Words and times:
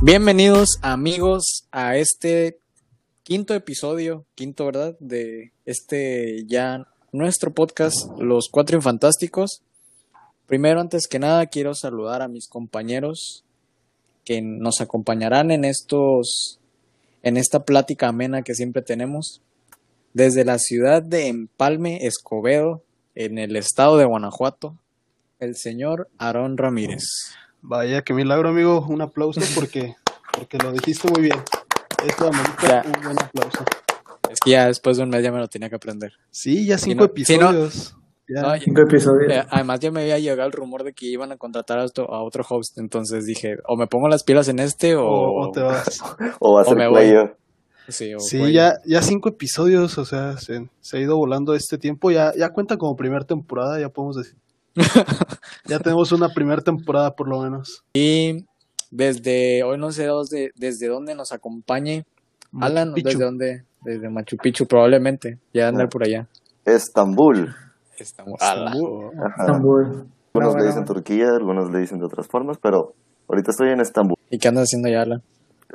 Bienvenidos 0.00 0.78
amigos 0.82 1.66
a 1.72 1.96
este 1.96 2.60
quinto 3.24 3.52
episodio, 3.52 4.24
quinto, 4.36 4.64
¿verdad? 4.66 4.96
De 5.00 5.50
este 5.66 6.44
ya 6.46 6.86
nuestro 7.10 7.52
podcast, 7.52 7.96
Los 8.16 8.48
Cuatro 8.48 8.76
Infantásticos. 8.76 9.60
Primero, 10.46 10.80
antes 10.80 11.08
que 11.08 11.18
nada, 11.18 11.46
quiero 11.46 11.74
saludar 11.74 12.22
a 12.22 12.28
mis 12.28 12.46
compañeros 12.46 13.42
que 14.24 14.40
nos 14.40 14.80
acompañarán 14.80 15.50
en 15.50 15.64
estos, 15.64 16.60
en 17.24 17.36
esta 17.36 17.64
plática 17.64 18.06
amena 18.06 18.42
que 18.42 18.54
siempre 18.54 18.82
tenemos. 18.82 19.42
Desde 20.14 20.44
la 20.44 20.60
ciudad 20.60 21.02
de 21.02 21.26
Empalme, 21.26 22.06
Escobedo, 22.06 22.84
en 23.16 23.36
el 23.36 23.56
estado 23.56 23.96
de 23.96 24.04
Guanajuato, 24.04 24.78
el 25.40 25.56
señor 25.56 26.08
Aarón 26.18 26.56
Ramírez. 26.56 27.02
Vaya, 27.62 28.02
qué 28.02 28.14
milagro, 28.14 28.48
amigo. 28.50 28.84
Un 28.88 29.00
aplauso 29.02 29.40
porque, 29.54 29.94
porque 30.32 30.58
lo 30.58 30.72
dijiste 30.72 31.08
muy 31.10 31.22
bien. 31.22 31.38
Esto 32.06 32.28
amerita 32.28 32.82
un 32.86 33.02
buen 33.02 33.20
aplauso. 33.22 33.64
Es 34.30 34.40
que 34.40 34.50
ya 34.50 34.66
después 34.66 34.96
de 34.96 35.02
un 35.04 35.08
mes 35.10 35.22
ya 35.22 35.32
me 35.32 35.38
lo 35.38 35.48
tenía 35.48 35.68
que 35.68 35.76
aprender. 35.76 36.12
Sí, 36.30 36.66
ya 36.66 36.78
cinco 36.78 37.04
no- 37.06 37.24
si 37.24 37.36
no- 37.38 37.50
episodios. 37.50 37.94
Ya. 38.30 38.42
No, 38.42 38.54
Cinco 38.60 38.82
episodios. 38.82 39.32
Eh, 39.32 39.42
además 39.48 39.80
ya 39.80 39.90
me 39.90 40.02
había 40.02 40.18
llegado 40.18 40.46
el 40.46 40.52
rumor 40.52 40.84
de 40.84 40.92
que 40.92 41.06
iban 41.06 41.32
a 41.32 41.38
contratar 41.38 41.78
a 41.78 41.84
otro, 41.86 42.12
a 42.12 42.22
otro 42.22 42.44
host, 42.46 42.76
entonces 42.76 43.24
dije, 43.24 43.56
o 43.66 43.74
me 43.78 43.86
pongo 43.86 44.06
las 44.08 44.22
pilas 44.22 44.48
en 44.48 44.58
este 44.58 44.96
o... 44.96 45.02
o, 45.08 45.48
o 45.48 45.50
te 45.50 45.60
vas. 45.62 45.98
O 46.38 46.52
va 46.54 46.60
a 46.60 46.74
me 46.74 46.86
voy. 46.88 46.94
player. 47.00 47.36
Sí, 47.88 48.12
ya, 48.52 48.74
ya 48.84 49.00
cinco 49.00 49.30
episodios, 49.30 49.96
o 49.96 50.04
sea, 50.04 50.36
se, 50.36 50.68
se 50.82 50.98
ha 50.98 51.00
ido 51.00 51.16
volando 51.16 51.54
este 51.54 51.78
tiempo. 51.78 52.10
Ya, 52.10 52.34
ya 52.36 52.50
cuenta 52.50 52.76
como 52.76 52.96
primera 52.96 53.24
temporada, 53.24 53.80
ya 53.80 53.88
podemos 53.88 54.16
decir. 54.16 54.36
Ya 55.66 55.78
tenemos 55.78 56.12
una 56.12 56.28
primera 56.28 56.62
temporada 56.62 57.10
por 57.12 57.28
lo 57.28 57.40
menos. 57.42 57.84
Y 57.94 58.44
desde, 58.90 59.62
hoy 59.64 59.78
no 59.78 59.90
sé 59.90 60.06
dónde, 60.06 60.50
desde 60.56 60.88
dónde 60.88 61.14
nos 61.14 61.32
acompañe 61.32 62.04
Alan, 62.60 62.92
desde 62.94 63.18
dónde, 63.22 63.64
desde 63.82 64.08
Machu 64.08 64.36
Picchu 64.36 64.66
probablemente, 64.66 65.38
ya 65.52 65.68
andar 65.68 65.88
por 65.88 66.04
allá. 66.04 66.26
Estambul. 66.64 67.48
Ajá. 68.40 68.64
Estambul. 69.40 69.84
Algunos 69.84 70.06
No, 70.34 70.40
le 70.40 70.50
bueno. 70.50 70.66
dicen 70.66 70.84
Turquía, 70.84 71.28
algunos 71.36 71.70
le 71.70 71.80
dicen 71.80 71.98
de 71.98 72.06
otras 72.06 72.26
formas, 72.28 72.58
pero 72.62 72.94
ahorita 73.28 73.50
estoy 73.50 73.70
en 73.70 73.80
Estambul. 73.80 74.16
¿Y 74.30 74.38
qué 74.38 74.48
andas 74.48 74.64
haciendo 74.64 74.88
allá, 74.88 75.02
Alan? 75.02 75.22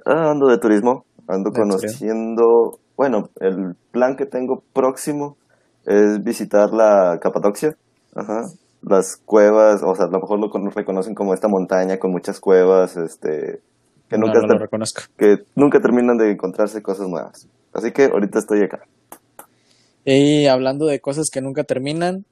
Ah, 0.06 0.32
ando 0.32 0.48
de 0.48 0.58
turismo, 0.58 1.06
ando 1.28 1.50
¿En 1.50 1.54
serio? 1.56 1.70
conociendo, 1.70 2.80
bueno, 2.98 3.30
el 3.40 3.76
plan 3.92 4.16
que 4.16 4.26
tengo 4.26 4.64
próximo 4.74 5.38
es 5.86 6.24
visitar 6.24 6.70
la 6.72 7.20
Capadocia, 7.22 7.76
ajá, 8.16 8.42
las 8.88 9.18
cuevas, 9.26 9.82
o 9.84 9.96
sea, 9.96 10.06
a 10.06 10.10
lo 10.10 10.20
mejor 10.20 10.40
lo 10.40 10.50
con- 10.50 10.70
reconocen 10.72 11.16
como 11.16 11.34
esta 11.34 11.48
montaña 11.48 11.98
con 11.98 12.12
muchas 12.12 12.40
cuevas, 12.40 12.98
este, 12.98 13.62
que 14.10 14.18
No, 14.18 14.26
nunca, 14.28 14.40
no 14.40 14.48
lo 14.48 14.54
ter- 14.54 14.62
reconozco. 14.62 15.02
que 15.18 15.38
nunca 15.56 15.80
terminan 15.80 16.18
de 16.18 16.32
encontrarse 16.32 16.82
cosas 16.82 17.08
nuevas. 17.08 17.48
Así 17.74 17.92
que 17.92 18.06
ahorita 18.06 18.40
estoy 18.40 18.62
acá. 18.64 18.82
Y 20.06 20.48
hablando 20.48 20.86
de 20.86 21.00
cosas 21.00 21.28
que 21.32 21.42
nunca 21.42 21.64
terminan, 21.64 22.26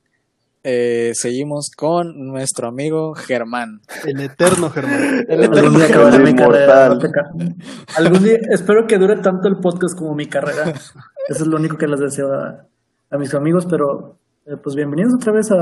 eh, 0.64 1.12
seguimos 1.16 1.72
con 1.76 2.28
nuestro 2.28 2.68
amigo 2.68 3.14
Germán. 3.16 3.80
El 4.06 4.20
eterno 4.22 4.70
Germán. 4.70 5.26
El 5.30 5.44
Algún 5.44 5.76
día 5.78 6.20
mi 6.20 6.36
carrera. 6.36 6.90
no 6.90 7.00
Algún 7.98 8.24
día, 8.24 8.38
espero 8.54 8.86
que 8.88 8.98
dure 9.00 9.16
tanto 9.22 9.48
el 9.48 9.56
podcast 9.62 9.98
como 9.98 10.14
mi 10.14 10.28
carrera. 10.28 10.66
Eso 11.30 11.44
es 11.44 11.48
lo 11.48 11.58
único 11.58 11.78
que 11.78 11.88
les 11.88 12.00
deseo 12.00 12.28
a, 12.34 12.68
a 13.10 13.18
mis 13.18 13.34
amigos, 13.34 13.66
pero 13.70 14.18
eh, 14.46 14.58
pues 14.62 14.76
bienvenidos 14.76 15.14
otra 15.16 15.34
vez 15.34 15.50
a 15.52 15.56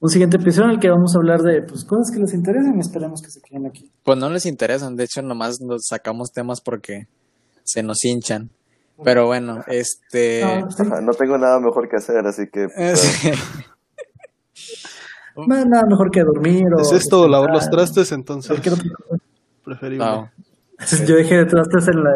un 0.00 0.08
siguiente 0.10 0.36
episodio 0.36 0.68
en 0.68 0.74
el 0.74 0.80
que 0.80 0.90
vamos 0.90 1.14
a 1.14 1.18
hablar 1.18 1.40
de 1.40 1.62
pues, 1.62 1.84
cosas 1.84 2.10
que 2.12 2.20
les 2.20 2.34
interesen 2.34 2.74
y 2.76 2.80
esperemos 2.80 3.22
que 3.22 3.30
se 3.30 3.40
queden 3.40 3.66
aquí. 3.66 3.90
Pues 4.02 4.18
no 4.18 4.28
les 4.28 4.46
interesan, 4.46 4.96
de 4.96 5.04
hecho 5.04 5.22
nomás 5.22 5.60
nos 5.60 5.86
sacamos 5.88 6.32
temas 6.32 6.60
porque 6.60 7.06
se 7.64 7.82
nos 7.82 8.04
hinchan. 8.04 8.50
Pero 9.04 9.26
bueno, 9.26 9.62
este... 9.66 10.42
No, 10.42 11.12
tengo 11.12 11.36
nada 11.36 11.60
mejor 11.60 11.88
que 11.88 11.96
hacer, 11.96 12.26
así 12.26 12.44
que... 12.50 12.64
eh, 12.76 12.96
sí. 12.96 13.30
no, 15.36 15.46
nada 15.46 15.82
mejor 15.88 16.10
que 16.10 16.22
dormir 16.22 16.64
o... 16.76 16.80
¿Es 16.80 16.92
esto 16.92 17.28
lavar 17.28 17.50
los 17.50 17.68
trastes? 17.68 18.12
Entonces, 18.12 18.58
preferible. 19.64 20.04
No. 20.04 20.30
Yo 21.06 21.16
dejé 21.16 21.36
de 21.36 21.46
trastes 21.46 21.88
en 21.88 22.02
la, 22.02 22.10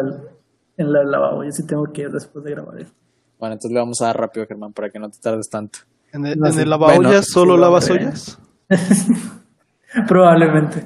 en 0.77 0.91
la 0.91 1.03
lavabo. 1.03 1.43
Yo 1.43 1.51
sí 1.51 1.65
tengo 1.65 1.83
que 1.93 2.03
ir 2.03 2.09
después 2.09 2.43
de 2.45 2.51
grabar 2.51 2.79
esto. 2.79 2.95
Bueno, 3.39 3.53
entonces 3.53 3.73
le 3.73 3.79
vamos 3.79 4.01
a 4.01 4.05
dar 4.05 4.17
rápido, 4.17 4.45
Germán, 4.47 4.73
para 4.73 4.89
que 4.89 4.99
no 4.99 5.09
te 5.09 5.19
tardes 5.19 5.49
tanto. 5.49 5.79
¿En 6.13 6.25
el, 6.25 6.39
No 6.39 6.47
en 6.47 6.53
sé. 6.53 6.61
el 6.63 6.69
lavaollas 6.69 6.97
Bueno, 6.97 7.23
solo 7.23 7.57
lavas 7.57 7.89
ollas? 7.89 8.37
Probablemente. 10.07 10.83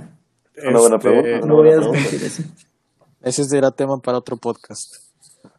Una 0.67 0.79
buena 0.79 0.95
Este, 0.97 1.09
pregunta. 1.09 1.47
No 1.47 1.55
voy 1.55 1.69
a 1.69 1.75
desmentir 1.77 2.23
eso. 2.23 2.43
Ese 3.21 3.43
será 3.45 3.71
tema 3.71 3.97
para 3.99 4.17
otro 4.17 4.37
podcast. 4.37 4.95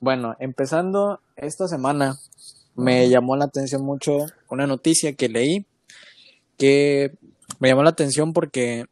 Bueno, 0.00 0.34
empezando 0.38 1.20
esta 1.36 1.68
semana, 1.68 2.16
me 2.74 3.08
llamó 3.08 3.36
la 3.36 3.44
atención 3.46 3.82
mucho 3.84 4.26
una 4.48 4.66
noticia 4.66 5.14
que 5.14 5.28
leí 5.28 5.66
que 6.58 7.12
me 7.60 7.68
llamó 7.68 7.82
la 7.82 7.90
atención 7.90 8.32
porque 8.32 8.86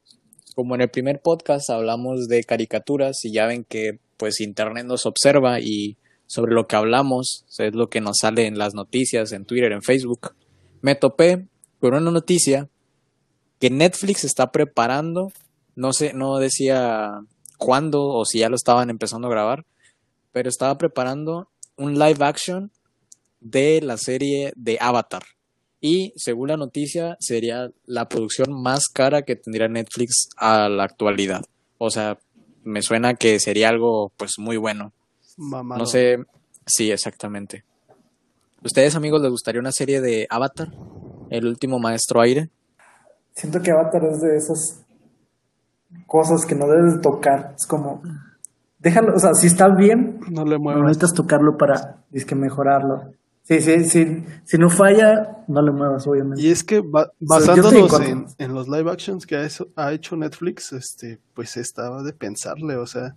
como 0.55 0.75
en 0.75 0.83
el 0.83 0.89
primer 0.91 1.21
podcast 1.21 1.71
hablamos 1.71 2.29
de 2.29 2.45
caricaturas 2.45 3.25
y 3.25 3.33
ya 3.33 3.47
ven 3.47 3.65
que 3.65 3.99
pues 4.17 4.41
internet 4.41 4.87
nos 4.87 5.07
observa 5.07 5.61
y 5.61 5.97
sobre 6.27 6.55
lo 6.55 6.67
que 6.67 6.77
hablamos 6.77 7.45
es 7.59 7.75
lo 7.75 7.89
que 7.89 8.01
nos 8.01 8.19
sale 8.21 8.47
en 8.47 8.59
las 8.59 8.75
noticias, 8.75 9.33
en 9.33 9.45
Twitter, 9.45 9.73
en 9.73 9.83
Facebook. 9.83 10.34
Me 10.84 10.95
topé 10.95 11.47
con 11.81 11.95
una 11.95 12.11
noticia 12.11 12.69
que 13.59 13.71
Netflix 13.71 14.22
está 14.22 14.53
preparando, 14.53 15.33
no 15.77 15.95
sé, 15.95 16.12
no 16.12 16.37
decía 16.37 17.22
cuándo 17.56 18.05
o 18.05 18.27
si 18.27 18.41
ya 18.41 18.50
lo 18.50 18.56
estaban 18.56 18.91
empezando 18.91 19.28
a 19.28 19.31
grabar, 19.31 19.65
pero 20.31 20.50
estaba 20.50 20.77
preparando 20.77 21.49
un 21.78 21.99
live 21.99 22.22
action 22.22 22.71
de 23.41 23.81
la 23.81 23.97
serie 23.97 24.53
de 24.56 24.77
Avatar. 24.78 25.22
Y 25.81 26.12
según 26.17 26.49
la 26.49 26.59
noticia, 26.59 27.16
sería 27.19 27.71
la 27.87 28.06
producción 28.11 28.53
más 28.53 28.89
cara 28.89 29.22
que 29.22 29.37
tendría 29.37 29.69
Netflix 29.69 30.28
a 30.37 30.69
la 30.69 30.84
actualidad. 30.84 31.47
O 31.78 31.89
sea, 31.89 32.19
me 32.62 32.83
suena 32.83 33.15
que 33.15 33.41
sería 33.41 33.71
algo 33.71 34.12
pues 34.19 34.33
muy 34.37 34.59
bueno. 34.59 34.93
Mamá. 35.39 35.78
No 35.78 35.87
sé, 35.87 36.19
sí, 36.66 36.91
exactamente. 36.91 37.65
¿Ustedes 38.65 38.95
amigos 38.97 39.21
les 39.23 39.31
gustaría 39.31 39.61
una 39.61 39.73
serie 39.73 40.01
de 40.01 40.27
Avatar? 40.31 40.69
El 41.31 41.47
último 41.47 41.79
maestro 41.79 42.21
aire. 42.21 42.51
Siento 43.35 43.61
que 43.61 43.71
Avatar 43.71 44.05
es 44.05 44.21
de 44.21 44.37
esas 44.37 44.81
cosas 46.07 46.45
que 46.47 46.55
no 46.55 46.67
debes 46.67 46.95
de 46.95 47.01
tocar. 47.01 47.55
Es 47.59 47.67
como, 47.67 48.03
déjalo, 48.79 49.15
o 49.15 49.19
sea, 49.19 49.35
si 49.35 49.47
está 49.49 49.69
bien, 49.75 50.21
No 50.31 50.45
le 50.45 50.57
no 50.57 50.61
muevas. 50.63 50.83
necesitas 50.83 51.13
tocarlo 51.15 51.57
para, 51.57 52.05
que 52.27 52.35
mejorarlo. 52.35 53.13
Sí, 53.43 53.61
sí, 53.61 53.85
sí, 53.85 54.25
si 54.45 54.57
no 54.57 54.71
falla, 54.71 55.45
no 55.49 55.61
le 55.61 55.71
muevas, 55.71 56.07
obviamente. 56.07 56.41
Y 56.41 56.51
es 56.51 56.65
que 56.65 56.81
ba- 56.81 57.11
en 57.21 57.27
basándonos 57.27 58.01
en, 58.39 58.55
los 58.55 58.69
live 58.69 58.91
actions 58.91 59.27
que 59.27 59.37
ha, 59.37 59.45
eso- 59.45 59.69
ha 59.77 59.93
hecho 59.93 60.17
Netflix, 60.17 60.73
este, 60.73 61.19
pues 61.35 61.59
estaba 61.59 62.03
de 62.03 62.15
pensarle, 62.15 62.77
o 62.77 62.87
sea, 62.87 63.15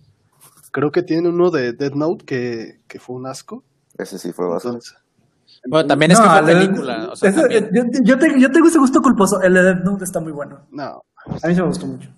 creo 0.70 0.90
que 0.90 1.02
tiene 1.02 1.30
uno 1.30 1.50
de 1.50 1.72
Dead 1.72 1.92
Note 1.92 2.26
que, 2.26 2.80
que 2.86 2.98
fue 3.00 3.16
un 3.16 3.26
asco. 3.26 3.64
Ese 3.96 4.18
sí 4.18 4.32
fue 4.32 4.46
basura. 4.46 4.74
Entonces, 4.74 4.98
Bueno, 5.68 5.86
también 5.86 6.12
es 6.12 6.20
que 6.20 6.26
No, 6.26 6.32
fue 6.32 6.42
de- 6.42 6.60
película. 6.60 7.08
o 7.12 7.16
sea, 7.16 7.30
yo, 7.30 7.46
yo, 8.02 8.18
te- 8.18 8.40
yo 8.40 8.50
tengo 8.50 8.68
ese 8.68 8.78
gusto 8.78 9.00
culposo. 9.02 9.40
El 9.42 9.54
de 9.54 9.62
Death 9.62 9.84
Note 9.84 10.04
está 10.04 10.20
muy 10.20 10.32
bueno. 10.32 10.66
no, 10.70 11.02
A 11.42 11.48
mí 11.48 11.54
se 11.54 11.60
me 11.62 11.66
gustó 11.68 11.86
mucho. 11.86 12.08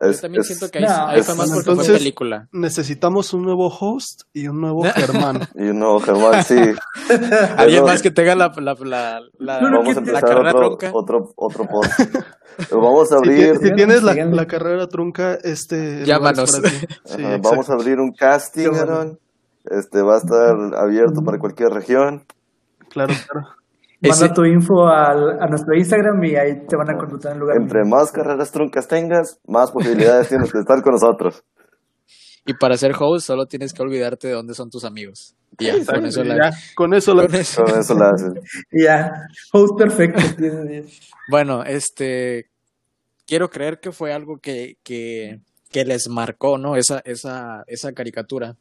yo 0.00 0.12
también 0.20 0.40
es- 0.42 0.46
siento 0.46 0.70
que 0.70 0.78
ahí, 0.78 0.84
No, 0.84 1.06
ahí 1.08 1.20
es- 1.20 1.26
fue 1.26 1.34
más 1.34 1.50
porque 1.50 1.70
entonces- 1.70 1.86
fue 1.92 1.98
película. 1.98 2.48
necesitamos 2.52 3.32
un 3.34 3.42
nuevo 3.42 3.68
host 3.68 4.22
y 4.32 4.48
un 4.48 4.60
nuevo 4.60 4.82
Germán. 4.94 5.40
Y 5.54 5.72
no, 5.72 5.98
Germán, 6.00 6.44
sí. 6.44 6.56
Alguien 7.56 7.84
más 7.84 8.02
que 8.02 8.10
tenga 8.10 8.34
la, 8.34 8.52
la, 8.56 8.74
la, 8.74 9.20
la- 9.38 9.60
Vamos 9.60 9.96
a 9.96 10.00
la 10.00 10.20
carrera 10.20 10.50
otro, 10.50 10.60
tronca. 10.76 10.90
otro, 10.92 11.32
otro 11.36 11.64
podcast. 11.70 12.14
Vamos 12.70 13.10
a 13.12 13.16
abrir, 13.16 13.56
si 13.58 13.72
tienes 13.74 14.02
la, 14.02 14.14
la 14.14 14.46
carrera 14.46 14.86
trunca, 14.86 15.34
este... 15.42 16.04
Llámanos. 16.06 16.52
Sí, 17.04 17.24
ajá, 17.24 17.38
vamos 17.42 17.68
a 17.68 17.72
abrir 17.72 17.98
un 17.98 18.12
casting. 18.12 18.68
Aaron. 18.74 19.18
Este 19.64 20.02
va 20.02 20.16
a 20.16 20.18
estar 20.18 20.54
abierto 20.76 21.22
para 21.24 21.38
cualquier 21.38 21.70
región. 21.70 22.24
Claro, 22.94 23.12
claro. 23.30 23.48
Manda 24.00 24.26
Ese- 24.26 24.34
tu 24.34 24.44
info 24.44 24.86
al, 24.86 25.40
a 25.42 25.46
nuestro 25.46 25.74
Instagram 25.76 26.22
y 26.24 26.36
ahí 26.36 26.66
te 26.66 26.76
van 26.76 26.90
a 26.90 26.96
contratar 26.98 27.32
en 27.32 27.38
lugar. 27.40 27.56
Entre 27.56 27.84
más 27.84 28.10
carreras 28.12 28.50
truncas 28.50 28.86
tengas, 28.88 29.38
más 29.46 29.70
posibilidades 29.70 30.28
tienes 30.28 30.52
de 30.52 30.60
estar 30.60 30.82
con 30.82 30.92
nosotros. 30.92 31.42
Y 32.46 32.52
para 32.54 32.76
ser 32.76 32.92
host 32.98 33.26
solo 33.26 33.46
tienes 33.46 33.72
que 33.72 33.82
olvidarte 33.82 34.28
de 34.28 34.34
dónde 34.34 34.52
son 34.54 34.68
tus 34.68 34.84
amigos. 34.84 35.34
Y 35.58 35.66
ya, 35.66 35.84
con 35.86 36.04
eso 36.04 36.22
la... 36.24 36.50
Ya, 36.50 36.56
con 36.74 36.92
eso 36.92 37.14
la... 37.14 37.22
con 37.26 37.34
eso- 37.36 37.64
Con 37.64 37.78
eso 37.78 37.94
la 37.94 38.10
haces. 38.10 38.32
Ya, 38.72 39.10
host 39.52 39.78
perfecto. 39.78 40.20
Bueno, 41.30 41.62
este... 41.64 42.50
Quiero 43.26 43.48
creer 43.48 43.80
que 43.80 43.90
fue 43.92 44.12
algo 44.12 44.36
que, 44.36 44.76
que, 44.82 45.40
que 45.70 45.84
les 45.86 46.08
marcó, 46.10 46.58
¿no? 46.58 46.76
Esa, 46.76 47.00
esa, 47.06 47.64
esa 47.68 47.92
caricatura. 47.94 48.56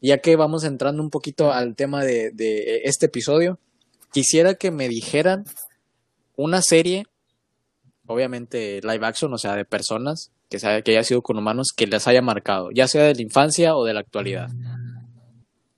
Ya 0.00 0.16
que 0.18 0.34
vamos 0.36 0.64
entrando 0.64 1.02
un 1.02 1.10
poquito 1.10 1.52
al 1.52 1.74
tema 1.76 2.02
de, 2.02 2.30
de 2.32 2.80
este 2.84 3.04
episodio, 3.06 3.58
quisiera 4.12 4.54
que 4.54 4.70
me 4.70 4.88
dijeran 4.88 5.44
una 6.36 6.62
serie, 6.62 7.04
obviamente 8.06 8.80
live 8.82 9.06
action, 9.06 9.32
o 9.32 9.38
sea, 9.38 9.54
de 9.54 9.64
personas, 9.64 10.32
que, 10.48 10.58
sea, 10.58 10.82
que 10.82 10.92
haya 10.92 11.02
sido 11.02 11.20
con 11.22 11.36
humanos 11.36 11.72
que 11.76 11.86
les 11.86 12.06
haya 12.08 12.22
marcado, 12.22 12.68
ya 12.74 12.86
sea 12.86 13.04
de 13.04 13.14
la 13.14 13.22
infancia 13.22 13.74
o 13.74 13.84
de 13.84 13.94
la 13.94 14.00
actualidad. 14.00 14.48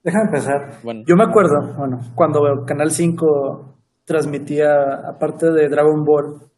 Déjame 0.02 0.24
empezar. 0.26 0.80
Bueno. 0.82 1.02
Yo 1.06 1.16
me 1.16 1.24
acuerdo, 1.24 1.74
bueno, 1.76 2.00
cuando 2.14 2.40
Canal 2.66 2.90
5 2.90 3.70
transmitía, 4.04 4.70
aparte 5.08 5.50
de 5.50 5.68
Dragon 5.68 6.04
Ball, 6.04 6.50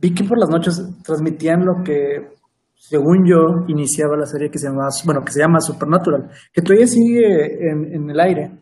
vi 0.00 0.14
que 0.14 0.24
por 0.24 0.38
las 0.38 0.48
noches 0.48 0.82
transmitían 1.04 1.64
lo 1.64 1.84
que, 1.84 2.34
según 2.74 3.26
yo, 3.26 3.66
iniciaba 3.68 4.16
la 4.16 4.26
serie 4.26 4.50
que 4.50 4.58
se 4.58 4.68
llama, 4.68 4.88
bueno, 5.04 5.22
que 5.24 5.32
se 5.32 5.40
llama 5.40 5.60
Supernatural, 5.60 6.30
que 6.52 6.62
todavía 6.62 6.86
sigue 6.86 7.70
en, 7.70 7.94
en 7.94 8.10
el 8.10 8.20
aire. 8.20 8.52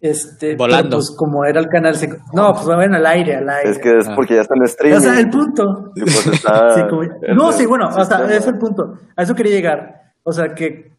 Este, 0.00 0.56
Volando. 0.56 0.98
pues 0.98 1.10
como 1.16 1.44
era 1.44 1.58
el 1.58 1.66
canal 1.68 1.96
5, 1.96 2.16
no, 2.34 2.52
pues 2.52 2.68
va 2.68 2.84
en 2.84 2.94
el 2.94 3.06
aire, 3.06 3.36
al 3.36 3.48
aire. 3.48 3.70
Es 3.70 3.78
que 3.78 3.96
es 3.98 4.06
Ah. 4.08 4.12
porque 4.14 4.34
ya 4.34 4.42
está 4.42 4.54
en 4.54 4.62
streaming. 4.64 4.98
O 4.98 5.00
sea, 5.00 5.18
el 5.18 5.30
punto. 5.30 5.92
Y 5.96 6.00
pues 6.02 6.26
está 6.26 6.70
Sí, 6.74 6.82
como- 6.88 7.02
no, 7.34 7.52
sí, 7.52 7.66
bueno, 7.66 7.88
o 7.88 8.04
sea, 8.04 8.24
es 8.26 8.46
el 8.46 8.58
punto. 8.58 8.94
A 9.16 9.22
eso 9.22 9.34
quería 9.34 9.52
llegar. 9.52 10.12
O 10.22 10.32
sea, 10.32 10.54
que 10.54 10.92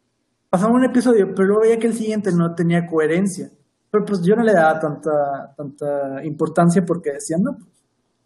pasaba 0.49 0.73
un 0.73 0.83
episodio, 0.83 1.27
pero 1.35 1.47
luego 1.49 1.61
veía 1.63 1.77
que 1.77 1.87
el 1.87 1.93
siguiente 1.93 2.31
no 2.31 2.55
tenía 2.55 2.87
coherencia. 2.87 3.49
Pero 3.91 4.03
pues 4.03 4.21
yo 4.23 4.35
no 4.35 4.43
le 4.43 4.53
daba 4.53 4.79
tanta, 4.79 5.53
tanta 5.55 6.23
importancia 6.25 6.83
porque 6.85 7.13
decían, 7.13 7.41
no, 7.43 7.53
pues, 7.53 7.67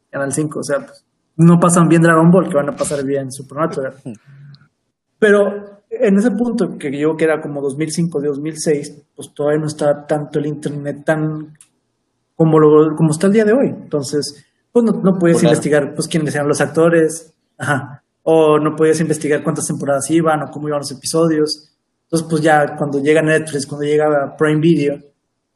Canal 0.10 0.32
5, 0.32 0.60
o 0.60 0.64
sea, 0.64 0.80
pues, 0.80 1.06
no 1.36 1.60
pasan 1.60 1.88
bien 1.88 2.02
Dragon 2.02 2.32
Ball, 2.32 2.48
que 2.50 2.56
van 2.56 2.70
a 2.70 2.76
pasar 2.76 3.04
bien 3.04 3.32
Supernatural. 3.32 3.94
Pero 5.20 5.81
en 5.92 6.18
ese 6.18 6.32
punto, 6.32 6.78
que 6.80 6.98
yo 6.98 7.16
que 7.18 7.26
era 7.26 7.42
como 7.42 7.62
2005, 7.62 8.22
2006, 8.22 9.04
pues 9.16 9.34
todavía 9.34 9.60
no 9.60 9.68
estaba 9.68 10.06
tanto 10.08 10.40
el 10.40 10.48
internet 10.48 11.04
tan 11.06 11.54
como, 12.36 12.60
lo, 12.60 12.96
como 12.96 13.12
está 13.12 13.28
el 13.28 13.34
día 13.34 13.46
de 13.46 13.52
hoy. 13.54 13.68
Entonces, 13.68 14.46
pues 14.72 14.86
no, 14.86 14.94
no 15.04 15.20
puedes 15.20 15.38
Claro. 15.40 15.50
investigar 15.52 15.94
pues 15.94 16.08
quiénes 16.08 16.34
eran 16.34 16.48
los 16.48 16.62
actores, 16.62 17.34
ajá, 17.58 18.04
o 18.24 18.58
no 18.58 18.76
podías 18.76 19.00
investigar 19.02 19.44
cuántas 19.44 19.68
temporadas 19.68 20.10
iban 20.10 20.42
o 20.44 20.52
cómo 20.52 20.68
iban 20.70 20.80
los 20.80 20.92
episodios. 20.92 21.76
Entonces, 22.04 22.28
pues 22.30 22.42
ya 22.42 22.76
cuando 22.78 23.00
llega 23.00 23.22
Netflix, 23.22 23.68
cuando 23.68 23.86
llega 23.86 24.36
Prime 24.38 24.60
Video, 24.62 24.98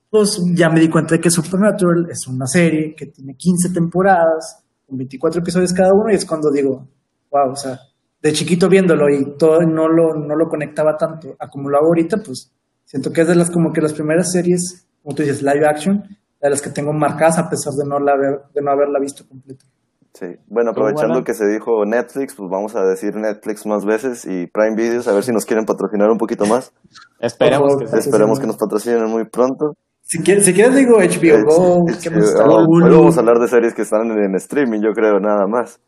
pues 0.10 0.42
ya 0.54 0.70
me 0.70 0.80
di 0.80 0.90
cuenta 0.90 1.16
de 1.16 1.22
que 1.22 1.30
Supernatural 1.30 2.08
es 2.10 2.28
una 2.28 2.46
serie 2.46 2.94
que 2.96 3.08
tiene 3.08 3.36
15 3.36 3.70
temporadas, 3.74 4.64
con 4.86 4.98
24 4.98 5.42
episodios 5.42 5.74
cada 5.74 5.92
uno, 5.94 6.12
y 6.12 6.16
es 6.16 6.26
cuando 6.26 6.52
digo, 6.52 6.88
wow, 7.32 7.52
o 7.52 7.56
sea, 7.56 7.80
de 8.25 8.33
chiquito 8.33 8.68
viéndolo 8.68 9.07
y 9.07 9.38
todo 9.38 9.62
no 9.62 9.88
lo, 9.88 10.16
no 10.16 10.36
lo 10.36 10.48
conectaba 10.48 10.98
tanto 10.98 11.36
a 11.38 11.48
como 11.48 11.69
lo 11.69 11.77
hago 11.77 11.89
ahorita, 11.89 12.18
pues 12.25 12.51
siento 12.83 13.12
que 13.12 13.22
es 13.22 13.27
de 13.27 13.36
las 13.36 13.51
como 13.51 13.72
que 13.72 13.81
las 13.81 13.94
primeras 13.94 14.31
series, 14.31 14.88
como 15.04 15.16
tú 15.16 15.22
dices, 15.22 15.44
live 15.44 15.68
action, 15.68 16.01
de 16.42 16.50
las 16.50 16.60
que 16.60 16.72
tengo 16.72 16.92
marcadas 16.92 17.38
a 17.38 17.48
pesar 17.48 17.74
de 17.74 17.88
no, 17.88 18.00
la 18.00 18.13
haber, 18.13 18.42
de 18.51 18.63
no 18.63 18.72
haberla 18.72 19.00
visto 19.00 19.27
completa. 19.30 19.66
Sí. 20.13 20.25
Bueno, 20.48 20.72
aprovechando 20.72 21.10
bueno. 21.10 21.24
que 21.24 21.36
se 21.36 21.45
dijo 21.45 21.86
Netflix, 21.86 22.33
pues 22.33 22.50
vamos 22.50 22.75
a 22.75 22.83
decir 22.83 23.16
Netflix 23.16 23.63
más 23.68 23.86
veces 23.86 24.25
y 24.25 24.48
Prime 24.48 24.75
Videos, 24.75 25.07
a 25.07 25.13
ver 25.13 25.22
si 25.22 25.31
nos 25.31 25.45
quieren 25.45 25.66
patrocinar 25.66 26.10
un 26.10 26.18
poquito 26.18 26.48
más. 26.48 26.74
Esperemos 27.19 27.77
que 27.77 27.86
favor. 27.86 28.00
Esperemos 28.00 28.39
que 28.39 28.48
nos 28.48 28.57
patrocinen 28.57 29.06
muy 29.06 29.25
pronto. 29.25 29.74
Si 30.01 30.24
quieres, 30.24 30.45
si 30.45 30.54
quieres 30.54 30.74
digo 30.74 30.98
HBO 30.98 31.45
Go, 31.45 31.86
¿qué 32.01 32.10
más 32.10 32.24
está? 32.24 32.44
oh, 32.48 32.66
hoy 32.68 32.89
vamos 32.89 33.18
a 33.18 33.19
hablar 33.19 33.38
de 33.38 33.48
series 33.48 33.75
que 33.75 33.83
están 33.83 34.10
en 34.10 34.33
streaming, 34.36 34.80
yo 34.81 34.94
creo, 34.94 35.19
nada 35.19 35.45
más. 35.48 35.80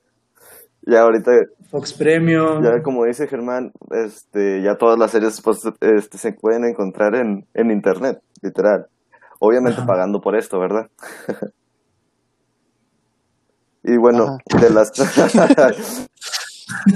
Ya 0.89 1.01
ahorita, 1.01 1.31
Fox 1.69 1.92
Premium. 1.94 2.63
ya 2.63 2.81
como 2.81 3.04
dice 3.04 3.28
Germán, 3.28 3.74
este, 3.92 4.62
ya 4.62 4.75
todas 4.78 4.98
las 4.98 5.12
series 5.12 5.42
pues, 5.42 5.60
este, 5.81 6.18
se 6.18 6.31
pueden 6.31 6.63
encontrar 6.63 7.13
en, 7.16 7.45
en 7.54 7.72
internet, 7.72 8.22
literal. 8.42 8.88
Obviamente 9.39 9.80
Ajá. 9.81 9.86
pagando 9.88 10.22
por 10.22 10.38
esto, 10.38 10.57
¿verdad? 10.60 10.88
y 13.84 13.98
bueno, 13.98 14.38
Ajá. 14.54 14.60
de 14.66 14.69
las... 14.74 14.92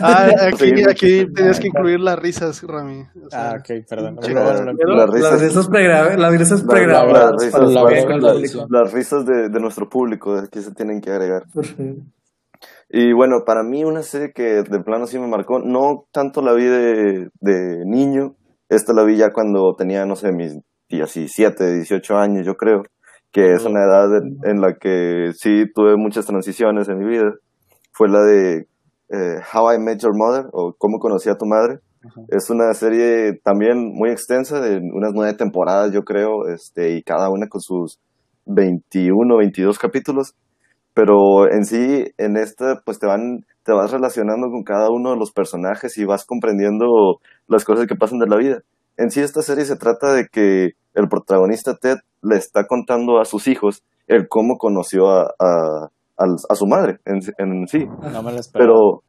Ah, 0.01 0.27
aquí, 0.47 0.83
aquí 0.83 1.25
tenías 1.33 1.57
que 1.57 1.67
incluir 1.67 1.97
las 2.01 2.19
risas, 2.19 2.61
Rami. 2.61 3.05
O 3.25 3.29
sea, 3.29 3.51
Ah, 3.51 3.55
ok, 3.57 3.87
perdón. 3.87 4.17
Las 4.17 5.09
risas. 5.09 5.31
las 5.31 5.41
risas 5.41 5.69
pregra- 5.69 6.17
las 6.17 6.31
risas 6.33 6.61
pregrabadas 6.63 7.31
las 7.31 8.91
risas, 8.91 9.23
las 9.23 9.25
de, 9.25 9.47
de 9.47 9.59
nuestro 9.61 9.87
público, 9.87 10.43
que 10.51 10.61
se 10.61 10.73
tienen 10.73 10.99
que 10.99 11.09
agregar. 11.11 11.45
Favor. 11.53 11.95
Y 12.93 13.13
bueno, 13.13 13.45
para 13.45 13.63
mí 13.63 13.85
una 13.85 14.03
serie 14.03 14.33
que 14.33 14.63
de 14.63 14.83
plano 14.83 15.07
sí 15.07 15.17
me 15.17 15.27
marcó, 15.27 15.59
no 15.59 16.07
tanto 16.11 16.41
la 16.41 16.51
vi 16.51 16.65
de, 16.65 17.29
de 17.39 17.85
niño, 17.85 18.35
esta 18.67 18.91
la 18.91 19.05
vi 19.05 19.15
ya 19.15 19.31
cuando 19.31 19.73
tenía, 19.77 20.05
no 20.05 20.17
sé, 20.17 20.33
mis 20.33 20.57
17, 20.89 21.73
18 21.73 22.15
años, 22.17 22.45
yo 22.45 22.55
creo, 22.55 22.83
que 23.31 23.53
es 23.53 23.63
una 23.63 23.85
edad 23.85 24.17
en, 24.17 24.37
en 24.43 24.59
la 24.59 24.75
que 24.77 25.31
sí 25.35 25.63
tuve 25.73 25.95
muchas 25.95 26.25
transiciones 26.25 26.89
en 26.89 26.97
mi 26.97 27.05
vida. 27.05 27.31
Fue 27.93 28.09
la 28.09 28.23
de 28.23 28.67
eh, 29.07 29.39
How 29.53 29.73
I 29.73 29.79
Met 29.79 30.01
Your 30.01 30.13
Mother, 30.13 30.47
o 30.51 30.75
Cómo 30.77 30.99
conocí 30.99 31.29
a 31.29 31.37
tu 31.37 31.45
madre. 31.45 31.79
Ajá. 32.05 32.21
Es 32.27 32.49
una 32.49 32.73
serie 32.73 33.39
también 33.41 33.93
muy 33.93 34.09
extensa, 34.09 34.59
de 34.59 34.77
unas 34.77 35.13
nueve 35.13 35.33
temporadas, 35.37 35.93
yo 35.93 36.03
creo, 36.03 36.45
este, 36.53 36.97
y 36.97 37.03
cada 37.03 37.29
una 37.29 37.47
con 37.47 37.61
sus 37.61 38.01
21, 38.47 39.37
22 39.37 39.79
capítulos 39.79 40.35
pero 40.93 41.49
en 41.51 41.65
sí, 41.65 42.05
en 42.17 42.37
esta, 42.37 42.81
pues 42.85 42.99
te 42.99 43.07
van, 43.07 43.45
te 43.63 43.71
vas 43.71 43.91
relacionando 43.91 44.49
con 44.49 44.63
cada 44.63 44.89
uno 44.89 45.11
de 45.11 45.17
los 45.17 45.31
personajes 45.31 45.97
y 45.97 46.05
vas 46.05 46.25
comprendiendo 46.25 46.85
las 47.47 47.63
cosas 47.65 47.87
que 47.87 47.95
pasan 47.95 48.19
de 48.19 48.27
la 48.27 48.37
vida. 48.37 48.59
En 48.97 49.09
sí, 49.09 49.21
esta 49.21 49.41
serie 49.41 49.65
se 49.65 49.77
trata 49.77 50.13
de 50.13 50.27
que 50.31 50.71
el 50.93 51.07
protagonista 51.09 51.75
Ted 51.75 51.97
le 52.21 52.35
está 52.35 52.65
contando 52.67 53.19
a 53.19 53.25
sus 53.25 53.47
hijos 53.47 53.83
el 54.07 54.27
cómo 54.27 54.57
conoció 54.57 55.09
a, 55.09 55.27
a, 55.39 56.55
su 56.55 56.67
madre 56.67 56.99
en, 57.05 57.19
en 57.37 57.67
sí. 57.67 57.85
No 58.11 58.21
me 58.21 58.33
lo 58.33 58.39
esperaba. 58.39 58.73
Pero, 58.73 59.03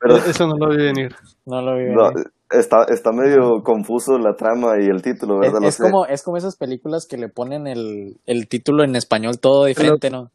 pero 0.00 0.16
Eso 0.16 0.46
no 0.46 0.54
lo 0.56 0.70
vi 0.70 0.84
venir. 0.84 1.14
no 1.46 1.60
lo 1.60 1.76
vi. 1.76 1.92
no, 1.92 2.08
venir. 2.10 2.26
está, 2.50 2.84
está 2.88 3.10
medio 3.12 3.62
confuso 3.64 4.18
la 4.18 4.34
trama 4.34 4.74
y 4.80 4.86
el 4.86 5.02
título, 5.02 5.42
Es, 5.42 5.52
¿verdad? 5.52 5.68
Es 5.68 5.78
como, 5.78 6.06
es 6.06 6.22
como 6.22 6.36
esas 6.36 6.56
películas 6.56 7.06
que 7.08 7.16
le 7.16 7.28
ponen 7.28 7.66
el, 7.66 8.20
el 8.26 8.48
título 8.48 8.84
en 8.84 8.94
español 8.94 9.40
todo 9.40 9.64
diferente, 9.64 10.10
¿no? 10.10 10.30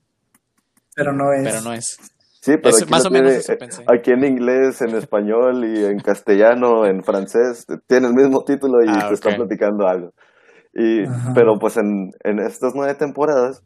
Pero 0.98 1.14
no 1.14 1.32
es. 1.32 1.44
Pero 1.44 1.62
no 1.62 1.74
es. 1.74 1.98
Sí, 2.42 2.54
pero 2.58 2.70
Es- 2.76 2.82
aquí 2.82 2.92
más 2.92 3.06
o 3.06 3.12
menos 3.12 3.32
eso 3.34 3.54
pensé. 3.58 3.84
Aquí 3.88 4.12
en 4.12 4.24
inglés, 4.26 4.82
en 4.82 4.96
español 4.96 5.64
y 5.64 5.86
en 5.86 6.00
castellano, 6.00 6.86
en 6.88 7.04
francés, 7.04 7.66
tiene 7.88 8.08
el 8.08 8.14
mismo 8.16 8.44
título 8.44 8.84
y 8.84 8.88
Ah, 8.90 9.10
te 9.14 9.36
platicando 9.36 9.88
algo. 9.88 10.10
Y, 10.74 11.04
Ajá. 11.06 11.34
pero 11.36 11.60
pues 11.60 11.78
en, 11.78 12.12
en 12.24 12.40
estas 12.40 12.74
nueve 12.76 12.96
temporadas 12.96 13.62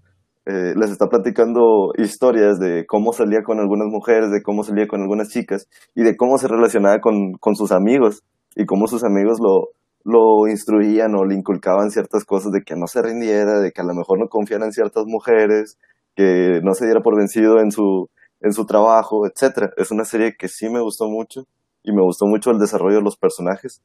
eh, 0.46 0.74
les 0.76 0.90
está 0.92 1.08
platicando 1.08 1.92
historias 1.98 2.60
de 2.60 2.86
cómo 2.86 3.14
salía 3.14 3.44
con 3.44 3.60
algunas 3.60 3.88
mujeres, 3.88 4.30
de 4.32 4.42
cómo 4.42 4.64
salía 4.64 4.88
con 4.88 5.02
algunas 5.02 5.30
chicas 5.30 5.68
y 5.96 6.04
de 6.04 6.18
cómo 6.18 6.38
se 6.38 6.48
relacionaba 6.50 7.00
con, 7.00 7.34
con 7.40 7.56
sus 7.56 7.72
amigos 7.72 8.24
y 8.56 8.66
cómo 8.66 8.88
sus 8.88 9.04
amigos 9.04 9.38
lo, 9.40 9.70
lo 10.04 10.50
instruían 10.50 11.14
o 11.16 11.24
le 11.26 11.36
inculcaban 11.36 11.92
ciertas 11.92 12.26
cosas 12.26 12.52
de 12.52 12.62
que 12.66 12.76
no 12.76 12.88
se 12.88 13.02
rindiera, 13.02 13.60
de 13.60 13.72
que 13.72 13.82
a 13.82 13.86
lo 13.86 13.94
mejor 13.94 14.20
no 14.20 14.28
confiara 14.28 14.66
en 14.66 14.72
ciertas 14.72 15.04
mujeres, 15.06 15.78
que 16.16 16.60
no 16.64 16.74
se 16.74 16.86
diera 16.86 17.02
por 17.02 17.16
vencido 17.18 17.60
en 17.60 17.72
su, 17.72 18.10
en 18.42 18.54
su 18.54 18.66
trabajo, 18.66 19.26
etcétera. 19.28 19.72
Es 19.78 19.92
una 19.92 20.06
serie 20.06 20.36
que 20.38 20.48
sí 20.48 20.70
me 20.70 20.82
gustó 20.82 21.08
mucho 21.10 21.46
y 21.84 21.92
me 21.92 22.02
gustó 22.02 22.26
mucho 22.26 22.52
el 22.52 22.60
desarrollo 22.60 22.98
de 22.98 23.04
los 23.04 23.18
personajes. 23.18 23.82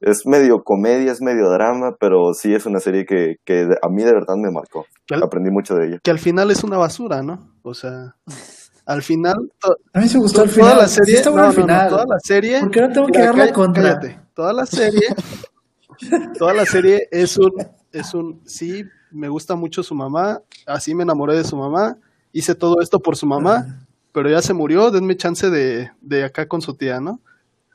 Es 0.00 0.24
medio 0.26 0.62
comedia, 0.62 1.10
es 1.10 1.20
medio 1.20 1.50
drama, 1.50 1.96
pero 1.98 2.32
sí 2.32 2.54
es 2.54 2.66
una 2.66 2.78
serie 2.78 3.04
que, 3.04 3.36
que 3.44 3.66
a 3.82 3.88
mí 3.88 4.04
de 4.04 4.12
verdad 4.12 4.36
me 4.36 4.50
marcó. 4.52 4.86
Al, 5.10 5.22
Aprendí 5.24 5.50
mucho 5.50 5.74
de 5.74 5.88
ella. 5.88 5.98
que 6.02 6.10
al 6.12 6.20
final 6.20 6.50
es 6.52 6.62
una 6.62 6.76
basura, 6.78 7.20
¿no? 7.22 7.52
O 7.62 7.74
sea, 7.74 8.14
al 8.86 9.02
final, 9.02 9.50
A 9.92 9.98
mí 10.00 10.06
me 10.14 10.20
gustó 10.20 10.44
el 10.44 10.50
toda 10.50 10.62
final. 10.68 10.78
la 10.78 10.86
serie, 10.88 11.14
Sí 11.14 11.18
está 11.18 11.30
bueno 11.30 11.46
no, 11.48 11.52
no, 11.52 11.58
no, 11.58 11.62
final. 11.66 11.88
toda 11.88 12.04
la 12.06 12.18
serie, 12.20 12.60
¿Por 12.60 12.70
qué 12.70 12.80
ahora 12.80 12.92
tengo 12.92 13.06
que 13.08 13.12
Mira, 13.18 13.24
dar 13.26 13.36
la 13.38 13.46
cá- 13.48 13.52
contra? 13.52 13.82
cállate. 13.82 14.20
Toda 14.34 14.52
la 14.52 14.66
serie, 14.66 15.08
toda 16.38 16.54
la 16.54 16.64
serie 16.64 17.08
es 17.10 17.36
un, 17.36 17.50
es 17.92 18.14
un, 18.14 18.40
sí, 18.46 18.84
me 19.10 19.28
gusta 19.28 19.56
mucho 19.56 19.82
su 19.82 19.94
mamá, 19.94 20.40
así 20.66 20.94
me 20.94 21.02
enamoré 21.02 21.36
de 21.36 21.44
su 21.44 21.56
mamá, 21.56 21.96
hice 22.32 22.54
todo 22.54 22.80
esto 22.80 23.00
por 23.00 23.16
su 23.16 23.26
mamá, 23.26 23.86
pero 24.12 24.30
ya 24.30 24.42
se 24.42 24.54
murió, 24.54 24.90
denme 24.90 25.16
chance 25.16 25.50
de, 25.50 25.90
de 26.00 26.24
acá 26.24 26.46
con 26.46 26.60
su 26.62 26.74
tía, 26.74 27.00
¿no? 27.00 27.20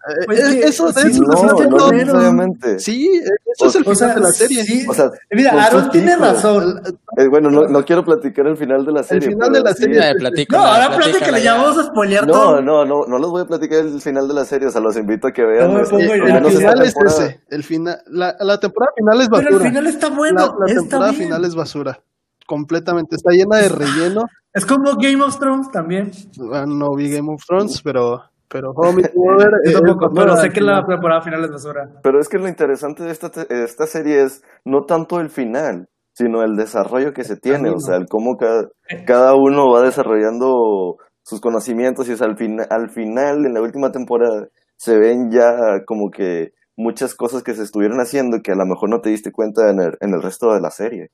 Eh, 0.05 0.24
Pues 0.25 0.39
es- 0.39 0.53
que 0.55 0.60
eso, 0.65 0.91
sí, 0.91 1.07
eso 1.12 1.24
No, 1.24 1.33
es 1.62 1.69
no, 1.69 1.91
necesariamente. 1.91 2.77
Sí, 2.79 3.10
eso 3.55 3.67
es 3.67 3.75
el 3.75 3.83
final 3.83 3.95
sea, 3.95 4.13
de 4.15 4.19
la 4.19 4.31
serie. 4.33 4.63
sí. 4.65 4.86
O 4.88 4.93
sea, 4.93 5.10
Mira, 5.31 5.51
Aaron 5.63 5.89
tiene 5.91 6.17
razón. 6.17 6.81
Eh, 7.17 7.27
bueno, 7.29 7.50
no, 7.50 7.67
no 7.69 7.86
quiero 7.86 8.03
platicar 8.03 8.48
el 8.48 8.57
final 8.57 8.86
de 8.86 8.91
la 8.91 9.03
serie. 9.03 9.29
final 9.29 9.50
pero 9.51 9.63
de 9.63 9.69
la 9.69 9.74
sí 9.74 9.83
serie 9.83 9.95
Ya, 9.95 10.10
es- 10.12 10.15
platícala, 10.17 10.62
No, 10.63 10.69
ahora 10.74 10.98
platícale, 10.98 11.41
ya. 11.41 11.53
vamos 11.55 11.77
a 11.77 11.83
spoilear 11.86 12.27
No, 12.27 12.33
todo. 12.33 12.62
no, 12.62 12.83
no, 12.86 13.05
no 13.07 13.17
les 13.17 13.27
voy 13.29 13.41
a 13.43 13.45
platicar 13.45 13.79
el 13.79 14.01
final 14.01 14.27
de 14.27 14.33
la 14.33 14.43
serie, 14.43 14.67
o 14.67 14.72
sea, 14.72 14.81
los 14.81 14.98
invito 14.98 15.27
a 15.27 15.31
que 15.31 15.43
vean. 15.45 15.74
No, 15.74 15.79
este, 15.79 15.95
pues, 15.95 16.10
al 16.12 16.19
muy 16.19 16.29
El 16.29 16.51
final 16.57 16.81
es 16.81 16.95
ese. 17.05 17.41
El 17.50 17.63
final, 17.63 18.01
la, 18.07 18.36
la 18.41 18.60
temporada 18.60 18.91
final 18.98 19.22
es 19.22 19.29
Pero 19.29 19.41
basura. 19.43 19.55
el 19.55 19.69
final 19.72 19.88
está 19.88 20.10
bueno. 20.10 20.36
la, 20.39 20.45
la 20.48 20.65
está 20.67 20.79
temporada 20.81 21.12
bien. 21.12 21.24
final 21.24 21.45
es 21.45 21.55
basura. 21.55 22.00
Completamente. 22.45 23.15
Está 23.15 23.31
llena 23.31 23.57
de 23.57 23.69
relleno. 23.69 24.25
Es 24.53 24.65
como 24.65 24.95
Game 24.98 25.24
of 25.24 25.39
Thrones 25.39 25.72
también. 25.72 26.12
Ah, 26.51 26.65
No 26.67 26.93
vi 26.93 27.10
Game 27.10 27.31
of 27.33 27.41
Thrones, 27.48 27.81
pero, 27.81 28.22
pero 28.53 28.72
How 28.72 28.91
I 28.91 28.95
Met 28.95 29.13
Your 29.13 29.33
Mother 29.33 29.51
Yo 29.65 29.72
es 29.72 29.74
tampoco, 29.74 30.13
pero 30.13 30.38
sé 30.38 30.50
que 30.50 30.62
la 30.62 30.86
temporada 30.86 31.22
final 31.22 31.43
es 31.43 31.51
basura. 31.51 31.89
Pero 32.03 32.19
es 32.19 32.29
que 32.29 32.38
lo 32.38 32.48
interesante 32.48 33.03
de 33.03 33.12
esta, 33.12 33.31
esta 33.50 33.88
serie 33.88 34.22
es 34.22 34.43
no 34.63 34.86
tanto 34.86 35.19
el 35.19 35.29
final, 35.29 35.89
sino 36.13 36.43
el 36.43 36.55
desarrollo 36.55 37.13
que 37.13 37.24
se 37.24 37.36
tiene, 37.36 37.72
o 37.72 37.79
sea, 37.79 37.95
el 37.95 38.05
cómo 38.07 38.38
cada, 38.38 38.69
cada 39.07 39.33
uno 39.33 39.72
va 39.72 39.81
desarrollando 39.81 40.98
sus 41.24 41.41
conocimientos 41.41 42.07
y 42.07 42.13
o 42.13 42.17
sea, 42.17 42.27
al, 42.27 42.38
fin, 42.38 42.60
al 42.69 42.89
final, 42.91 43.45
en 43.45 43.53
la 43.55 43.62
última 43.62 43.91
temporada, 43.91 44.48
se 44.75 45.00
ven 45.00 45.31
ya 45.31 45.83
como 45.88 46.12
que 46.12 46.51
muchas 46.75 47.15
cosas 47.15 47.41
que 47.41 47.55
se 47.55 47.63
estuvieron 47.63 47.98
haciendo 48.00 48.38
que 48.43 48.51
a 48.51 48.55
lo 48.55 48.65
mejor 48.65 48.89
no 48.89 49.00
te 49.01 49.10
diste 49.10 49.31
cuenta 49.31 49.69
en 49.72 49.79
el, 49.79 49.98
en 50.00 50.13
el 50.13 50.22
resto 50.22 50.53
de 50.53 50.62
la 50.62 50.69
serie. 50.69 51.10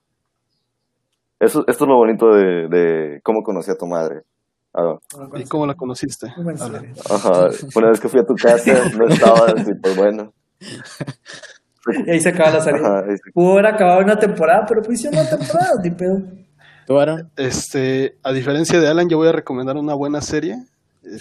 Eso, 1.39 1.63
esto 1.67 1.86
es 1.86 1.88
lo 1.88 1.96
bonito 1.96 2.27
de, 2.34 2.67
de 2.67 3.22
cómo 3.24 3.43
conocí 3.43 3.72
a 3.72 3.77
tu 3.77 3.88
madre. 3.88 4.24
Ah, 4.74 4.98
¿Y 5.36 5.44
cómo 5.46 5.66
la 5.66 5.74
conociste? 5.74 6.28
Serie. 6.58 6.94
Ajá, 7.10 7.50
una 7.76 7.90
vez 7.90 8.00
que 8.00 8.08
fui 8.08 8.20
a 8.20 8.26
tu 8.26 8.36
casa, 8.36 8.72
no 8.98 9.08
estaba, 9.08 9.52
y 9.60 9.74
pues 9.76 9.96
bueno. 9.96 10.34
Y 12.06 12.10
ahí 12.12 12.20
se 12.20 12.30
acaba 12.30 12.52
la 12.52 12.60
serie. 12.62 12.82
Ajá, 12.86 13.04
y- 13.12 13.32
Pudo 13.32 13.54
haber 13.54 13.66
acabado 13.68 14.02
una 14.02 14.20
temporada, 14.20 14.66
pero 14.68 14.82
pues 14.84 15.00
hicieron 15.00 15.20
una 15.22 15.30
temporada, 15.30 15.72
ni 15.82 15.90
pedo. 15.90 16.22
¿Tú, 16.86 17.00
Aaron? 17.00 17.32
Este, 17.36 18.18
a 18.22 18.32
diferencia 18.32 18.80
de 18.80 18.88
Alan, 18.88 19.10
yo 19.10 19.18
voy 19.18 19.30
a 19.30 19.32
recomendar 19.32 19.76
una 19.78 19.94
buena 19.96 20.22
serie. 20.22 20.56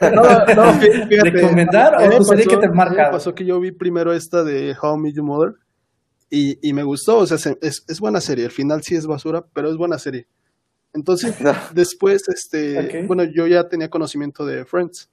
No, 0.00 0.22
no, 0.54 0.80
¿Recomendar 1.22 1.94
A 1.94 2.08
mí 2.08 2.14
o 2.14 2.18
tu 2.18 2.24
serie 2.24 2.46
que 2.46 2.56
te 2.56 2.68
marca? 2.68 3.10
Pasó 3.10 3.34
que 3.34 3.44
yo 3.44 3.60
vi 3.60 3.70
primero 3.72 4.12
esta 4.12 4.42
de 4.42 4.74
How 4.80 4.96
I 4.96 5.00
Met 5.00 5.14
Your 5.14 5.24
Mother 5.24 5.54
y, 6.30 6.58
y 6.68 6.72
me 6.72 6.82
gustó, 6.82 7.18
o 7.18 7.26
sea, 7.26 7.38
se- 7.38 7.58
es, 7.62 7.84
es 7.86 8.00
buena 8.00 8.20
serie. 8.20 8.44
El 8.46 8.50
final 8.50 8.82
sí 8.82 8.94
es 8.96 9.06
basura, 9.06 9.44
pero 9.52 9.70
es 9.70 9.76
buena 9.76 9.98
serie. 9.98 10.26
Entonces, 10.94 11.34
No. 11.40 11.52
después, 11.72 12.28
este, 12.28 13.04
bueno, 13.06 13.24
yo 13.24 13.46
ya 13.46 13.68
tenía 13.68 13.90
conocimiento 13.90 14.46
de 14.46 14.64
Friends. 14.64 15.10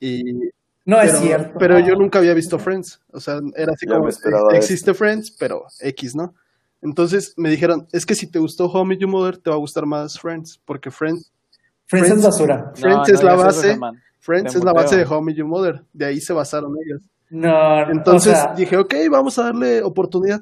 Y, 0.00 0.50
No 0.84 1.00
es 1.00 1.18
cierto. 1.18 1.58
pero 1.58 1.78
yo 1.78 1.94
nunca 1.94 2.18
había 2.18 2.34
visto 2.34 2.58
Friends. 2.58 3.00
O 3.12 3.20
sea, 3.20 3.38
era 3.54 3.72
así 3.74 3.86
Ya 3.86 3.94
como, 3.94 4.08
existe 4.52 4.94
Friends, 4.94 5.30
pero 5.38 5.64
X, 5.80 6.16
¿no? 6.16 6.34
Entonces 6.82 7.34
me 7.36 7.50
dijeron, 7.50 7.86
es 7.92 8.06
que 8.06 8.14
si 8.14 8.26
te 8.26 8.38
gustó 8.38 8.84
Met 8.84 8.98
Your 8.98 9.10
Mother, 9.10 9.36
te 9.36 9.50
va 9.50 9.56
a 9.56 9.58
gustar 9.58 9.84
más 9.84 10.18
Friends, 10.18 10.60
porque 10.64 10.90
Friends, 10.90 11.30
Friends 11.86 12.10
es 12.10 12.22
basura. 12.22 12.72
Friends 12.74 13.08
No, 13.08 13.14
es 13.14 13.20
no 13.22 13.26
la 13.28 13.34
base. 13.34 13.78
Friends 14.18 14.54
es 14.54 14.64
la 14.64 14.72
base 14.72 14.96
de 14.96 15.20
Met 15.20 15.36
Your 15.36 15.46
Mother, 15.46 15.82
de 15.92 16.06
ahí 16.06 16.20
se 16.20 16.32
basaron 16.32 16.74
ellos. 16.84 17.02
No, 17.28 17.88
Entonces 17.90 18.32
o 18.32 18.36
sea, 18.36 18.54
dije, 18.54 18.76
ok, 18.76 18.94
vamos 19.10 19.38
a 19.38 19.44
darle 19.44 19.82
oportunidad. 19.82 20.40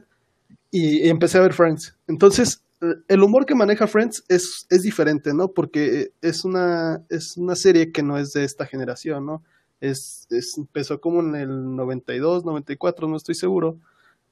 Y, 0.70 1.06
y 1.06 1.08
empecé 1.08 1.38
a 1.38 1.42
ver 1.42 1.52
Friends. 1.52 1.97
Entonces, 2.06 2.62
el 3.08 3.23
humor 3.23 3.44
que 3.47 3.54
maneja 3.54 3.87
Friends 3.87 4.25
es, 4.28 4.66
es 4.70 4.82
diferente, 4.82 5.35
¿no? 5.35 5.49
Porque 5.49 6.12
es 6.23 6.44
una, 6.44 7.02
es 7.08 7.37
una 7.37 7.56
serie 7.56 7.90
que 7.92 8.02
no 8.02 8.18
es 8.18 8.32
de 8.32 8.44
esta 8.44 8.66
generación, 8.66 9.26
¿no? 9.26 9.42
Es, 9.80 10.26
es- 10.30 10.56
empezó 10.58 11.00
como 11.00 11.20
en 11.20 11.35
el 11.35 11.76
92, 11.76 12.44
94, 12.44 13.08
no 13.08 13.16
estoy 13.16 13.35
seguro. 13.35 13.76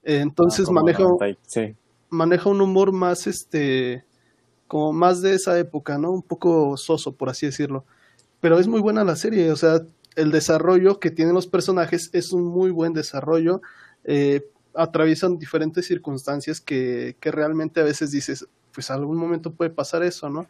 Eh, 0.03 0.19
entonces 0.21 0.67
Ah, 0.69 0.73
maneja, 0.73 1.03
90 1.03 1.29
y- 1.29 1.39
Sí. 1.47 1.75
maneja 2.11 2.49
un 2.49 2.61
humor 2.61 2.93
más, 2.93 3.27
este, 3.27 4.05
como 4.69 4.93
más 4.93 5.23
de 5.23 5.35
esa 5.35 5.59
época, 5.59 5.99
¿no? 5.99 6.11
Un 6.13 6.23
poco 6.23 6.77
soso, 6.77 7.13
por 7.17 7.29
así 7.29 7.47
decirlo. 7.47 7.85
Pero 8.41 8.59
es 8.59 8.69
muy 8.69 8.81
buena 8.81 9.03
la 9.05 9.17
serie, 9.17 9.51
o 9.51 9.57
sea, 9.57 9.81
el 10.15 10.31
desarrollo 10.31 10.99
que 11.01 11.11
tienen 11.11 11.35
los 11.35 11.47
personajes 11.47 12.11
es 12.13 12.33
un 12.33 12.45
muy 12.45 12.71
buen 12.71 12.93
desarrollo. 12.93 13.61
eh, 14.05 14.47
atraviesan 14.77 15.39
diferentes 15.39 15.87
circunstancias 15.87 16.61
que, 16.61 17.17
que 17.21 17.31
realmente 17.31 17.81
a 17.81 17.85
veces 17.85 18.11
dices, 18.11 18.47
pues 18.73 18.91
algún 18.91 19.17
momento 19.17 19.53
puede 19.53 19.71
pasar 19.71 20.03
eso, 20.03 20.29
¿no? 20.29 20.47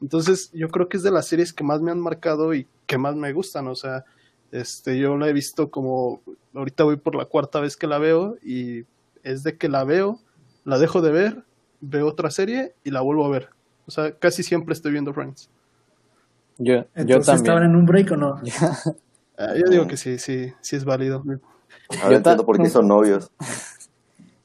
Entonces, 0.00 0.50
yo 0.52 0.68
creo 0.68 0.88
que 0.88 0.96
es 0.96 1.02
de 1.02 1.10
las 1.10 1.26
series 1.26 1.52
que 1.52 1.64
más 1.64 1.80
me 1.80 1.90
han 1.90 2.00
marcado 2.00 2.54
y 2.54 2.66
que 2.86 2.98
más 2.98 3.14
me 3.16 3.32
gustan, 3.32 3.68
o 3.68 3.74
sea, 3.74 4.04
este, 4.50 4.98
yo 4.98 5.16
la 5.16 5.28
he 5.28 5.32
visto 5.32 5.70
como, 5.70 6.22
ahorita 6.54 6.84
voy 6.84 6.96
por 6.96 7.14
la 7.14 7.24
cuarta 7.26 7.60
vez 7.60 7.76
que 7.76 7.86
la 7.86 7.98
veo 7.98 8.36
y 8.42 8.84
es 9.22 9.42
de 9.42 9.56
que 9.56 9.68
la 9.68 9.84
veo, 9.84 10.18
la 10.64 10.78
dejo 10.78 11.00
de 11.02 11.12
ver, 11.12 11.44
veo 11.80 12.06
otra 12.06 12.30
serie 12.30 12.74
y 12.84 12.90
la 12.90 13.00
vuelvo 13.00 13.24
a 13.26 13.30
ver. 13.30 13.50
O 13.86 13.90
sea, 13.90 14.12
casi 14.12 14.42
siempre 14.42 14.72
estoy 14.72 14.92
viendo 14.92 15.12
Friends. 15.12 15.50
Yo, 16.58 16.74
yo 16.74 16.84
entonces 16.94 17.34
estaban 17.36 17.62
también. 17.62 17.70
en 17.70 17.76
un 17.76 17.86
break 17.86 18.12
o 18.12 18.16
no. 18.16 18.40
Ah, 19.42 19.54
yo 19.56 19.70
digo 19.70 19.86
que 19.86 19.96
sí, 19.96 20.18
sí, 20.18 20.52
sí 20.60 20.76
es 20.76 20.84
válido. 20.84 21.24
Ahora 21.88 22.10
Yo 22.10 22.16
entiendo 22.16 22.42
ta- 22.42 22.46
por 22.46 22.60
qué 22.60 22.68
son 22.68 22.86
novios. 22.86 23.30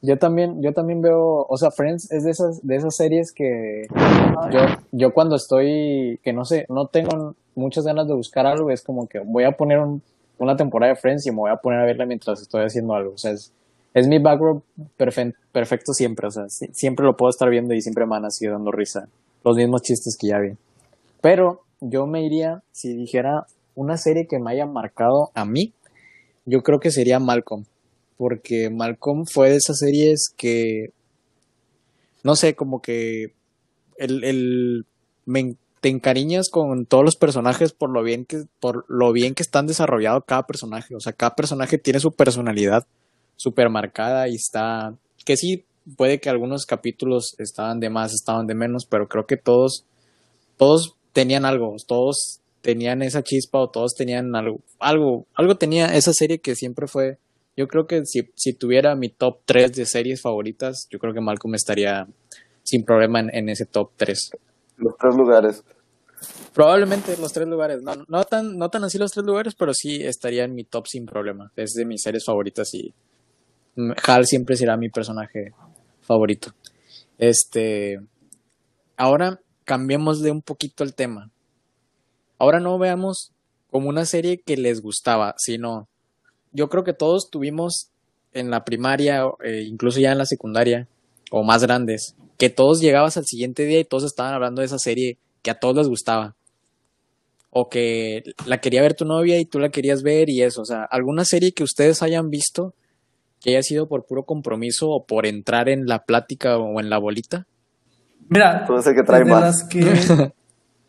Yo 0.02 0.18
también, 0.18 0.62
yo 0.62 0.72
también 0.72 1.00
veo, 1.02 1.46
o 1.48 1.56
sea, 1.56 1.70
Friends 1.70 2.10
es 2.12 2.24
de 2.24 2.30
esas, 2.30 2.64
de 2.66 2.76
esas 2.76 2.94
series 2.94 3.32
que 3.32 3.86
yo, 4.52 4.60
yo 4.92 5.12
cuando 5.14 5.36
estoy, 5.36 6.20
que 6.22 6.32
no 6.32 6.44
sé, 6.44 6.66
no 6.68 6.86
tengo 6.86 7.34
muchas 7.54 7.84
ganas 7.84 8.06
de 8.06 8.14
buscar 8.14 8.46
algo, 8.46 8.70
es 8.70 8.82
como 8.82 9.06
que 9.08 9.18
voy 9.20 9.44
a 9.44 9.52
poner 9.52 9.78
un- 9.78 10.02
una 10.38 10.54
temporada 10.56 10.92
de 10.92 11.00
Friends 11.00 11.26
y 11.26 11.30
me 11.30 11.38
voy 11.38 11.50
a 11.50 11.56
poner 11.56 11.80
a 11.80 11.84
verla 11.86 12.04
mientras 12.04 12.42
estoy 12.42 12.64
haciendo 12.64 12.94
algo. 12.94 13.14
O 13.14 13.18
sea, 13.18 13.30
es, 13.32 13.52
es 13.94 14.06
mi 14.06 14.18
background 14.18 14.60
perfe- 14.98 15.34
perfecto 15.50 15.94
siempre, 15.94 16.26
o 16.26 16.30
sea, 16.30 16.48
siempre 16.50 17.06
lo 17.06 17.16
puedo 17.16 17.30
estar 17.30 17.48
viendo 17.48 17.72
y 17.72 17.80
siempre 17.80 18.04
me 18.04 18.10
van 18.10 18.26
así 18.26 18.46
dando 18.46 18.70
risa. 18.70 19.08
Los 19.42 19.56
mismos 19.56 19.80
chistes 19.82 20.16
que 20.18 20.26
ya 20.28 20.38
vi. 20.38 20.52
Pero 21.22 21.62
yo 21.80 22.06
me 22.06 22.22
iría, 22.22 22.62
si 22.70 22.94
dijera 22.94 23.46
una 23.74 23.96
serie 23.96 24.26
que 24.26 24.38
me 24.38 24.50
haya 24.50 24.66
marcado 24.66 25.30
a 25.34 25.44
mí, 25.46 25.72
yo 26.44 26.62
creo 26.62 26.80
que 26.80 26.90
sería 26.90 27.18
Malcolm 27.18 27.64
porque 28.16 28.70
Malcolm 28.70 29.24
fue 29.26 29.50
de 29.50 29.56
esas 29.56 29.78
series 29.78 30.32
que, 30.36 30.90
no 32.22 32.36
sé, 32.36 32.54
como 32.54 32.80
que 32.80 33.32
el, 33.98 34.24
el, 34.24 34.86
me 35.24 35.56
te 35.80 35.90
encariñas 35.90 36.48
con 36.50 36.86
todos 36.86 37.04
los 37.04 37.16
personajes 37.16 37.72
por 37.72 37.90
lo 37.90 38.02
bien 38.02 38.24
que, 38.24 38.44
por 38.60 38.84
lo 38.88 39.12
bien 39.12 39.34
que 39.34 39.42
están 39.42 39.66
desarrollados 39.66 40.24
cada 40.26 40.46
personaje, 40.46 40.94
o 40.94 41.00
sea, 41.00 41.12
cada 41.12 41.34
personaje 41.34 41.78
tiene 41.78 42.00
su 42.00 42.12
personalidad 42.12 42.86
súper 43.36 43.68
marcada 43.68 44.28
y 44.28 44.34
está, 44.34 44.94
que 45.24 45.36
sí, 45.36 45.64
puede 45.96 46.18
que 46.18 46.30
algunos 46.30 46.66
capítulos 46.66 47.36
estaban 47.38 47.78
de 47.80 47.90
más, 47.90 48.14
estaban 48.14 48.46
de 48.46 48.54
menos, 48.54 48.86
pero 48.86 49.08
creo 49.08 49.26
que 49.26 49.36
todos, 49.36 49.84
todos 50.56 50.96
tenían 51.12 51.44
algo, 51.44 51.76
todos 51.86 52.40
tenían 52.62 53.02
esa 53.02 53.22
chispa 53.22 53.60
o 53.60 53.68
todos 53.68 53.94
tenían 53.94 54.34
algo, 54.34 54.60
algo, 54.78 55.26
algo 55.34 55.56
tenía 55.56 55.94
esa 55.94 56.12
serie 56.12 56.40
que 56.40 56.56
siempre 56.56 56.88
fue 56.88 57.18
yo 57.56 57.68
creo 57.68 57.86
que 57.86 58.04
si, 58.04 58.30
si 58.34 58.52
tuviera 58.52 58.94
mi 58.94 59.08
top 59.08 59.40
3 59.46 59.72
de 59.72 59.86
series 59.86 60.20
favoritas, 60.20 60.86
yo 60.90 60.98
creo 60.98 61.14
que 61.14 61.20
Malcolm 61.20 61.54
estaría 61.54 62.06
sin 62.62 62.84
problema 62.84 63.20
en, 63.20 63.34
en 63.34 63.48
ese 63.48 63.64
top 63.64 63.92
3. 63.96 64.30
Los 64.76 64.96
tres 64.98 65.16
lugares. 65.16 65.64
Probablemente 66.52 67.16
los 67.18 67.32
tres 67.32 67.46
lugares, 67.46 67.82
no, 67.82 67.92
no, 68.08 68.24
tan, 68.24 68.56
no 68.56 68.70
tan 68.70 68.84
así 68.84 68.98
los 68.98 69.12
tres 69.12 69.26
lugares, 69.26 69.54
pero 69.54 69.72
sí 69.74 70.02
estaría 70.02 70.44
en 70.44 70.54
mi 70.54 70.64
top 70.64 70.86
sin 70.86 71.06
problema. 71.06 71.52
Es 71.56 71.74
de 71.74 71.84
mis 71.84 72.02
series 72.02 72.24
favoritas 72.24 72.72
y 72.74 72.94
Hal 74.06 74.24
siempre 74.24 74.56
será 74.56 74.76
mi 74.76 74.88
personaje 74.88 75.52
favorito. 76.00 76.52
Este, 77.18 77.98
ahora 78.96 79.40
cambiemos 79.64 80.22
de 80.22 80.30
un 80.30 80.40
poquito 80.40 80.82
el 80.82 80.94
tema. 80.94 81.30
Ahora 82.38 82.60
no 82.60 82.78
veamos 82.78 83.32
como 83.70 83.88
una 83.90 84.06
serie 84.06 84.38
que 84.38 84.56
les 84.56 84.80
gustaba, 84.80 85.34
sino 85.36 85.88
yo 86.56 86.68
creo 86.68 86.84
que 86.84 86.94
todos 86.94 87.30
tuvimos 87.30 87.90
en 88.32 88.50
la 88.50 88.64
primaria, 88.64 89.22
eh, 89.44 89.62
incluso 89.66 90.00
ya 90.00 90.12
en 90.12 90.18
la 90.18 90.26
secundaria, 90.26 90.88
o 91.30 91.42
más 91.42 91.62
grandes, 91.62 92.16
que 92.38 92.50
todos 92.50 92.80
llegabas 92.80 93.16
al 93.16 93.26
siguiente 93.26 93.64
día 93.64 93.80
y 93.80 93.84
todos 93.84 94.04
estaban 94.04 94.34
hablando 94.34 94.60
de 94.60 94.66
esa 94.66 94.78
serie 94.78 95.18
que 95.42 95.50
a 95.50 95.58
todos 95.58 95.76
les 95.76 95.88
gustaba. 95.88 96.34
O 97.50 97.68
que 97.68 98.22
la 98.46 98.58
quería 98.58 98.82
ver 98.82 98.94
tu 98.94 99.04
novia 99.04 99.38
y 99.38 99.46
tú 99.46 99.58
la 99.58 99.70
querías 99.70 100.02
ver 100.02 100.28
y 100.28 100.42
eso. 100.42 100.62
O 100.62 100.64
sea, 100.66 100.84
alguna 100.84 101.24
serie 101.24 101.52
que 101.52 101.64
ustedes 101.64 102.02
hayan 102.02 102.28
visto 102.28 102.74
que 103.40 103.50
haya 103.50 103.62
sido 103.62 103.86
por 103.86 104.06
puro 104.06 104.24
compromiso 104.24 104.88
o 104.88 105.04
por 105.04 105.26
entrar 105.26 105.68
en 105.68 105.86
la 105.86 106.04
plática 106.04 106.58
o 106.58 106.80
en 106.80 106.90
la 106.90 106.98
bolita. 106.98 107.46
Mira, 108.28 108.64
Puede 108.66 108.82
ser 108.82 108.94
que 108.94 109.02
trae 109.02 109.24
de 109.24 109.30
más. 109.30 109.40
las 109.40 109.68
que 109.68 109.80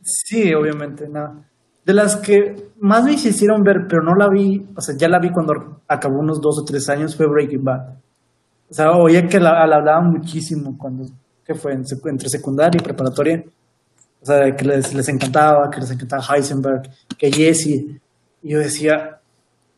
sí, 0.01 0.53
obviamente, 0.53 1.07
no. 1.07 1.45
De 1.87 1.93
las 1.93 2.17
que 2.17 2.71
más 2.81 3.05
me 3.05 3.13
hicieron 3.13 3.63
ver, 3.63 3.85
pero 3.87 4.03
no 4.03 4.13
la 4.13 4.27
vi, 4.27 4.61
o 4.75 4.81
sea, 4.81 4.93
ya 4.97 5.07
la 5.07 5.19
vi 5.19 5.31
cuando 5.31 5.79
acabó 5.87 6.19
unos 6.19 6.41
dos 6.41 6.59
o 6.59 6.65
tres 6.65 6.89
años, 6.89 7.15
fue 7.15 7.27
Breaking 7.27 7.63
Bad. 7.63 7.93
O 8.69 8.73
sea, 8.73 8.91
oía 8.91 9.25
que 9.25 9.39
la, 9.39 9.65
la 9.65 9.77
hablaban 9.77 10.11
muchísimo 10.11 10.77
cuando, 10.77 11.05
que 11.45 11.55
fue 11.55 11.71
en 11.71 11.85
entre 12.09 12.27
secundaria 12.27 12.77
y 12.77 12.83
preparatoria. 12.83 13.41
O 14.21 14.25
sea, 14.25 14.53
que 14.53 14.65
les, 14.65 14.93
les 14.93 15.07
encantaba, 15.07 15.69
que 15.69 15.79
les 15.79 15.91
encantaba 15.91 16.21
Heisenberg, 16.35 16.89
que 17.17 17.31
Jesse. 17.31 17.67
Y 18.43 18.49
yo 18.49 18.59
decía, 18.59 19.21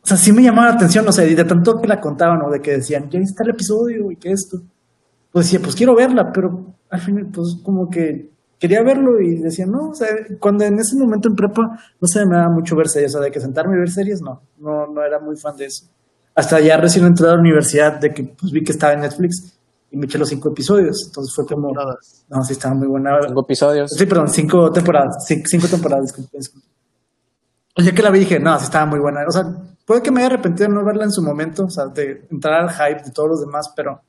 o 0.02 0.06
sea, 0.08 0.16
sí 0.16 0.32
me 0.32 0.42
llamaba 0.42 0.70
la 0.70 0.74
atención, 0.74 1.06
o 1.06 1.12
sea, 1.12 1.24
y 1.24 1.36
de 1.36 1.44
tanto 1.44 1.80
que 1.80 1.86
la 1.86 2.00
contaban, 2.00 2.42
o 2.42 2.50
de 2.50 2.60
que 2.60 2.72
decían, 2.72 3.08
ya 3.08 3.20
está 3.20 3.44
el 3.44 3.50
episodio 3.50 4.10
y 4.10 4.16
que 4.16 4.32
esto. 4.32 4.58
Pues 5.30 5.46
decía, 5.46 5.60
pues 5.62 5.76
quiero 5.76 5.94
verla, 5.94 6.32
pero 6.32 6.74
al 6.90 7.00
final, 7.00 7.28
pues 7.32 7.56
como 7.62 7.88
que 7.88 8.29
quería 8.60 8.82
verlo 8.82 9.20
y 9.20 9.36
decía, 9.36 9.64
no, 9.66 9.88
o 9.88 9.94
sea, 9.94 10.08
cuando 10.38 10.64
en 10.64 10.78
ese 10.78 10.94
momento 10.96 11.28
en 11.28 11.34
prepa, 11.34 11.62
no 11.98 12.06
se 12.06 12.24
me 12.26 12.36
daba 12.36 12.50
mucho 12.50 12.76
ver 12.76 12.88
series, 12.88 13.14
o 13.14 13.18
sea, 13.18 13.24
de 13.24 13.32
que 13.32 13.40
sentarme 13.40 13.74
y 13.74 13.78
ver 13.80 13.90
series, 13.90 14.20
no, 14.20 14.42
no, 14.58 14.86
no 14.86 15.02
era 15.02 15.18
muy 15.18 15.36
fan 15.36 15.56
de 15.56 15.64
eso. 15.64 15.86
Hasta 16.34 16.60
ya 16.60 16.76
recién 16.76 17.06
entré 17.06 17.26
a 17.26 17.32
la 17.34 17.40
universidad, 17.40 17.98
de 17.98 18.12
que 18.12 18.22
pues 18.38 18.52
vi 18.52 18.62
que 18.62 18.72
estaba 18.72 18.92
en 18.92 19.00
Netflix 19.00 19.58
y 19.90 19.96
me 19.96 20.06
eché 20.06 20.18
los 20.18 20.28
cinco 20.28 20.50
episodios, 20.50 21.04
entonces 21.06 21.34
fue 21.34 21.46
como, 21.46 21.68
Temporadas. 21.68 22.26
no, 22.28 22.44
sí 22.44 22.52
estaba 22.52 22.74
muy 22.74 22.86
buena. 22.86 23.18
Cinco 23.26 23.40
episodios. 23.40 23.90
Sí, 23.90 24.06
perdón, 24.06 24.28
cinco 24.28 24.70
temporadas. 24.70 25.24
Cinco, 25.26 25.44
cinco 25.46 25.66
temporadas, 25.66 26.04
disculpe, 26.04 26.36
disculpe. 26.36 26.68
Día 27.76 27.94
que 27.94 28.02
la 28.02 28.10
vi 28.10 28.18
dije, 28.20 28.38
no, 28.38 28.58
sí 28.58 28.64
estaba 28.64 28.84
muy 28.84 29.00
buena. 29.00 29.20
O 29.26 29.32
sea, 29.32 29.42
puede 29.86 30.02
que 30.02 30.10
me 30.10 30.20
haya 30.20 30.34
arrepentido 30.34 30.68
de 30.68 30.74
no 30.74 30.84
verla 30.84 31.04
en 31.04 31.12
su 31.12 31.22
momento, 31.22 31.64
o 31.64 31.70
sea, 31.70 31.86
de 31.86 32.26
entrar 32.30 32.60
al 32.60 32.70
hype 32.70 33.04
de 33.04 33.10
todos 33.10 33.30
los 33.30 33.40
demás, 33.40 33.72
pero. 33.74 34.02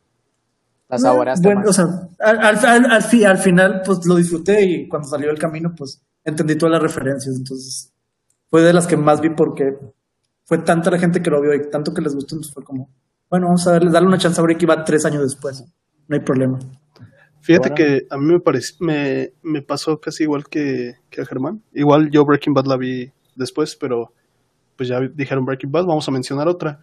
La 0.92 0.98
no, 0.98 1.04
saboreaste 1.04 1.48
bueno, 1.48 1.62
más. 1.62 1.70
o 1.70 1.74
sea, 1.74 1.86
al, 2.20 2.40
al, 2.40 2.66
al, 2.66 2.92
al 2.92 3.04
fi- 3.04 3.24
al 3.26 3.38
final, 3.38 3.82
pues 3.86 4.06
lo 4.06 4.16
disfruté 4.16 4.62
y 4.64 4.88
cuando 4.88 5.08
salió 5.08 5.32
el 5.32 5.40
camino, 5.40 5.74
pues 5.76 6.02
entendí 6.24 6.56
todas 6.56 6.74
las 6.74 6.82
referencias. 6.84 7.36
Entonces, 7.36 7.92
fue 8.50 8.62
de 8.62 8.74
las 8.74 8.86
que 8.88 8.98
más 8.98 9.22
vi 9.22 9.30
porque 9.30 9.78
fue 10.46 10.58
tanta 10.60 10.92
la 10.92 11.00
gente 11.00 11.22
que 11.22 11.30
lo 11.30 11.42
vio 11.42 11.54
y 11.56 11.70
tanto 11.72 11.94
que 11.94 12.02
les 12.02 12.14
gustó, 12.14 12.36
entonces 12.36 12.54
fue 12.54 12.64
como, 12.64 12.90
bueno, 13.30 13.48
vamos 13.48 13.66
a 13.68 13.72
darle, 13.72 13.90
darle 13.90 14.10
una 14.10 14.18
chance 14.18 14.40
a 14.40 14.44
Breaking 14.44 14.68
Bad 14.68 14.84
tres 14.86 15.06
años 15.06 15.24
después. 15.24 15.64
No 16.08 16.16
hay 16.16 16.22
problema. 16.22 16.60
Fíjate 17.40 17.70
Ahora- 17.70 17.76
que 17.76 18.08
a 18.10 18.18
mí 18.18 18.26
me, 18.26 18.42
me, 18.82 19.34
me 19.42 19.62
pasó 19.62 20.00
casi 20.00 20.24
igual 20.24 20.46
que, 20.48 20.96
que 21.10 21.22
a 21.22 21.26
Germán. 21.26 21.64
Igual 21.74 22.12
yo 22.12 22.26
Breaking 22.26 22.54
Bad 22.54 22.66
la 22.66 22.76
vi 22.78 23.10
después, 23.36 23.76
pero 23.78 24.14
pues 24.76 24.90
ya 24.90 25.00
dijeron 25.00 25.46
Breaking 25.46 25.72
Bad, 25.72 25.86
vamos 25.86 26.08
a 26.08 26.12
mencionar 26.12 26.48
otra. 26.50 26.80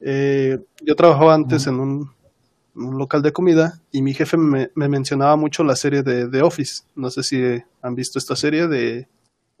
Eh, 0.00 0.58
yo 0.82 0.94
trabajaba 0.94 1.34
antes 1.34 1.66
en 1.66 1.80
un, 1.80 2.10
un 2.78 2.96
local 2.98 3.22
de 3.22 3.32
comida 3.32 3.80
y 3.92 4.02
mi 4.02 4.14
jefe 4.14 4.36
me, 4.36 4.70
me 4.74 4.88
mencionaba 4.88 5.36
mucho 5.36 5.64
la 5.64 5.76
serie 5.76 6.02
de 6.02 6.28
The 6.28 6.42
Office. 6.42 6.82
No 6.94 7.10
sé 7.10 7.22
si 7.22 7.42
han 7.82 7.94
visto 7.94 8.18
esta 8.18 8.36
serie 8.36 8.66
de... 8.68 9.08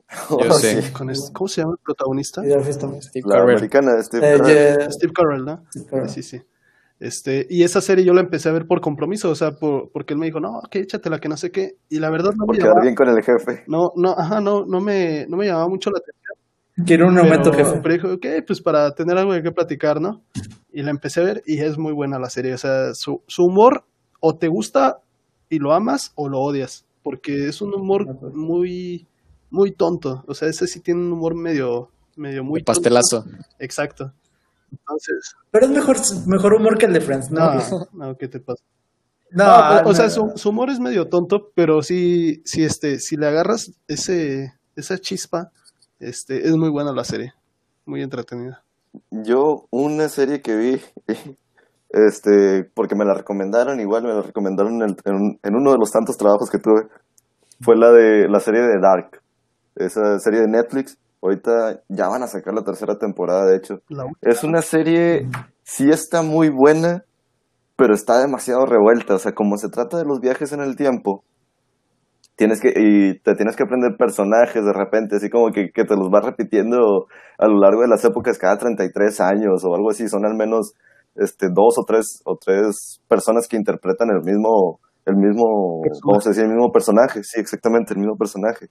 Yo 0.30 0.52
sé. 0.54 0.82
Sí. 0.82 0.92
Con 0.92 1.10
este- 1.10 1.32
¿Cómo 1.34 1.48
se 1.48 1.60
llama 1.60 1.74
el 1.74 1.84
protagonista? 1.84 2.42
Steve 2.42 3.24
La 3.26 3.34
Carell. 3.36 3.50
americana, 3.56 3.98
este. 3.98 4.18
Eh, 4.22 4.90
Steve 4.90 5.12
Carell, 5.12 5.44
¿no? 5.44 5.64
Steve. 5.76 6.08
Sí, 6.08 6.22
sí. 6.22 6.40
Este, 7.00 7.46
y 7.48 7.62
esa 7.62 7.80
serie 7.80 8.04
yo 8.04 8.12
la 8.12 8.22
empecé 8.22 8.48
a 8.48 8.52
ver 8.52 8.66
por 8.66 8.80
compromiso, 8.80 9.30
o 9.30 9.34
sea, 9.36 9.52
por, 9.52 9.90
porque 9.92 10.14
él 10.14 10.18
me 10.18 10.26
dijo, 10.26 10.40
no, 10.40 10.62
que 10.68 10.80
échatela, 10.80 11.20
que 11.20 11.28
no 11.28 11.36
sé 11.36 11.52
qué. 11.52 11.76
Y 11.88 12.00
la 12.00 12.10
verdad 12.10 12.32
no 12.36 12.44
por 12.46 12.54
me 12.54 12.58
quedar 12.58 12.70
llamaba, 12.70 12.82
bien 12.82 12.94
con 12.96 13.08
el 13.08 13.22
jefe. 13.22 13.62
no, 13.68 13.92
no, 13.96 14.12
ajá, 14.18 14.40
no, 14.40 14.64
no 14.66 14.80
me, 14.80 15.24
no 15.28 15.36
me 15.36 15.46
llamaba 15.46 15.68
mucho 15.68 15.90
la 15.90 15.98
atención. 15.98 16.27
Quiero 16.86 17.08
un 17.08 17.18
aumento, 17.18 17.50
pero, 17.50 17.64
jefe. 17.64 17.80
pero 17.82 17.94
dije, 17.94 18.06
ok, 18.38 18.44
pues 18.46 18.60
para 18.60 18.94
tener 18.94 19.18
algo 19.18 19.32
de 19.32 19.42
qué 19.42 19.50
platicar, 19.50 20.00
¿no? 20.00 20.22
Y 20.72 20.82
la 20.82 20.90
empecé 20.90 21.20
a 21.20 21.24
ver 21.24 21.42
y 21.46 21.58
es 21.58 21.76
muy 21.76 21.92
buena 21.92 22.18
la 22.18 22.30
serie. 22.30 22.54
O 22.54 22.58
sea, 22.58 22.94
su, 22.94 23.22
su 23.26 23.44
humor 23.44 23.84
o 24.20 24.36
te 24.36 24.48
gusta 24.48 25.00
y 25.48 25.58
lo 25.58 25.72
amas 25.74 26.12
o 26.14 26.28
lo 26.28 26.38
odias. 26.40 26.84
Porque 27.02 27.48
es 27.48 27.60
un 27.62 27.74
humor 27.74 28.06
muy, 28.34 29.06
muy 29.50 29.72
tonto. 29.72 30.24
O 30.28 30.34
sea, 30.34 30.48
ese 30.48 30.66
sí 30.66 30.80
tiene 30.80 31.00
un 31.00 31.12
humor 31.12 31.34
medio, 31.34 31.90
medio 32.16 32.44
muy 32.44 32.60
El 32.60 32.64
pastelazo. 32.64 33.22
tonto. 33.24 33.38
Exacto. 33.58 34.12
Entonces, 34.70 35.34
Pero 35.50 35.66
es 35.66 35.72
mejor, 35.72 35.96
mejor 36.26 36.54
humor 36.54 36.76
que 36.78 36.86
el 36.86 36.92
de 36.92 37.00
Friends, 37.00 37.30
¿no? 37.30 37.54
no, 37.54 37.88
no, 37.92 38.16
¿qué 38.18 38.28
te 38.28 38.38
pasa? 38.38 38.62
No, 39.30 39.44
No, 39.82 39.88
o, 39.90 39.94
sea, 39.94 40.04
no. 40.04 40.10
su, 40.10 40.32
su 40.36 40.48
humor 40.50 40.70
es 40.70 40.78
medio 40.78 41.08
tonto, 41.08 41.50
pero 41.54 41.82
sí, 41.82 42.42
sí, 42.44 42.64
este, 42.64 42.98
si 42.98 43.16
le 43.16 43.26
agarras 43.26 43.72
ese, 43.88 44.52
esa 44.76 44.98
chispa, 44.98 45.50
este, 46.00 46.46
es 46.46 46.56
muy 46.56 46.70
buena 46.70 46.92
la 46.92 47.04
serie. 47.04 47.32
Muy 47.86 48.02
entretenida. 48.02 48.62
Yo, 49.10 49.66
una 49.70 50.08
serie 50.08 50.40
que 50.42 50.56
vi, 50.56 50.80
este, 51.90 52.64
porque 52.74 52.94
me 52.94 53.04
la 53.04 53.14
recomendaron, 53.14 53.80
igual 53.80 54.02
me 54.04 54.12
la 54.14 54.22
recomendaron 54.22 54.82
en, 54.82 54.96
en- 55.04 55.38
en 55.42 55.54
uno 55.54 55.72
de 55.72 55.78
los 55.78 55.90
tantos 55.90 56.16
trabajos 56.16 56.50
que 56.50 56.58
tuve, 56.58 56.82
fue 57.60 57.76
la 57.76 57.90
de 57.92 58.28
la 58.28 58.40
serie 58.40 58.60
de 58.62 58.78
Dark, 58.80 59.20
esa 59.76 60.18
serie 60.18 60.40
de 60.40 60.48
Netflix. 60.48 60.98
Ahorita 61.20 61.80
ya 61.88 62.06
van 62.08 62.22
a 62.22 62.28
sacar 62.28 62.54
la 62.54 62.62
tercera 62.62 62.96
temporada, 62.96 63.46
de 63.46 63.56
hecho. 63.56 63.80
Es 64.20 64.44
una 64.44 64.62
serie, 64.62 65.28
sí 65.64 65.88
está 65.90 66.22
muy 66.22 66.48
buena, 66.48 67.02
pero 67.76 67.94
está 67.94 68.20
demasiado 68.20 68.64
revuelta. 68.66 69.14
O 69.16 69.18
sea, 69.18 69.32
como 69.32 69.56
se 69.56 69.68
trata 69.68 69.96
de 69.98 70.04
los 70.04 70.20
viajes 70.20 70.52
en 70.52 70.60
el 70.60 70.76
tiempo, 70.76 71.24
tienes 72.38 72.60
que, 72.60 72.68
y 72.68 73.18
te 73.18 73.34
tienes 73.34 73.56
que 73.56 73.64
aprender 73.64 73.96
personajes 73.98 74.64
de 74.64 74.72
repente, 74.72 75.16
así 75.16 75.28
como 75.28 75.50
que, 75.50 75.72
que 75.74 75.84
te 75.84 75.96
los 75.96 76.08
vas 76.08 76.24
repitiendo 76.24 77.08
a 77.36 77.48
lo 77.48 77.58
largo 77.58 77.82
de 77.82 77.88
las 77.88 78.04
épocas 78.04 78.38
cada 78.38 78.56
33 78.56 79.20
años 79.20 79.64
o 79.64 79.74
algo 79.74 79.90
así. 79.90 80.08
Son 80.08 80.24
al 80.24 80.36
menos 80.36 80.72
este, 81.16 81.48
dos 81.52 81.74
o 81.78 81.84
tres, 81.84 82.22
o 82.24 82.38
tres 82.40 83.00
personas 83.08 83.48
que 83.48 83.56
interpretan 83.56 84.10
el 84.10 84.22
mismo, 84.24 84.78
el 85.04 85.16
mismo, 85.16 85.82
vamos 86.06 86.26
a 86.26 86.30
decir, 86.30 86.44
el 86.44 86.50
mismo 86.50 86.70
personaje. 86.70 87.24
Sí, 87.24 87.40
exactamente, 87.40 87.94
el 87.94 87.98
mismo 87.98 88.16
personaje. 88.16 88.68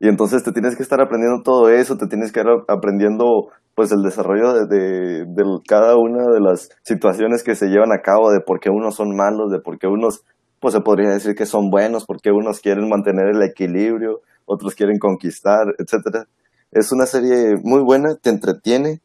Y 0.00 0.08
entonces 0.08 0.42
te 0.42 0.50
tienes 0.50 0.74
que 0.74 0.82
estar 0.82 1.00
aprendiendo 1.00 1.42
todo 1.44 1.70
eso, 1.70 1.96
te 1.96 2.08
tienes 2.08 2.32
que 2.32 2.40
ir 2.40 2.46
aprendiendo 2.66 3.52
pues 3.76 3.92
el 3.92 4.02
desarrollo 4.02 4.52
de, 4.54 4.66
de, 4.66 5.24
de 5.28 5.44
cada 5.68 5.94
una 5.94 6.24
de 6.32 6.40
las 6.40 6.70
situaciones 6.82 7.44
que 7.44 7.54
se 7.54 7.68
llevan 7.68 7.92
a 7.92 8.02
cabo, 8.02 8.32
de 8.32 8.40
por 8.40 8.58
qué 8.58 8.68
unos 8.68 8.96
son 8.96 9.14
malos, 9.14 9.52
de 9.52 9.60
por 9.60 9.78
qué 9.78 9.86
unos 9.86 10.24
pues 10.60 10.74
se 10.74 10.80
podría 10.80 11.10
decir 11.10 11.34
que 11.34 11.46
son 11.46 11.70
buenos, 11.70 12.04
porque 12.06 12.30
unos 12.32 12.60
quieren 12.60 12.88
mantener 12.88 13.28
el 13.28 13.42
equilibrio, 13.42 14.20
otros 14.46 14.74
quieren 14.74 14.98
conquistar, 14.98 15.66
etcétera. 15.78 16.26
Es 16.70 16.92
una 16.92 17.06
serie 17.06 17.56
muy 17.62 17.82
buena, 17.82 18.16
te 18.16 18.30
entretiene, 18.30 19.00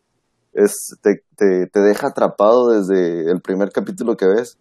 te, 1.02 1.24
te, 1.38 1.68
te 1.68 1.80
deja 1.82 2.08
atrapado 2.08 2.70
desde 2.70 3.32
el 3.32 3.42
primer 3.42 3.72
capítulo 3.72 4.16
que 4.18 4.28
ves, 4.28 4.58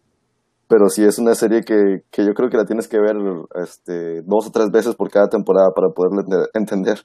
pero 0.68 0.88
sí 0.88 1.04
es 1.04 1.18
una 1.18 1.34
serie 1.34 1.62
que, 1.62 2.04
que 2.10 2.26
yo 2.26 2.34
creo 2.34 2.50
que 2.50 2.56
la 2.58 2.66
tienes 2.66 2.88
que 2.88 2.98
ver 3.00 3.16
este, 3.62 4.22
dos 4.22 4.48
o 4.48 4.50
tres 4.52 4.70
veces 4.70 4.94
por 4.96 5.10
cada 5.10 5.28
temporada 5.28 5.70
para 5.74 5.90
poderla 5.90 6.22
ente- 6.22 6.50
entender. 6.54 7.00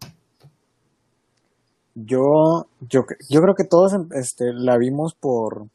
Yo, 1.94 2.66
yo, 2.80 3.04
yo 3.30 3.42
creo 3.42 3.54
que 3.54 3.64
todos 3.64 3.94
este, 4.16 4.54
la 4.54 4.78
vimos 4.80 5.14
por, 5.14 5.68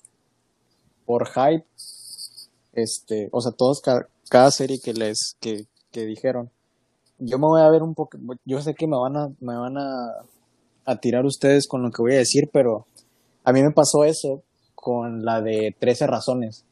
por 1.07 1.27
hype. 1.29 1.67
Este, 2.75 3.29
o 3.33 3.41
sea, 3.41 3.53
todos, 3.53 3.81
ca- 3.81 4.07
cada 4.29 4.51
serie 4.51 4.81
que 4.81 4.93
les, 4.95 5.37
que, 5.41 5.67
que 5.91 6.05
dijeron. 6.05 6.51
Yo 7.19 7.39
me 7.39 7.47
voy 7.47 7.63
a 7.63 7.71
ver 7.71 7.83
un 7.83 7.95
poco, 7.95 8.19
yo 8.45 8.61
sé 8.61 8.75
que 8.75 8.87
me 8.87 8.97
van 8.99 9.17
a, 9.17 9.29
me 9.41 9.57
van 9.57 9.79
a, 9.79 10.15
a 10.85 10.97
tirar 11.01 11.25
ustedes 11.25 11.67
con 11.69 11.83
lo 11.83 11.91
que 11.91 12.03
voy 12.03 12.13
a 12.15 12.19
decir, 12.19 12.51
pero 12.53 12.87
a 13.45 13.53
mí 13.53 13.63
me 13.63 13.71
pasó 13.71 14.05
eso 14.05 14.43
con 14.75 15.25
la 15.25 15.41
de 15.41 15.75
13 15.79 16.07
razones. 16.07 16.65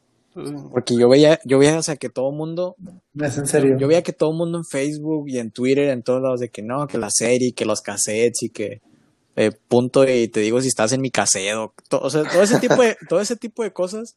Porque 0.72 0.96
yo 0.96 1.08
veía, 1.10 1.38
yo 1.44 1.58
veía, 1.58 1.78
o 1.78 1.82
sea, 1.82 1.96
que 1.96 2.08
todo 2.08 2.32
mundo, 2.32 2.74
Es 3.20 3.36
en 3.38 3.46
serio. 3.46 3.76
yo 3.78 3.86
veía 3.86 4.02
que 4.02 4.12
todo 4.14 4.30
el 4.30 4.36
mundo 4.38 4.58
en 4.58 4.64
Facebook 4.64 5.28
y 5.28 5.38
en 5.38 5.50
Twitter, 5.50 5.90
en 5.90 6.02
todos 6.02 6.22
lados, 6.22 6.40
de 6.40 6.48
que 6.48 6.62
no, 6.62 6.86
que 6.86 6.96
la 6.98 7.10
serie, 7.10 7.52
que 7.52 7.64
los 7.66 7.80
cassettes 7.82 8.42
y 8.42 8.48
que 8.48 8.80
eh, 9.36 9.52
punto 9.68 10.04
y 10.08 10.28
te 10.28 10.40
digo 10.40 10.60
si 10.60 10.68
estás 10.68 10.92
en 10.92 11.00
mi 11.02 11.10
cassette 11.10 11.54
o, 11.54 11.72
to- 11.88 12.00
o 12.00 12.10
sea, 12.10 12.22
todo 12.24 12.42
ese 12.42 12.58
tipo 12.60 12.82
de, 12.82 12.96
todo 13.08 13.20
ese 13.20 13.36
tipo 13.36 13.62
de 13.62 13.72
cosas, 13.72 14.16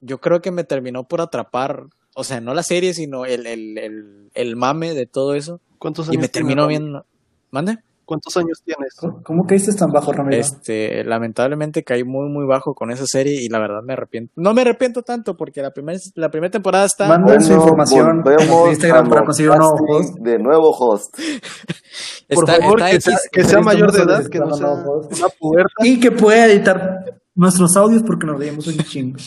yo 0.00 0.18
creo 0.18 0.40
que 0.40 0.50
me 0.50 0.64
terminó 0.64 1.04
por 1.04 1.20
atrapar, 1.20 1.86
o 2.14 2.24
sea, 2.24 2.40
no 2.40 2.54
la 2.54 2.62
serie, 2.62 2.94
sino 2.94 3.24
el, 3.24 3.46
el, 3.46 3.78
el, 3.78 4.30
el 4.34 4.56
mame 4.56 4.94
de 4.94 5.06
todo 5.06 5.34
eso, 5.34 5.60
¿Cuántos 5.78 6.08
años 6.08 6.16
y 6.16 6.18
me 6.18 6.28
terminó 6.28 6.66
viendo, 6.66 7.04
¿mande? 7.50 7.78
¿Cuántos 8.06 8.36
años 8.36 8.62
tienes? 8.64 8.94
¿Cómo 8.94 9.20
cómo 9.24 9.46
caíste 9.46 9.72
tan 9.74 9.90
bajo, 9.90 10.12
Ramiro? 10.12 10.40
Este, 10.40 11.02
lamentablemente 11.02 11.82
caí 11.82 12.04
muy, 12.04 12.28
muy 12.30 12.46
bajo 12.46 12.72
con 12.72 12.92
esa 12.92 13.04
serie 13.04 13.42
y 13.42 13.48
la 13.48 13.58
verdad 13.58 13.82
me 13.82 13.94
arrepiento. 13.94 14.32
No 14.36 14.54
me 14.54 14.60
arrepiento 14.60 15.02
tanto 15.02 15.36
porque 15.36 15.60
la 15.60 15.72
primera, 15.72 15.98
la 16.14 16.30
primera 16.30 16.52
temporada 16.52 16.84
está... 16.84 17.08
Manden 17.08 17.42
su 17.42 17.54
información 17.54 18.22
en 18.24 18.70
Instagram 18.70 19.08
para 19.08 19.24
conseguir 19.24 19.50
un 19.50 19.58
nuevo 19.58 19.76
host. 19.88 20.18
De 20.20 20.38
nuevo 20.38 20.70
host. 20.70 21.16
Por 22.28 22.48
está, 22.48 22.60
favor, 22.60 22.80
está 22.80 22.90
que 22.90 22.96
X, 22.96 23.04
sea, 23.04 23.18
que 23.32 23.44
sea 23.44 23.58
Listo, 23.58 23.64
mayor 23.64 23.92
de 23.92 24.02
edad, 24.02 24.26
que 24.26 24.38
no 24.38 24.54
sea 24.54 24.70
una 24.70 25.28
puberta. 25.40 25.74
Y 25.82 25.98
que 25.98 26.12
pueda 26.12 26.46
editar 26.46 27.20
nuestros 27.34 27.76
audios 27.76 28.04
porque 28.04 28.26
nos 28.26 28.38
leímos 28.38 28.68
un 28.68 28.76
chingo. 28.78 29.18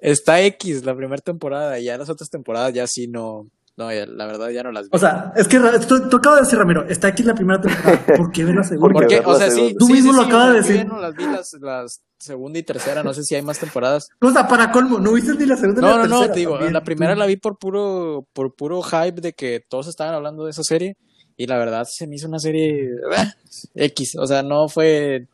Está 0.00 0.40
X 0.42 0.84
la 0.84 0.94
primera 0.96 1.22
temporada 1.22 1.78
y 1.78 1.84
ya 1.84 1.98
las 1.98 2.08
otras 2.10 2.30
temporadas 2.30 2.72
ya 2.72 2.86
sí 2.86 3.06
no, 3.08 3.48
no, 3.76 3.92
ya- 3.92 4.06
la 4.06 4.26
verdad 4.26 4.50
ya 4.50 4.62
no 4.62 4.72
las 4.72 4.84
vi. 4.84 4.90
O 4.92 4.98
sea, 4.98 5.32
es 5.36 5.46
que 5.48 5.58
tú, 5.88 6.08
tú 6.08 6.16
acabas 6.18 6.40
de 6.40 6.44
decir, 6.46 6.58
Ramiro, 6.58 6.84
está 6.88 7.08
aquí 7.08 7.22
la 7.22 7.34
primera 7.34 7.60
temporada. 7.60 8.00
¿Por 8.16 8.30
qué 8.32 8.44
ver 8.44 8.54
la 8.56 8.64
segunda? 8.64 9.00
Ver 9.06 9.22
o 9.26 9.32
la 9.32 9.38
sea, 9.38 9.48
sí, 9.50 9.54
segunda. 9.56 9.78
Tú 9.78 9.86
sí, 9.86 9.92
mismo 9.92 10.10
sí, 10.12 10.16
lo 10.16 10.22
sí, 10.24 10.28
acabas 10.28 10.48
de 10.48 10.54
decir. 10.56 10.86
no 10.86 10.98
las 11.00 11.14
vi 11.14 11.24
las, 11.24 11.52
las 11.60 12.00
segunda 12.18 12.58
y 12.58 12.62
tercera, 12.62 13.02
no 13.02 13.14
sé 13.14 13.24
si 13.24 13.34
hay 13.34 13.42
más 13.42 13.58
temporadas. 13.58 14.08
O 14.20 14.30
sea, 14.30 14.46
para 14.46 14.70
colmo, 14.70 14.98
no 14.98 15.12
viste 15.12 15.34
ni 15.34 15.46
la 15.46 15.56
segunda 15.56 15.80
ni 15.80 15.86
No, 15.88 15.96
la 15.98 16.02
no, 16.02 16.08
no, 16.08 16.16
tercera. 16.18 16.32
te 16.34 16.38
digo, 16.40 16.52
también. 16.52 16.72
la 16.74 16.84
primera 16.84 17.14
la 17.14 17.24
vi 17.26 17.36
por 17.36 17.58
puro, 17.58 18.26
por 18.34 18.54
puro 18.54 18.82
hype 18.82 19.20
de 19.22 19.32
que 19.32 19.62
todos 19.66 19.88
estaban 19.88 20.14
hablando 20.14 20.44
de 20.44 20.50
esa 20.50 20.62
serie 20.62 20.96
y 21.38 21.46
la 21.46 21.56
verdad 21.56 21.86
se 21.90 22.06
me 22.06 22.16
hizo 22.16 22.28
una 22.28 22.38
serie 22.38 22.90
eh, 22.90 23.86
X, 23.86 24.16
o 24.18 24.26
sea, 24.26 24.42
no 24.42 24.68
fue 24.68 25.26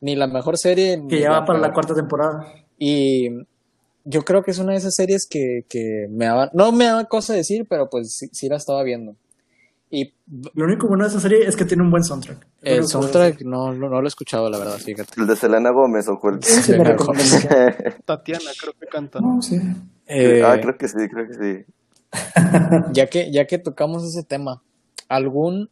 ni 0.00 0.14
la 0.14 0.28
mejor 0.28 0.56
serie 0.56 0.96
ni 0.96 1.08
Que 1.08 1.18
ya 1.20 1.30
va 1.32 1.44
para 1.44 1.58
la 1.58 1.72
cuarta 1.72 1.94
temporada. 1.94 2.46
Y 2.78 3.28
yo 4.04 4.22
creo 4.22 4.42
que 4.42 4.50
es 4.50 4.58
una 4.58 4.72
de 4.72 4.78
esas 4.78 4.94
series 4.94 5.26
que, 5.26 5.64
que 5.68 6.06
me 6.10 6.26
daba, 6.26 6.50
no 6.54 6.72
me 6.72 6.86
daba 6.86 7.04
cosa 7.04 7.34
decir, 7.34 7.66
pero 7.68 7.88
pues 7.90 8.14
sí, 8.14 8.28
sí 8.32 8.48
la 8.48 8.56
estaba 8.56 8.82
viendo. 8.82 9.14
Y 9.92 10.12
Lo 10.54 10.66
único 10.66 10.86
bueno 10.86 11.02
de 11.04 11.10
esa 11.10 11.18
serie 11.20 11.46
es 11.48 11.56
que 11.56 11.64
tiene 11.64 11.82
un 11.82 11.90
buen 11.90 12.04
soundtrack. 12.04 12.46
el 12.62 12.86
soundtrack 12.86 13.42
no, 13.42 13.72
no, 13.74 13.88
no 13.88 14.00
lo 14.00 14.06
he 14.06 14.08
escuchado, 14.08 14.48
la 14.48 14.56
verdad, 14.58 14.78
fíjate. 14.78 15.20
El 15.20 15.26
de 15.26 15.34
Selena 15.34 15.70
Gómez 15.70 16.06
o 16.08 16.18
cuál. 16.20 16.40
Sí, 16.44 16.62
sí. 16.62 16.72
Tatiana, 18.04 18.50
creo 18.60 18.72
que 18.78 18.86
canta. 18.86 19.20
No, 19.20 19.42
sí. 19.42 19.58
Eh, 20.06 20.42
ah, 20.44 20.58
creo 20.60 20.76
que 20.78 20.86
sí, 20.88 20.96
creo 21.12 21.26
que 21.26 21.34
sí. 21.34 21.64
ya 22.92 23.06
que, 23.08 23.30
ya 23.32 23.46
que 23.46 23.58
tocamos 23.58 24.04
ese 24.04 24.22
tema, 24.22 24.62
¿algún 25.08 25.70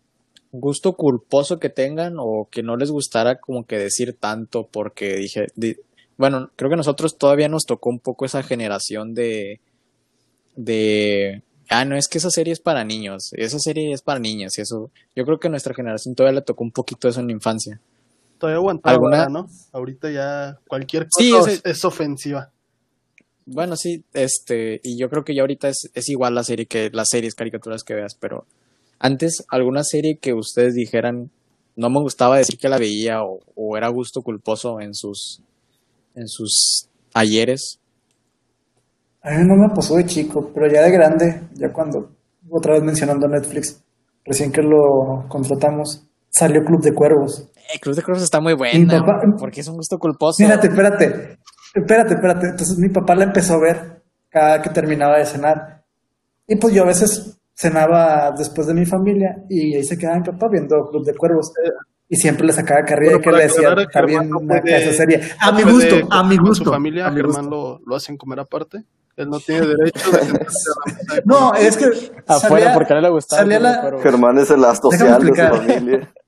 gusto 0.51 0.95
culposo 0.97 1.59
que 1.61 1.69
tengan 1.69 2.15
o 2.19 2.49
que 2.51 2.63
no 2.63 2.77
les 2.77 2.91
gustara 2.91 3.39
como 3.41 3.67
que 3.67 3.79
decir 3.79 4.17
tanto? 4.19 4.67
Porque 4.71 5.17
dije, 5.17 5.47
di- 5.55 5.77
bueno, 6.19 6.51
creo 6.57 6.71
que 6.71 6.77
nosotros 6.77 7.17
todavía 7.19 7.49
nos 7.49 7.65
tocó 7.65 7.91
un 7.91 8.01
poco 8.01 8.27
esa 8.27 8.43
generación 8.43 9.15
de, 9.15 9.61
de, 10.57 11.43
ah, 11.71 11.85
no, 11.85 11.97
es 11.97 12.09
que 12.09 12.19
esa 12.19 12.31
serie 12.31 12.53
es 12.53 12.61
para 12.61 12.85
niños, 12.85 13.31
esa 13.35 13.59
serie 13.59 13.93
es 13.93 14.03
para 14.03 14.21
niñas 14.21 14.59
y 14.59 14.63
eso, 14.63 14.91
yo 15.15 15.25
creo 15.25 15.39
que 15.39 15.49
a 15.49 15.51
nuestra 15.51 15.75
generación 15.75 16.15
todavía 16.15 16.41
le 16.41 16.45
tocó 16.45 16.65
un 16.65 16.73
poquito 16.73 17.09
eso 17.09 17.21
en 17.21 17.27
la 17.29 17.33
infancia. 17.33 17.81
Todavía 18.39 18.59
aguantaba, 18.59 18.95
¿Alguna? 18.95 19.29
¿no? 19.29 19.49
Ahorita 19.73 20.11
ya 20.11 20.59
cualquier 20.69 21.09
cosa 21.09 21.21
Sí, 21.21 21.35
ese- 21.37 21.55
es, 21.55 21.63
es 21.65 21.85
ofensiva. 21.85 22.51
Bueno, 23.47 23.77
sí, 23.77 24.05
este, 24.13 24.81
y 24.85 24.99
yo 24.99 25.09
creo 25.09 25.25
que 25.25 25.35
ya 25.35 25.41
ahorita 25.41 25.69
es, 25.69 25.91
es 25.95 26.09
igual 26.11 26.35
la 26.35 26.45
serie 26.45 26.67
que 26.67 26.91
las 26.93 27.09
series, 27.09 27.35
caricaturas 27.35 27.83
que 27.83 27.95
veas, 27.95 28.15
pero 28.15 28.45
Antes, 29.01 29.45
alguna 29.51 29.85
serie 29.85 30.19
que 30.19 30.35
ustedes 30.35 30.75
dijeran, 30.75 31.31
no 31.77 31.91
me 31.91 32.01
gustaba 32.01 32.39
decir 32.39 32.59
que 32.59 32.69
la 32.69 32.79
veía 32.79 33.25
o, 33.25 33.41
o 33.57 33.79
era 33.79 33.89
gusto 33.89 34.23
culposo 34.23 34.81
en 34.83 34.95
sus, 34.95 35.41
en 36.19 36.29
sus 36.29 36.89
ayeres. 37.15 37.79
A 39.23 39.31
mí 39.31 39.45
no 39.47 39.57
me 39.57 39.75
pasó 39.75 39.97
de 39.97 40.07
chico, 40.07 40.51
pero 40.55 40.71
ya 40.73 40.83
de 40.83 40.91
grande, 40.91 41.43
ya 41.55 41.73
cuando, 41.73 42.11
otra 42.51 42.75
vez 42.75 42.83
mencionando 42.83 43.27
Netflix, 43.29 43.83
recién 44.25 44.53
que 44.53 44.63
lo 44.63 45.27
contratamos, 45.29 46.05
salió 46.31 46.63
Club 46.65 46.83
de 46.83 46.95
Cuervos. 46.95 47.49
Eh, 47.57 47.79
Cruz 47.81 47.97
de 47.97 48.03
Cruz 48.03 48.23
está 48.23 48.41
muy 48.41 48.55
Mi 48.55 48.59
buena, 48.59 49.01
papá- 49.01 49.21
porque 49.39 49.61
es 49.61 49.69
un 49.69 49.77
gusto 49.77 49.99
culposo. 49.99 50.43
Espérate, 50.43 50.69
espérate, 50.69 51.39
espérate, 51.75 52.15
espérate. 52.15 52.47
Entonces 52.49 52.79
mi 52.79 52.89
papá 52.89 53.15
la 53.15 53.25
empezó 53.25 53.55
a 53.55 53.61
ver 53.61 54.03
cada 54.31 54.63
que 54.63 54.71
terminaba 54.71 55.19
de 55.19 55.27
cenar. 55.27 55.85
Y 56.47 56.57
pues 56.57 56.73
yo 56.75 56.85
a 56.85 56.87
veces 56.87 57.39
cenaba 57.55 58.33
después 58.39 58.67
de 58.69 58.75
mi 58.75 58.87
familia 58.87 59.45
y 59.51 59.75
ahí 59.75 59.85
se 59.85 59.99
quedaba 59.99 60.19
mi 60.19 60.25
papá 60.25 60.47
viendo 60.51 60.77
Club 60.91 61.05
de 61.05 61.15
Cuervos. 61.15 61.51
Y 62.09 62.17
siempre 62.17 62.47
le 62.47 62.53
sacaba 62.55 62.81
y 62.81 62.85
que 63.21 63.31
le 63.31 63.43
decía, 63.43 63.75
está 63.75 64.03
bien 64.03 64.31
no 64.31 64.41
puede- 64.41 64.77
esa 64.77 64.93
serie. 64.97 65.21
A 65.41 65.53
mi 65.53 65.63
gusto, 65.63 65.97
a 66.11 66.25
mi 66.25 66.37
gusto. 66.39 66.65
su 66.65 66.71
familia, 66.71 67.07
a 67.07 67.11
mi 67.11 67.17
Germán 67.17 67.47
gusto. 67.51 67.81
lo, 67.81 67.87
lo 67.87 67.97
hacen 67.97 68.17
comer 68.17 68.41
aparte. 68.41 68.85
Él 69.17 69.29
no 69.29 69.41
tiene 69.41 69.67
derecho 69.67 70.11
de 70.13 70.47
No, 71.25 71.53
es 71.55 71.77
que 71.77 71.87
Afuera, 72.27 72.67
salía- 72.67 72.75
porque 72.75 72.95
no 72.95 73.01
le 73.01 73.09
gustaba. 73.11 73.43
salía 73.43 73.61
la- 73.61 73.81
Cuervos. 73.81 74.03
Germán 74.03 74.39
es 74.39 74.51
el 74.51 74.65
as 74.65 74.81
Déjame 74.81 75.11
social 75.11 75.23
de 75.23 75.29
su 75.35 75.57
familia. 75.67 76.15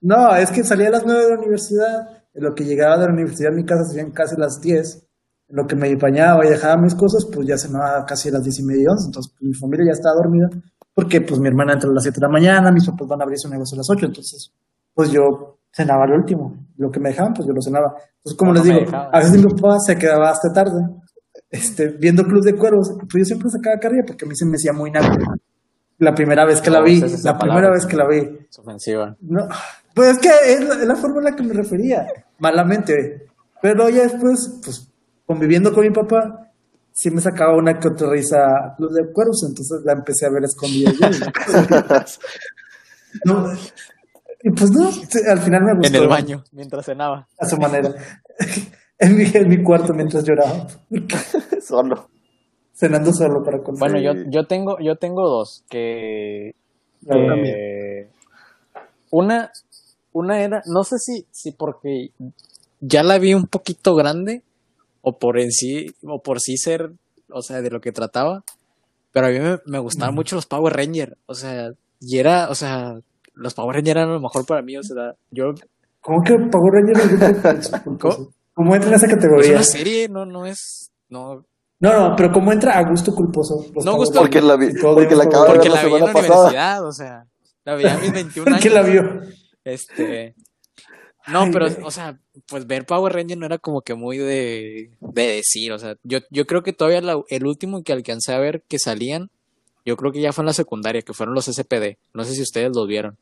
No, 0.00 0.34
es 0.36 0.50
que 0.50 0.62
salía 0.64 0.88
a 0.88 0.90
las 0.90 1.06
9 1.06 1.22
de 1.22 1.30
la 1.30 1.38
universidad, 1.38 2.08
en 2.34 2.44
lo 2.44 2.54
que 2.54 2.64
llegaba 2.64 2.98
de 2.98 3.06
la 3.06 3.12
universidad 3.14 3.52
a 3.52 3.56
mi 3.56 3.64
casa 3.64 3.84
serían 3.86 4.10
casi 4.10 4.36
las 4.36 4.60
10, 4.60 5.02
en 5.48 5.56
lo 5.56 5.66
que 5.66 5.76
me 5.76 5.94
bañaba 5.96 6.44
y 6.44 6.50
dejaba 6.50 6.76
mis 6.76 6.94
cosas, 6.94 7.24
pues 7.32 7.46
ya 7.48 7.56
cenaba 7.56 8.04
casi 8.04 8.28
a 8.28 8.32
las 8.32 8.42
10 8.44 8.58
y 8.58 8.62
media, 8.64 8.90
11, 8.90 9.06
entonces 9.06 9.32
pues, 9.32 9.48
mi 9.48 9.54
familia 9.54 9.86
ya 9.86 9.92
estaba 9.92 10.16
dormida, 10.16 10.50
porque 10.92 11.22
pues 11.22 11.40
mi 11.40 11.48
hermana 11.48 11.72
entra 11.72 11.88
a 11.88 11.92
las 11.94 12.02
7 12.02 12.20
de 12.20 12.26
la 12.26 12.28
mañana, 12.32 12.70
mis 12.70 12.84
papás 12.86 13.08
van 13.08 13.20
a 13.22 13.24
abrir 13.24 13.38
su 13.38 13.48
negocio 13.48 13.76
a 13.76 13.78
las 13.78 13.88
8, 13.88 14.04
entonces 14.06 14.52
pues 14.94 15.10
yo 15.10 15.58
cenaba 15.72 16.04
al 16.04 16.12
último, 16.12 16.56
lo 16.76 16.90
que 16.90 17.00
me 17.00 17.10
dejaban 17.10 17.32
pues 17.34 17.46
yo 17.46 17.52
lo 17.52 17.60
cenaba. 17.60 17.94
Entonces 18.18 18.38
como 18.38 18.52
No, 18.52 18.62
les 18.62 18.72
no 18.72 18.78
digo, 18.80 18.96
a 18.96 19.18
veces 19.18 19.44
mi 19.44 19.52
papá 19.54 19.78
se 19.80 19.96
quedaba 19.96 20.30
hasta 20.30 20.52
tarde, 20.52 20.80
este, 21.50 21.88
viendo 21.88 22.24
Club 22.24 22.42
de 22.44 22.54
Cuervos, 22.56 22.92
pues 23.10 23.22
yo 23.22 23.24
siempre 23.24 23.50
sacaba 23.50 23.78
carrilla 23.78 24.04
porque 24.06 24.24
a 24.24 24.28
mí 24.28 24.34
se 24.36 24.46
me 24.46 24.54
hacía 24.54 24.72
muy 24.72 24.90
naco. 24.90 25.16
La 25.98 26.12
primera 26.14 26.44
vez 26.44 26.60
que 26.60 26.70
la 26.70 26.80
vi, 26.82 27.02
es 27.02 27.22
la 27.24 27.38
primera 27.38 27.70
vez 27.70 27.86
que 27.86 27.96
la 27.96 28.06
vi, 28.08 28.46
Es 28.50 28.58
ofensiva. 28.58 29.16
no, 29.20 29.46
pues 29.94 30.10
es 30.10 30.18
que 30.18 30.28
es 30.52 30.60
la, 30.68 30.74
es 30.74 30.86
la 30.86 30.96
forma 30.96 31.18
en 31.18 31.24
la 31.24 31.36
que 31.36 31.42
me 31.44 31.54
refería, 31.54 32.04
malamente. 32.38 33.26
Pero 33.62 33.88
ya 33.88 34.02
después, 34.02 34.60
pues, 34.64 34.90
conviviendo 35.24 35.72
con 35.72 35.84
mi 35.84 35.90
papá, 35.92 36.50
sí 36.92 37.10
me 37.10 37.20
sacaba 37.20 37.56
una 37.56 37.78
que 37.78 37.88
otra 37.88 38.10
risa 38.10 38.74
Club 38.76 38.90
de 38.92 39.12
Cuervos, 39.12 39.44
entonces 39.48 39.82
la 39.84 39.92
empecé 39.92 40.26
a 40.26 40.30
ver 40.30 40.44
escondida. 40.44 40.90
No, 43.24 43.46
y 44.44 44.50
pues 44.50 44.70
no, 44.70 44.88
al 44.88 45.40
final 45.40 45.64
me 45.64 45.74
gustó. 45.74 45.88
En 45.88 46.02
el 46.02 46.08
baño, 46.08 46.44
mientras 46.52 46.84
cenaba. 46.86 47.26
A 47.38 47.46
su 47.46 47.56
manera. 47.56 47.92
en, 48.98 49.16
mi, 49.16 49.24
en 49.32 49.48
mi 49.48 49.62
cuarto 49.62 49.92
mientras 49.94 50.22
lloraba. 50.24 50.66
Solo. 51.66 52.08
Cenando 52.72 53.12
solo 53.12 53.42
para 53.44 53.62
contar. 53.62 53.90
Bueno, 53.90 54.00
yo, 54.00 54.24
yo 54.30 54.46
tengo, 54.46 54.78
yo 54.80 54.96
tengo 54.96 55.28
dos 55.28 55.64
que, 55.70 56.54
que- 57.08 58.08
una, 59.10 59.50
una 60.12 60.42
era, 60.42 60.62
no 60.66 60.82
sé 60.82 60.98
si, 60.98 61.24
si 61.30 61.52
porque 61.52 62.10
ya 62.80 63.04
la 63.04 63.18
vi 63.18 63.32
un 63.32 63.46
poquito 63.46 63.94
grande 63.94 64.42
o 65.02 65.18
por 65.18 65.38
en 65.38 65.52
sí, 65.52 65.86
o 66.02 66.20
por 66.20 66.40
sí 66.40 66.56
ser, 66.56 66.90
o 67.30 67.42
sea, 67.42 67.62
de 67.62 67.70
lo 67.70 67.80
que 67.80 67.92
trataba, 67.92 68.42
pero 69.12 69.28
a 69.28 69.30
mí 69.30 69.38
me, 69.38 69.58
me 69.66 69.78
gustaban 69.78 70.14
mucho 70.16 70.34
los 70.34 70.46
Power 70.46 70.74
Rangers, 70.74 71.14
o 71.26 71.34
sea, 71.34 71.70
y 72.00 72.18
era, 72.18 72.48
o 72.50 72.56
sea, 72.56 72.94
los 73.34 73.54
Power 73.54 73.76
Rangers 73.76 73.96
eran 73.96 74.12
lo 74.12 74.20
mejor 74.20 74.46
para 74.46 74.62
mí, 74.62 74.76
o 74.76 74.82
sea, 74.82 75.14
yo, 75.30 75.54
¿Cómo 76.00 76.22
que 76.22 76.34
Power 76.50 76.72
Rangers? 76.74 77.62
es 77.62 77.70
¿Cómo? 78.00 78.30
¿Cómo 78.52 78.74
entra 78.74 78.90
en 78.90 78.94
esa 78.96 79.06
es 79.06 79.14
categoría? 79.14 79.52
una 79.52 79.62
serie, 79.64 80.08
no, 80.08 80.24
no 80.26 80.46
es, 80.46 80.90
no, 81.08 81.44
No, 81.80 82.08
no, 82.10 82.16
pero 82.16 82.30
¿cómo 82.32 82.52
entra 82.52 82.78
a 82.78 82.88
gusto 82.88 83.12
culposo? 83.14 83.64
Los 83.74 83.84
No, 83.84 83.96
gusto- 83.96 84.20
Porque 84.20 84.40
la, 84.40 84.56
vi, 84.56 84.68
porque 84.80 85.16
la 85.16 85.22
eso, 85.24 85.28
acabo 85.30 85.44
de 85.44 85.50
porque 85.50 85.68
ver 85.68 85.76
la 85.76 85.82
la 85.82 85.88
vi 85.88 85.94
en 85.94 86.00
la 86.06 86.12
pasada. 86.12 86.34
universidad, 86.40 86.86
o 86.86 86.92
sea, 86.92 87.26
la 87.64 87.74
vi 87.76 87.86
a 87.86 87.98
mis 87.98 88.12
21 88.12 88.48
años. 88.48 88.60
¿Quién 88.62 88.74
la 88.74 88.82
vio? 88.82 89.20
Este. 89.64 90.34
No, 91.26 91.40
Ay, 91.44 91.50
pero, 91.52 91.66
o 91.84 91.90
sea, 91.90 92.18
pues 92.46 92.66
ver 92.66 92.84
Power 92.84 93.12
Ranger 93.14 93.38
no 93.38 93.46
era 93.46 93.56
como 93.58 93.80
que 93.80 93.94
muy 93.94 94.18
de, 94.18 94.90
de 95.00 95.22
decir, 95.26 95.72
o 95.72 95.78
sea, 95.78 95.96
yo, 96.02 96.18
yo 96.30 96.46
creo 96.46 96.62
que 96.62 96.74
todavía 96.74 97.00
la- 97.00 97.22
el 97.30 97.46
último 97.46 97.82
que 97.82 97.94
alcancé 97.94 98.34
a 98.34 98.38
ver 98.38 98.62
que 98.68 98.78
salían, 98.78 99.30
yo 99.84 99.96
creo 99.96 100.12
que 100.12 100.20
ya 100.20 100.32
fue 100.32 100.42
en 100.42 100.46
la 100.46 100.52
secundaria, 100.52 101.02
que 101.02 101.12
fueron 101.12 101.34
los 101.34 101.46
SPD. 101.46 101.96
No 102.12 102.24
sé 102.24 102.32
si 102.34 102.42
ustedes 102.42 102.70
los 102.74 102.86
vieron. 102.86 103.16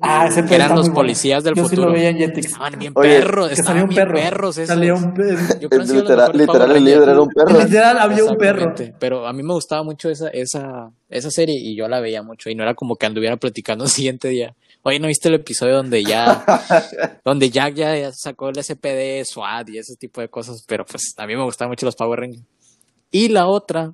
Ah, 0.00 0.28
ese 0.28 0.44
Que 0.44 0.54
eran 0.54 0.68
los 0.68 0.78
muy 0.82 0.82
bueno. 0.90 0.94
policías 0.94 1.42
del 1.42 1.56
Yo 1.56 1.64
futuro. 1.64 1.82
sí 1.82 1.86
lo 1.88 1.92
veía 1.92 2.10
en 2.10 2.18
Jetix. 2.18 2.46
Estaban 2.46 2.78
bien 2.78 2.92
Oye, 2.94 3.08
perros, 3.08 3.48
Que 3.48 3.54
estaban 3.54 3.66
salía 3.72 3.82
un 3.82 3.88
bien 3.88 4.00
perro. 4.04 4.14
perros 4.14 4.58
esos. 4.58 4.68
Salía 4.68 4.94
un 4.94 5.14
perro. 5.14 5.58
Yo 5.60 5.68
Literal, 6.32 6.76
el 6.76 6.84
líder 6.84 7.08
era 7.08 7.20
un 7.20 7.28
perro. 7.28 7.58
Literal, 7.58 7.98
había 7.98 8.24
un 8.24 8.36
perro. 8.36 8.74
Pero 9.00 9.26
a 9.26 9.32
mí 9.32 9.42
me 9.42 9.52
gustaba 9.52 9.82
mucho 9.82 10.08
esa, 10.08 10.28
esa, 10.28 10.92
esa 11.08 11.30
serie 11.32 11.56
y 11.58 11.74
yo 11.76 11.88
la 11.88 11.98
veía 11.98 12.22
mucho 12.22 12.50
y 12.50 12.54
no 12.54 12.62
era 12.62 12.74
como 12.74 12.94
que 12.94 13.06
anduviera 13.06 13.36
platicando 13.36 13.82
el 13.86 13.90
siguiente 13.90 14.28
día. 14.28 14.54
Oye, 14.82 15.00
¿no 15.00 15.08
viste 15.08 15.28
el 15.28 15.34
episodio 15.34 15.74
donde 15.76 16.04
ya, 16.04 16.44
donde 17.24 17.50
Jack 17.50 17.74
ya, 17.74 17.96
ya 17.98 18.12
sacó 18.12 18.48
el 18.48 18.62
SPD, 18.62 19.24
SWAT 19.24 19.68
y 19.70 19.78
ese 19.78 19.96
tipo 19.96 20.20
de 20.20 20.28
cosas? 20.28 20.64
Pero 20.68 20.86
pues 20.86 21.14
a 21.18 21.26
mí 21.26 21.34
me 21.34 21.42
gustaban 21.42 21.70
mucho 21.70 21.84
los 21.84 21.96
Power 21.96 22.20
Rangers. 22.20 22.44
Y 23.10 23.28
la 23.28 23.48
otra, 23.48 23.92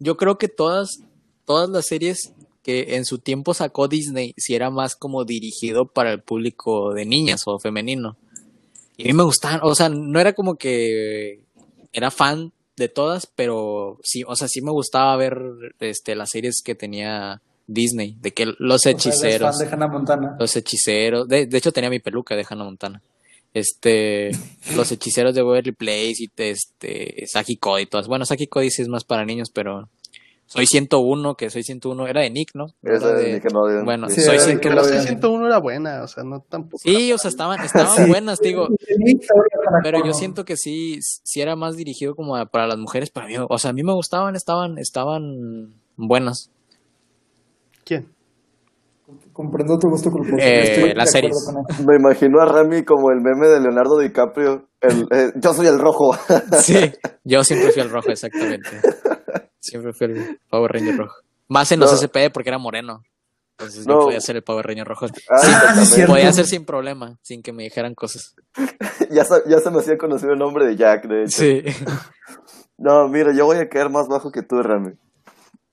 yo 0.00 0.16
creo 0.16 0.38
que 0.38 0.48
todas, 0.48 1.00
todas 1.44 1.68
las 1.68 1.86
series 1.86 2.32
que 2.62 2.96
en 2.96 3.04
su 3.04 3.18
tiempo 3.18 3.54
sacó 3.54 3.88
Disney, 3.88 4.34
si 4.36 4.54
era 4.54 4.70
más 4.70 4.94
como 4.94 5.24
dirigido 5.24 5.86
para 5.86 6.12
el 6.12 6.20
público 6.20 6.92
de 6.92 7.06
niñas 7.06 7.42
o 7.46 7.58
femenino. 7.58 8.16
Y 8.96 9.04
a 9.04 9.06
mí 9.06 9.12
me 9.12 9.22
gustaban, 9.22 9.60
o 9.62 9.74
sea, 9.74 9.88
no 9.88 10.20
era 10.20 10.32
como 10.32 10.56
que 10.56 11.40
era 11.92 12.10
fan 12.10 12.52
de 12.76 12.88
todas, 12.88 13.26
pero 13.26 13.98
sí, 14.02 14.22
o 14.26 14.36
sea, 14.36 14.48
sí 14.48 14.60
me 14.60 14.70
gustaba 14.70 15.16
ver 15.16 15.40
este 15.80 16.14
las 16.14 16.30
series 16.30 16.62
que 16.62 16.74
tenía 16.74 17.40
Disney, 17.66 18.16
de 18.20 18.32
que 18.32 18.46
los 18.58 18.76
O 18.76 18.78
sea, 18.78 18.92
eres 18.92 19.06
hechiceros, 19.06 19.56
fan 19.56 19.66
de 19.66 19.74
Hannah 19.74 19.88
Montana. 19.88 20.36
los 20.38 20.56
hechiceros, 20.56 21.28
de, 21.28 21.46
de 21.46 21.58
hecho 21.58 21.72
tenía 21.72 21.90
mi 21.90 22.00
peluca 22.00 22.34
de 22.34 22.46
Hannah 22.48 22.64
Montana. 22.64 23.02
Este, 23.58 24.30
los 24.76 24.90
hechiceros 24.92 25.34
de 25.34 25.42
Waverly 25.42 25.72
Place 25.72 26.14
y 26.18 26.30
este, 26.36 27.24
Saki 27.26 27.56
Cody 27.56 27.82
y 27.82 27.86
todas. 27.86 28.08
Bueno, 28.08 28.24
Saki 28.24 28.46
Cody 28.46 28.70
sí 28.70 28.82
es 28.82 28.88
más 28.88 29.04
para 29.04 29.24
niños, 29.24 29.50
pero 29.52 29.88
Soy 30.46 30.66
101, 30.66 31.34
que 31.34 31.50
Soy 31.50 31.62
101 31.62 32.06
era 32.06 32.22
de 32.22 32.30
Nick, 32.30 32.52
¿no? 32.54 32.68
Esa 32.82 33.10
Era 33.10 33.18
de 33.18 33.24
de- 33.24 33.32
Nickelodeon, 33.34 33.84
Bueno, 33.84 34.08
sí. 34.08 34.22
Soy 34.22 34.36
era 34.36 34.44
de 34.46 34.52
101. 34.52 34.60
Que 34.60 34.68
la 34.70 34.74
Nickelodeon. 34.76 35.02
601 35.02 35.46
era 35.46 35.58
buena, 35.58 36.02
o 36.02 36.08
sea, 36.08 36.24
no 36.24 36.40
tampoco. 36.48 36.78
Sí, 36.78 37.12
o 37.12 37.18
sea, 37.18 37.28
estaban, 37.28 37.60
estaban 37.62 37.96
Sí. 38.04 38.08
buenas, 38.10 38.38
digo. 38.40 38.68
Nick 38.98 39.26
Pero 39.82 40.02
yo 40.06 40.14
siento 40.14 40.46
que 40.46 40.56
sí, 40.56 41.00
sí 41.02 41.40
era 41.42 41.54
más 41.54 41.76
dirigido 41.76 42.14
como 42.14 42.34
a- 42.36 42.46
para 42.46 42.66
las 42.66 42.78
mujeres, 42.78 43.10
para 43.10 43.26
mí, 43.26 43.34
o 43.38 43.58
sea, 43.58 43.70
a 43.70 43.74
mí 43.74 43.82
me 43.82 43.92
gustaban, 43.92 44.36
estaban, 44.36 44.78
estaban 44.78 45.74
buenas. 45.96 46.50
¿Quién? 47.84 48.08
Comprendo 49.38 49.78
tu 49.78 49.88
gusto 49.88 50.10
culposo. 50.10 50.36
Eh, 50.40 50.94
las 50.96 51.12
series. 51.12 51.36
Me 51.86 51.94
imagino 51.94 52.40
a 52.40 52.44
Rami 52.44 52.84
como 52.84 53.12
el 53.12 53.20
meme 53.20 53.46
de 53.46 53.60
Leonardo 53.60 53.96
DiCaprio. 53.96 54.66
El, 54.80 55.06
eh, 55.12 55.30
yo 55.36 55.54
soy 55.54 55.68
el 55.68 55.78
rojo. 55.78 56.12
Sí, 56.60 56.74
yo 57.24 57.44
siempre 57.44 57.70
fui 57.70 57.82
el 57.82 57.88
rojo, 57.90 58.10
exactamente. 58.10 58.68
Siempre 59.60 59.92
fui 59.92 60.08
el 60.08 60.40
Power 60.50 60.72
Ranger 60.72 60.96
rojo. 60.96 61.14
Más 61.46 61.70
en 61.70 61.78
los 61.78 61.92
No. 61.92 61.96
SPD 61.98 62.30
porque 62.32 62.48
era 62.50 62.58
moreno. 62.58 63.04
Entonces 63.56 63.86
No. 63.86 64.00
yo 64.00 64.04
podía 64.06 64.20
ser 64.20 64.34
el 64.34 64.42
Power 64.42 64.66
Ranger 64.66 64.88
rojo. 64.88 65.06
Ah, 65.30 65.84
Sí, 65.84 66.02
podía 66.04 66.32
ser 66.32 66.46
sin 66.46 66.64
problema, 66.64 67.16
sin 67.22 67.40
que 67.40 67.52
me 67.52 67.62
dijeran 67.62 67.94
cosas. 67.94 68.34
ya, 69.12 69.24
sa- 69.24 69.42
ya 69.48 69.60
se 69.60 69.70
me 69.70 69.78
hacía 69.78 69.96
conocido 69.98 70.32
el 70.32 70.40
nombre 70.40 70.66
de 70.66 70.74
Jack, 70.74 71.06
de 71.06 71.22
hecho. 71.22 71.38
Sí. 71.38 71.62
No, 72.76 73.06
mira, 73.08 73.32
yo 73.32 73.44
voy 73.46 73.58
a 73.58 73.68
caer 73.68 73.88
más 73.88 74.08
bajo 74.08 74.32
que 74.32 74.42
tú, 74.42 74.60
Rami. 74.62 74.94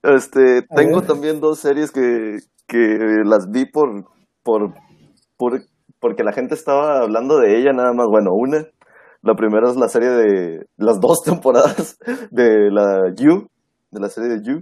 Este, 0.02 0.62
tengo 0.74 1.02
también 1.02 1.40
dos 1.40 1.58
series 1.58 1.90
que, 1.90 2.36
que 2.66 2.98
las 3.24 3.48
vi 3.50 3.66
por, 3.66 4.04
por, 4.42 4.74
por, 5.36 5.60
porque 6.00 6.22
la 6.22 6.32
gente 6.32 6.54
estaba 6.54 7.00
hablando 7.00 7.38
de 7.38 7.58
ella 7.58 7.72
nada 7.72 7.92
más. 7.92 8.06
Bueno, 8.08 8.30
una, 8.32 8.66
la 9.22 9.34
primera 9.34 9.68
es 9.68 9.76
la 9.76 9.88
serie 9.88 10.10
de 10.10 10.66
las 10.76 11.00
dos 11.00 11.22
temporadas 11.24 11.98
de 12.30 12.70
la 12.70 13.12
You, 13.16 13.48
de 13.90 14.00
la 14.00 14.08
serie 14.08 14.30
de 14.30 14.42
You. 14.42 14.60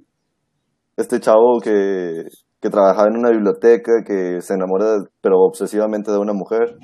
Este 0.96 1.18
chavo 1.20 1.58
que, 1.62 2.28
que 2.60 2.70
trabajaba 2.70 3.08
en 3.08 3.18
una 3.18 3.30
biblioteca, 3.30 4.04
que 4.06 4.40
se 4.40 4.54
enamora, 4.54 5.04
pero 5.20 5.36
obsesivamente 5.40 6.12
de 6.12 6.18
una 6.18 6.32
mujer. 6.32 6.78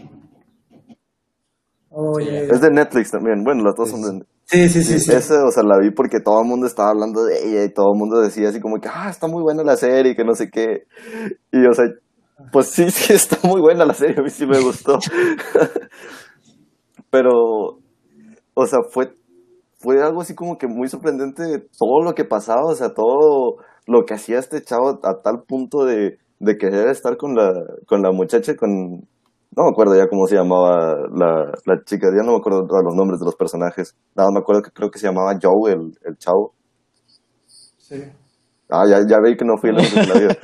Oye. 1.91 2.45
Es 2.45 2.61
de 2.61 2.71
Netflix 2.71 3.11
también. 3.11 3.43
Bueno, 3.45 3.63
las 3.65 3.75
dos 3.77 3.91
son 3.91 4.03
de 4.03 4.25
Sí, 4.51 4.69
sí, 4.69 4.83
sí. 4.83 4.99
sí. 4.99 5.13
Esa, 5.13 5.45
o 5.45 5.51
sea, 5.53 5.63
la 5.63 5.79
vi 5.79 5.93
porque 5.93 6.19
todo 6.21 6.41
el 6.43 6.49
mundo 6.49 6.67
estaba 6.67 6.91
hablando 6.91 7.25
de 7.25 7.39
ella 7.47 7.65
y 7.65 7.73
todo 7.73 7.93
el 7.95 7.99
mundo 7.99 8.21
decía 8.21 8.49
así 8.49 8.61
como 8.61 8.81
que, 8.81 8.89
ah, 8.93 9.09
está 9.09 9.29
muy 9.29 9.43
buena 9.43 9.63
la 9.63 9.77
serie, 9.77 10.17
que 10.17 10.25
no 10.25 10.35
sé 10.35 10.51
qué. 10.51 10.85
Y, 11.53 11.65
o 11.67 11.73
sea, 11.73 11.85
pues 12.53 12.69
sí, 12.71 12.87
sí, 12.91 13.13
está 13.13 13.37
muy 13.47 13.61
buena 13.61 13.85
la 13.85 13.95
serie, 13.95 14.17
a 14.19 14.23
mí 14.23 14.31
sí 14.31 14.47
me 14.47 14.61
gustó. 14.61 14.99
Pero, 17.11 17.79
o 18.55 18.67
sea, 18.67 18.81
fue, 18.91 19.15
fue 19.79 20.03
algo 20.03 20.21
así 20.23 20.35
como 20.35 20.59
que 20.59 20.67
muy 20.67 20.89
sorprendente 20.89 21.43
todo 21.79 22.03
lo 22.05 22.15
que 22.15 22.25
pasaba, 22.25 22.63
o 22.65 22.75
sea, 22.75 22.93
todo 22.95 23.57
lo 23.87 24.05
que 24.05 24.15
hacía 24.15 24.39
este 24.39 24.63
chavo 24.63 25.01
a 25.05 25.23
tal 25.23 25.43
punto 25.47 25.85
de, 25.85 26.19
de 26.41 26.57
querer 26.59 26.89
estar 26.89 27.17
con 27.17 27.35
la, 27.35 27.53
con 27.87 28.03
la 28.03 28.11
muchacha, 28.13 28.57
con, 28.57 29.07
no 29.57 29.65
me 29.65 29.71
acuerdo 29.71 29.97
ya 29.97 30.09
cómo 30.09 30.27
se 30.27 30.37
llamaba 30.37 30.95
la, 31.15 31.53
la 31.67 31.83
chica, 31.85 32.09
ya 32.09 32.23
no 32.25 32.33
me 32.33 32.39
acuerdo 32.39 32.67
los 32.69 32.95
nombres 32.95 33.19
de 33.21 33.27
los 33.27 33.37
personajes, 33.37 33.97
nada, 34.15 34.31
me 34.33 34.41
acuerdo 34.41 34.63
que 34.63 34.71
creo 34.71 34.91
que 34.91 34.99
se 34.99 35.07
llamaba 35.07 35.39
Joe, 35.41 35.73
el, 35.73 35.99
el 36.05 36.17
chavo. 36.19 36.55
Sí. 37.77 38.03
Ah, 38.73 38.85
ya, 38.89 38.99
ya 39.09 39.17
vi 39.21 39.37
que 39.37 39.45
no 39.45 39.57
fui 39.57 39.73
la 39.73 39.83
de 39.83 40.07
la 40.07 40.15
vida. 40.15 40.37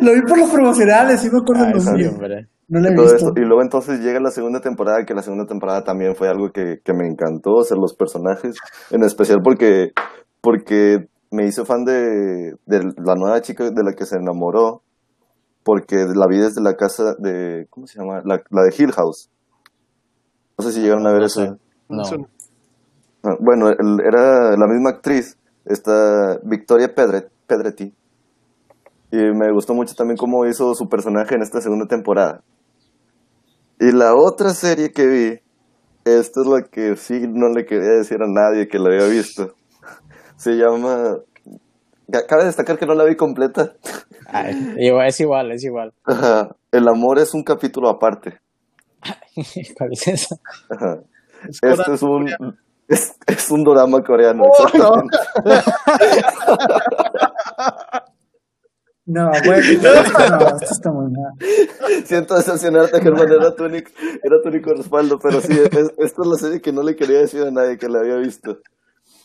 Lo 0.00 0.12
vi 0.14 0.22
por 0.22 0.38
los 0.38 0.50
promocionales, 0.50 1.20
sí 1.20 1.28
me 1.30 1.38
acuerdo 1.38 1.66
el 1.66 2.08
hombre. 2.08 2.48
No 2.68 2.80
lo 2.80 2.88
he 2.88 2.92
visto. 2.92 3.32
y 3.36 3.40
luego 3.40 3.62
entonces 3.62 4.00
llega 4.00 4.20
la 4.20 4.30
segunda 4.30 4.60
temporada, 4.60 5.04
que 5.04 5.12
la 5.12 5.22
segunda 5.22 5.44
temporada 5.44 5.82
también 5.82 6.14
fue 6.14 6.28
algo 6.28 6.50
que, 6.50 6.78
que 6.82 6.94
me 6.94 7.06
encantó, 7.06 7.56
o 7.56 7.64
sea, 7.64 7.76
los 7.76 7.94
personajes, 7.94 8.56
en 8.90 9.02
especial 9.02 9.40
porque, 9.42 9.88
porque 10.40 11.08
me 11.30 11.44
hice 11.46 11.64
fan 11.64 11.84
de, 11.84 12.54
de 12.66 12.80
la 13.04 13.16
nueva 13.16 13.40
chica 13.42 13.64
de 13.64 13.82
la 13.84 13.92
que 13.92 14.06
se 14.06 14.16
enamoró, 14.16 14.82
porque 15.62 15.96
la 16.14 16.26
vi 16.26 16.38
desde 16.38 16.60
la 16.62 16.74
casa 16.76 17.14
de, 17.18 17.66
¿cómo 17.70 17.86
se 17.86 17.98
llama? 17.98 18.22
La, 18.24 18.42
la 18.50 18.62
de 18.62 18.74
Hill 18.76 18.92
House. 18.92 19.30
No 20.58 20.64
sé 20.64 20.72
si 20.72 20.80
llegaron 20.80 21.06
a 21.06 21.12
ver 21.12 21.20
No 21.20 21.26
eso. 21.26 21.40
sé. 21.40 21.52
No. 21.88 22.02
Eso 22.02 22.16
no. 22.18 22.26
Ah, 23.22 23.36
Bueno, 23.40 23.68
el- 23.68 24.00
era 24.06 24.56
la 24.56 24.66
misma 24.66 24.90
actriz, 24.90 25.36
esta 25.64 26.38
Victoria 26.42 26.94
Pedret, 26.94 27.30
Pedretti. 27.46 27.94
Y 29.12 29.16
me 29.16 29.52
gustó 29.52 29.74
mucho 29.74 29.94
también 29.94 30.16
cómo 30.16 30.46
hizo 30.46 30.74
su 30.74 30.88
personaje 30.88 31.34
en 31.34 31.42
esta 31.42 31.60
segunda 31.60 31.86
temporada. 31.86 32.42
Y 33.78 33.92
la 33.92 34.14
otra 34.14 34.50
serie 34.50 34.92
que 34.92 35.06
vi, 35.06 35.40
esta 36.04 36.40
es 36.42 36.46
la 36.46 36.62
que 36.62 36.96
sí 36.96 37.20
no 37.28 37.48
le 37.48 37.64
quería 37.66 37.90
decir 37.90 38.18
a 38.22 38.26
nadie 38.28 38.68
que 38.68 38.78
la 38.78 38.90
había 38.94 39.06
visto. 39.08 39.54
Se 40.36 40.52
llama... 40.52 41.16
ca- 42.10 42.26
Cabe 42.26 42.44
destacar 42.44 42.78
que 42.78 42.86
no 42.86 42.94
la 42.94 43.04
vi 43.04 43.16
completa. 43.16 43.74
Ay, 44.26 44.74
es 45.06 45.20
igual, 45.20 45.50
es 45.52 45.64
igual. 45.64 45.92
Ajá. 46.04 46.54
El 46.72 46.86
amor 46.88 47.18
es 47.18 47.34
un 47.34 47.42
capítulo 47.42 47.88
aparte. 47.88 48.40
¿Cuál 49.76 49.92
es 49.92 50.08
esa? 50.08 50.36
Ajá. 50.68 51.00
Es 51.48 51.58
Este 51.62 51.94
es 51.94 52.02
un... 52.02 52.28
Es, 52.88 53.14
es 53.26 53.50
un 53.50 53.62
drama 53.64 54.02
coreano. 54.02 54.42
Oh, 54.44 54.66
exactamente. 54.66 55.16
No, 59.06 59.30
güey, 59.44 59.76
no, 59.78 59.90
esto 60.46 60.66
está 60.70 60.90
muy 60.92 61.10
mal. 61.10 61.32
Siento 62.04 62.34
decepcionarte, 62.36 63.00
Germán, 63.00 63.30
era 63.32 63.54
tu 63.56 63.64
único, 63.64 63.90
era 64.22 64.40
tu 64.42 64.50
único 64.50 64.72
respaldo, 64.74 65.18
pero 65.18 65.40
sí, 65.40 65.52
es- 65.52 65.92
esta 65.98 66.22
es 66.22 66.26
la 66.28 66.36
serie 66.36 66.60
que 66.60 66.72
no 66.72 66.82
le 66.82 66.94
quería 66.94 67.18
decir 67.18 67.42
a 67.42 67.50
nadie 67.50 67.76
que 67.78 67.88
la 67.88 68.00
había 68.00 68.16
visto. 68.16 68.58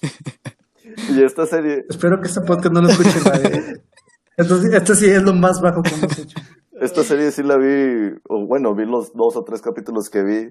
Y 1.10 1.24
esta 1.24 1.46
serie, 1.46 1.84
Espero 1.90 2.18
que 2.22 2.28
este 2.28 2.42
podcast 2.42 2.74
no 2.74 2.82
lo 2.82 2.90
escuche 2.90 3.20
nadie. 3.26 3.62
Esto, 4.38 4.58
sí- 4.58 4.68
esto 4.74 4.96
sí 4.96 5.06
es 5.10 5.24
lo 5.24 5.34
más 5.34 5.62
bajo 5.62 5.82
que 5.82 5.96
hemos 5.96 6.20
hecho. 6.20 6.38
esta 6.82 7.04
serie 7.04 7.32
sí 7.32 7.42
la 7.42 7.56
vi, 7.58 8.12
o 8.28 8.46
bueno, 8.46 8.76
vi 8.76 8.86
los 8.86 9.14
dos 9.14 9.38
o 9.38 9.44
tres 9.44 9.62
capítulos 9.62 10.10
que 10.10 10.24
vi, 10.24 10.50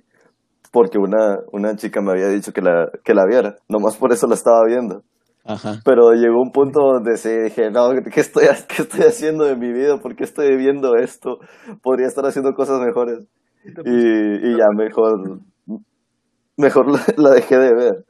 porque 0.72 0.96
una, 0.98 1.36
una 1.52 1.76
chica 1.76 2.00
me 2.00 2.12
había 2.12 2.28
dicho 2.28 2.52
que 2.54 2.62
la, 2.62 2.88
que 3.04 3.12
la 3.12 3.26
viera, 3.26 3.56
nomás 3.68 3.98
por 3.98 4.10
eso 4.12 4.26
la 4.26 4.34
estaba 4.36 4.64
viendo. 4.66 5.02
Ajá. 5.44 5.80
Pero 5.84 6.12
llegó 6.12 6.40
un 6.40 6.50
punto 6.50 6.80
donde 6.80 7.18
sí 7.18 7.28
dije, 7.28 7.70
no, 7.70 7.90
¿qué 8.10 8.20
estoy, 8.20 8.46
¿qué 8.74 8.82
estoy 8.84 9.00
haciendo 9.02 9.44
de 9.44 9.56
mi 9.56 9.70
vida? 9.70 9.98
¿Por 10.00 10.16
qué 10.16 10.24
estoy 10.24 10.56
viendo 10.56 10.96
esto? 10.96 11.36
Podría 11.82 12.06
estar 12.06 12.24
haciendo 12.24 12.54
cosas 12.54 12.80
mejores. 12.80 13.18
y, 13.84 14.48
y 14.48 14.56
ya 14.56 14.66
mejor 14.74 15.40
mejor 16.56 16.90
la, 16.90 17.00
la 17.18 17.30
dejé 17.34 17.58
de 17.58 17.74
ver 17.74 18.04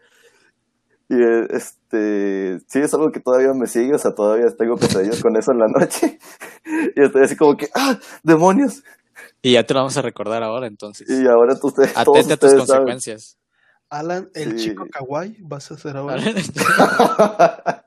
y 1.09 1.15
eh, 1.17 1.47
este 1.95 2.65
sí 2.69 2.81
es 2.81 2.93
algo 2.95 3.11
que 3.13 3.21
todavía 3.21 3.53
me 3.55 3.67
sigue 3.67 3.95
o 3.95 3.99
sea 3.99 4.15
todavía 4.15 4.47
tengo 4.57 4.77
pesadillas 4.77 5.23
con 5.23 5.37
eso 5.37 5.53
en 5.53 5.59
la 5.59 5.69
noche 5.69 6.19
y 6.97 7.03
estoy 7.03 7.23
así 7.25 7.37
como 7.37 7.57
que 7.57 7.69
ah 7.75 7.99
demonios 8.23 8.83
Y 9.43 9.53
ya 9.53 9.65
te 9.65 9.75
lo 9.75 9.81
vamos 9.81 9.97
a 9.97 10.03
recordar 10.03 10.43
ahora, 10.43 10.67
entonces. 10.67 11.09
y 11.09 11.27
ahora 11.27 11.59
tú, 11.59 11.69
ustedes 11.69 11.93
todos 11.95 12.19
Atente 12.19 12.33
a 12.35 12.37
tus 12.37 12.49
ustedes 12.51 12.67
saben. 12.67 12.83
consecuencias. 12.87 13.39
Alan, 13.91 14.29
el 14.35 14.59
Sí. 14.59 14.71
chico 14.71 14.87
kawaii, 14.91 15.37
vas 15.43 15.71
a 15.71 15.75
hacer 15.75 15.97
ahora. 15.97 16.17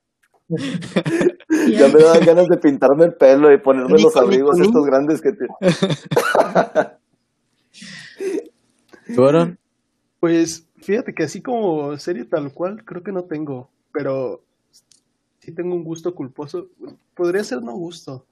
ya 0.49 1.87
me 1.89 1.99
dan 2.01 2.25
ganas 2.25 2.47
de 2.47 2.57
pintarme 2.57 3.05
el 3.05 3.13
pelo 3.15 3.51
y 3.51 3.57
ponerme 3.57 3.99
los 3.99 4.15
abrigos 4.15 4.57
estos 4.59 4.85
grandes 4.85 5.19
que 5.21 5.31
tiene 5.33 5.53
¿Tú, 9.15 9.25
Aaron? 9.25 9.57
Pues 10.19 10.65
fíjate 10.77 11.13
que 11.13 11.23
así 11.23 11.41
como 11.41 11.97
serie 11.97 12.25
tal 12.25 12.53
cual, 12.53 12.83
creo 12.85 13.03
que 13.03 13.11
no 13.11 13.23
tengo, 13.23 13.69
pero 13.97 14.43
sí 15.39 15.51
tengo 15.51 15.73
un 15.75 15.83
gusto 15.83 16.13
culposo. 16.13 16.69
Podría 17.15 17.43
ser 17.43 17.61
no 17.63 17.73
gusto, 17.73 18.25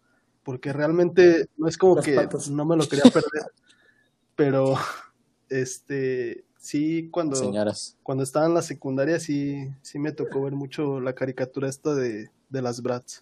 porque 0.44 0.72
realmente 0.72 1.48
no 1.58 1.68
es 1.68 1.78
como 1.78 1.96
Las 1.96 2.06
que 2.06 2.14
patas. 2.16 2.50
no 2.52 2.66
me 2.66 2.76
lo 2.78 2.88
quería 2.88 3.04
perder, 3.12 3.52
pero 4.36 4.76
este 5.50 6.46
sí 6.58 7.10
cuando 7.12 7.36
Señoras. 7.36 7.98
cuando 8.04 8.24
estaba 8.24 8.46
en 8.48 8.54
la 8.54 8.62
secundaria 8.62 9.20
sí 9.20 9.70
sí 9.82 10.00
me 10.00 10.12
tocó 10.12 10.44
ver 10.44 10.54
mucho 10.54 11.00
la 11.00 11.14
caricatura 11.14 11.70
esta 11.70 11.94
de, 11.96 12.30
de 12.50 12.62
las 12.62 12.82
Bratz. 12.82 13.22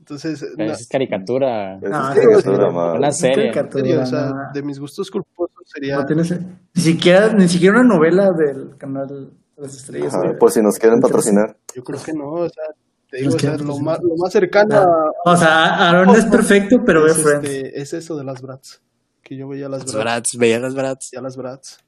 Entonces, 0.00 0.44
Pero 0.56 0.72
es 0.72 0.86
caricatura. 0.88 1.78
No, 1.78 2.12
es 2.12 2.14
sí, 2.18 2.20
caricatura. 2.20 2.94
Una 2.98 3.10
serie. 3.12 3.52
o 3.98 4.04
sea, 4.06 4.26
no. 4.30 4.52
de 4.52 4.62
mis 4.62 4.78
gustos 4.78 5.10
culposos 5.10 5.62
sería 5.64 5.96
No 5.96 6.04
tienes- 6.04 6.38
ni 6.74 6.82
siquiera, 6.82 7.32
ni 7.32 7.48
siquiera 7.48 7.80
una 7.80 7.94
novela 7.94 8.32
del 8.32 8.76
canal 8.76 9.32
las 9.56 9.74
estrellas. 9.74 10.14
Ajá, 10.14 10.36
por 10.38 10.50
si 10.50 10.60
nos 10.62 10.78
quieren 10.78 11.00
patrocinar 11.00 11.56
Yo 11.74 11.82
creo 11.84 12.02
que 12.02 12.12
no, 12.12 12.30
o 12.32 12.48
sea, 12.48 12.64
te 13.10 13.18
digo, 13.18 13.34
o 13.34 13.38
sea, 13.38 13.56
lo 13.56 13.78
más, 13.78 14.00
lo 14.02 14.16
más 14.16 14.32
cercano 14.32 14.76
a, 14.76 15.12
O 15.32 15.36
sea, 15.36 15.88
Aaron 15.90 16.10
es 16.16 16.24
perfecto, 16.26 16.78
pero 16.84 17.04
ve 17.04 17.10
es, 17.12 17.18
este, 17.18 17.80
es 17.80 17.92
eso 17.92 18.16
de 18.16 18.24
las 18.24 18.40
Bratz. 18.42 18.80
Que 19.22 19.36
yo 19.36 19.46
veía 19.48 19.68
las 19.68 19.84
Bratz, 19.92 20.36
veía 20.36 20.58
las 20.58 20.74
Bratz. 20.74 21.10
veía 21.12 21.22
las 21.22 21.36
Bratz. 21.36 21.78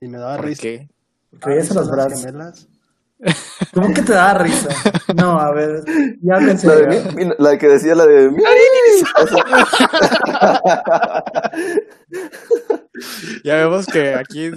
Y 0.00 0.08
me 0.08 0.18
daba 0.18 0.36
¿Por 0.36 0.46
risa. 0.46 0.62
qué? 0.62 0.88
Veías 1.46 1.70
a 1.70 1.74
las 1.74 1.90
Bratz. 1.90 2.22
gemelas. 2.24 2.68
¿Cómo 3.72 3.94
que 3.94 4.02
te 4.02 4.12
da 4.12 4.34
risa? 4.34 4.68
No, 5.16 5.38
a 5.40 5.50
ver, 5.52 5.82
ya 6.20 6.36
pensé. 6.38 6.66
la, 6.66 6.74
de, 6.76 7.12
mi- 7.14 7.24
mi- 7.24 7.32
la 7.38 7.56
que 7.56 7.66
decía 7.68 7.94
la 7.94 8.04
de 8.06 8.30
mi 8.30 8.42
Ya 13.44 13.56
vemos 13.56 13.86
que 13.86 14.14
aquí, 14.14 14.50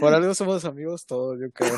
por 0.00 0.14
algo 0.14 0.34
somos 0.34 0.64
amigos 0.64 1.06
todos, 1.06 1.38
yo 1.40 1.50
creo. 1.50 1.72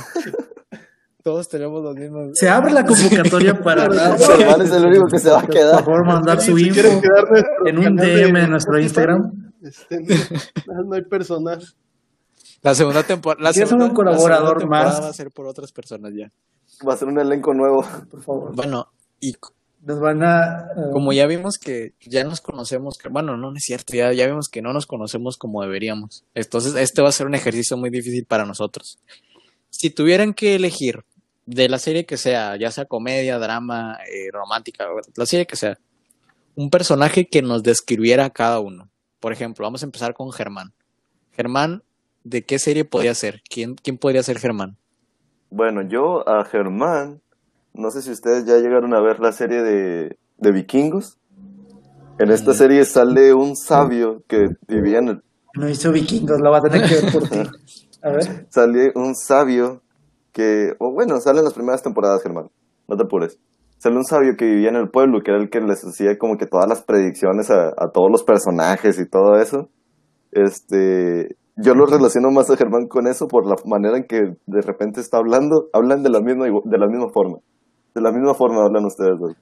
Todos 1.23 1.49
tenemos 1.49 1.83
los 1.83 1.97
mismos. 1.97 2.33
Se 2.35 2.51
abre 2.51 2.71
la 2.71 2.85
convocatoria 2.85 3.59
para 3.59 3.85
Germán 4.19 4.61
es 4.61 4.71
el 4.73 4.85
único 4.85 5.07
que 5.07 5.19
se 5.19 5.31
va 5.31 5.39
a 5.39 5.41
Por 5.41 5.55
quedar 5.55 5.83
favor, 5.83 6.07
mandar 6.07 6.39
su 6.43 6.59
info 6.59 6.83
nuestro 6.83 7.67
en 7.67 7.79
un 7.79 7.97
DM 7.97 8.41
de 8.41 8.49
nuestro 8.49 8.79
Instagram. 8.79 9.53
Este, 9.63 10.01
no, 10.67 10.83
no 10.85 10.95
hay 10.95 11.03
personal. 11.03 11.65
La 12.61 12.75
segunda 12.75 13.03
temporada. 13.03 13.43
La 13.43 13.53
segunda, 13.55 13.87
un 13.87 13.95
colaborador 13.95 14.57
la 14.57 14.61
segunda 14.61 14.61
temporada 14.61 14.91
más. 14.93 15.03
va 15.03 15.09
a 15.09 15.13
ser 15.15 15.31
por 15.31 15.47
otras 15.47 15.73
personas 15.73 16.13
ya. 16.15 16.31
va 16.87 16.93
a 16.93 16.97
ser 16.99 17.09
un 17.09 17.19
elenco 17.19 17.55
nuevo 17.55 17.87
Por 18.11 18.23
favor. 18.23 18.55
Bueno, 18.55 18.89
y 19.19 19.35
Nos 19.85 20.01
van 20.01 20.23
a. 20.23 20.69
eh, 20.77 20.91
como 20.93 21.13
ya 21.13 21.27
vimos 21.27 21.59
que 21.59 21.95
ya 22.01 22.25
nos 22.25 22.41
conocemos, 22.41 22.97
que, 22.97 23.09
bueno, 23.09 23.37
no, 23.37 23.51
no 23.51 23.57
es 23.57 23.65
cierto, 23.65 23.95
ya, 23.95 24.13
ya 24.13 24.27
vimos 24.27 24.49
que 24.49 24.63
no 24.63 24.73
nos 24.73 24.87
conocemos 24.87 25.37
como 25.37 25.63
deberíamos. 25.63 26.25
Entonces, 26.35 26.75
este 26.77 27.03
va 27.03 27.11
a 27.11 27.13
ser 27.13 27.27
un 27.27 27.35
ejercicio 27.35 27.77
muy 27.77 27.91
difícil 27.91 28.25
para 28.25 28.47
nosotros. 28.47 28.99
Si 29.69 29.91
tuvieran 29.91 30.33
que 30.33 30.55
elegir 30.55 31.05
de 31.47 31.69
la 31.69 31.79
serie 31.79 32.07
que 32.07 32.17
sea, 32.17 32.57
ya 32.57 32.71
sea 32.71 32.87
comedia, 32.87 33.39
drama, 33.39 33.99
eh, 34.11 34.31
romántica, 34.33 34.87
la 35.17 35.27
serie 35.27 35.47
que 35.47 35.57
sea, 35.57 35.79
un 36.55 36.71
personaje 36.71 37.27
que 37.27 37.43
nos 37.43 37.63
describiera 37.63 38.25
a 38.25 38.31
cada 38.31 38.61
uno. 38.61 38.89
Por 39.21 39.33
ejemplo, 39.33 39.65
vamos 39.65 39.83
a 39.83 39.87
empezar 39.87 40.15
con 40.15 40.33
Germán. 40.33 40.73
Germán, 41.33 41.83
¿de 42.23 42.43
qué 42.43 42.59
serie 42.59 42.85
podría 42.85 43.15
ser? 43.15 43.43
¿Quién, 43.49 43.75
quién 43.75 43.99
podría 43.99 44.23
ser 44.23 44.39
Germán? 44.39 44.77
Bueno, 45.51 45.83
yo 45.83 46.29
a 46.29 46.45
Germán, 46.45 47.21
no 47.75 47.91
sé 47.91 48.03
si 48.03 48.11
ustedes 48.11 48.45
ya 48.45 48.57
llegaron 48.57 48.95
a 48.95 49.01
ver 49.01 49.21
la 49.21 49.33
serie 49.33 49.63
de, 49.63 50.17
de 50.39 50.53
vikingos. 50.53 51.19
En 52.19 52.31
esta 52.31 52.55
serie 52.55 52.85
sale 52.85 53.35
un 53.35 53.57
sabio 53.57 54.23
que 54.29 54.47
vivía 54.69 54.99
en 54.99 55.09
el, 55.09 55.23
No 55.55 55.69
hizo 55.69 55.91
vikingos, 55.91 56.41
lo 56.41 56.51
va 56.51 56.59
a 56.59 56.63
tener 56.63 56.89
que 56.89 56.95
ver 56.95 57.13
por 57.13 57.29
ti. 57.29 57.39
A 58.03 58.11
ver. 58.11 58.47
sale 58.51 58.93
un 58.95 59.15
sabio 59.15 59.83
que, 60.33 60.75
o 60.79 60.93
bueno, 60.93 61.19
sale 61.21 61.39
en 61.39 61.45
las 61.45 61.55
primeras 61.55 61.83
temporadas, 61.83 62.23
Germán, 62.23 62.51
no 62.87 62.97
te 62.97 63.05
apures. 63.05 63.39
Sale 63.79 63.97
un 63.97 64.05
sabio 64.05 64.37
que 64.37 64.45
vivía 64.45 64.69
en 64.69 64.77
el 64.77 64.91
pueblo, 64.91 65.21
que 65.23 65.31
era 65.31 65.41
el 65.41 65.51
que 65.51 65.61
les 65.61 65.83
hacía 65.85 66.17
como 66.19 66.37
que 66.37 66.47
todas 66.47 66.69
las 66.69 66.83
predicciones 66.83 67.51
a, 67.51 67.69
a 67.69 67.91
todos 67.93 68.11
los 68.11 68.23
personajes 68.23 68.99
y 68.99 69.09
todo 69.09 69.37
eso. 69.37 69.69
Este, 70.33 71.37
yo 71.57 71.75
lo 71.75 71.87
relaciono 71.87 72.31
más 72.31 72.51
a 72.51 72.57
Germán 72.57 72.89
con 72.89 73.07
eso 73.07 73.29
por 73.29 73.47
la 73.47 73.55
manera 73.65 73.97
en 73.97 74.05
que 74.05 74.37
de 74.47 74.61
repente 74.61 75.01
está 75.01 75.19
hablando, 75.19 75.69
hablan 75.73 76.03
de 76.03 76.11
la 76.11 76.21
misma, 76.21 76.47
de 76.47 76.79
la 76.79 76.87
misma 76.87 77.09
forma. 77.13 77.39
De 77.95 78.01
la 78.01 78.11
misma 78.11 78.35
forma 78.35 78.65
hablan 78.65 78.85
ustedes 78.85 79.19
dos. 79.19 79.35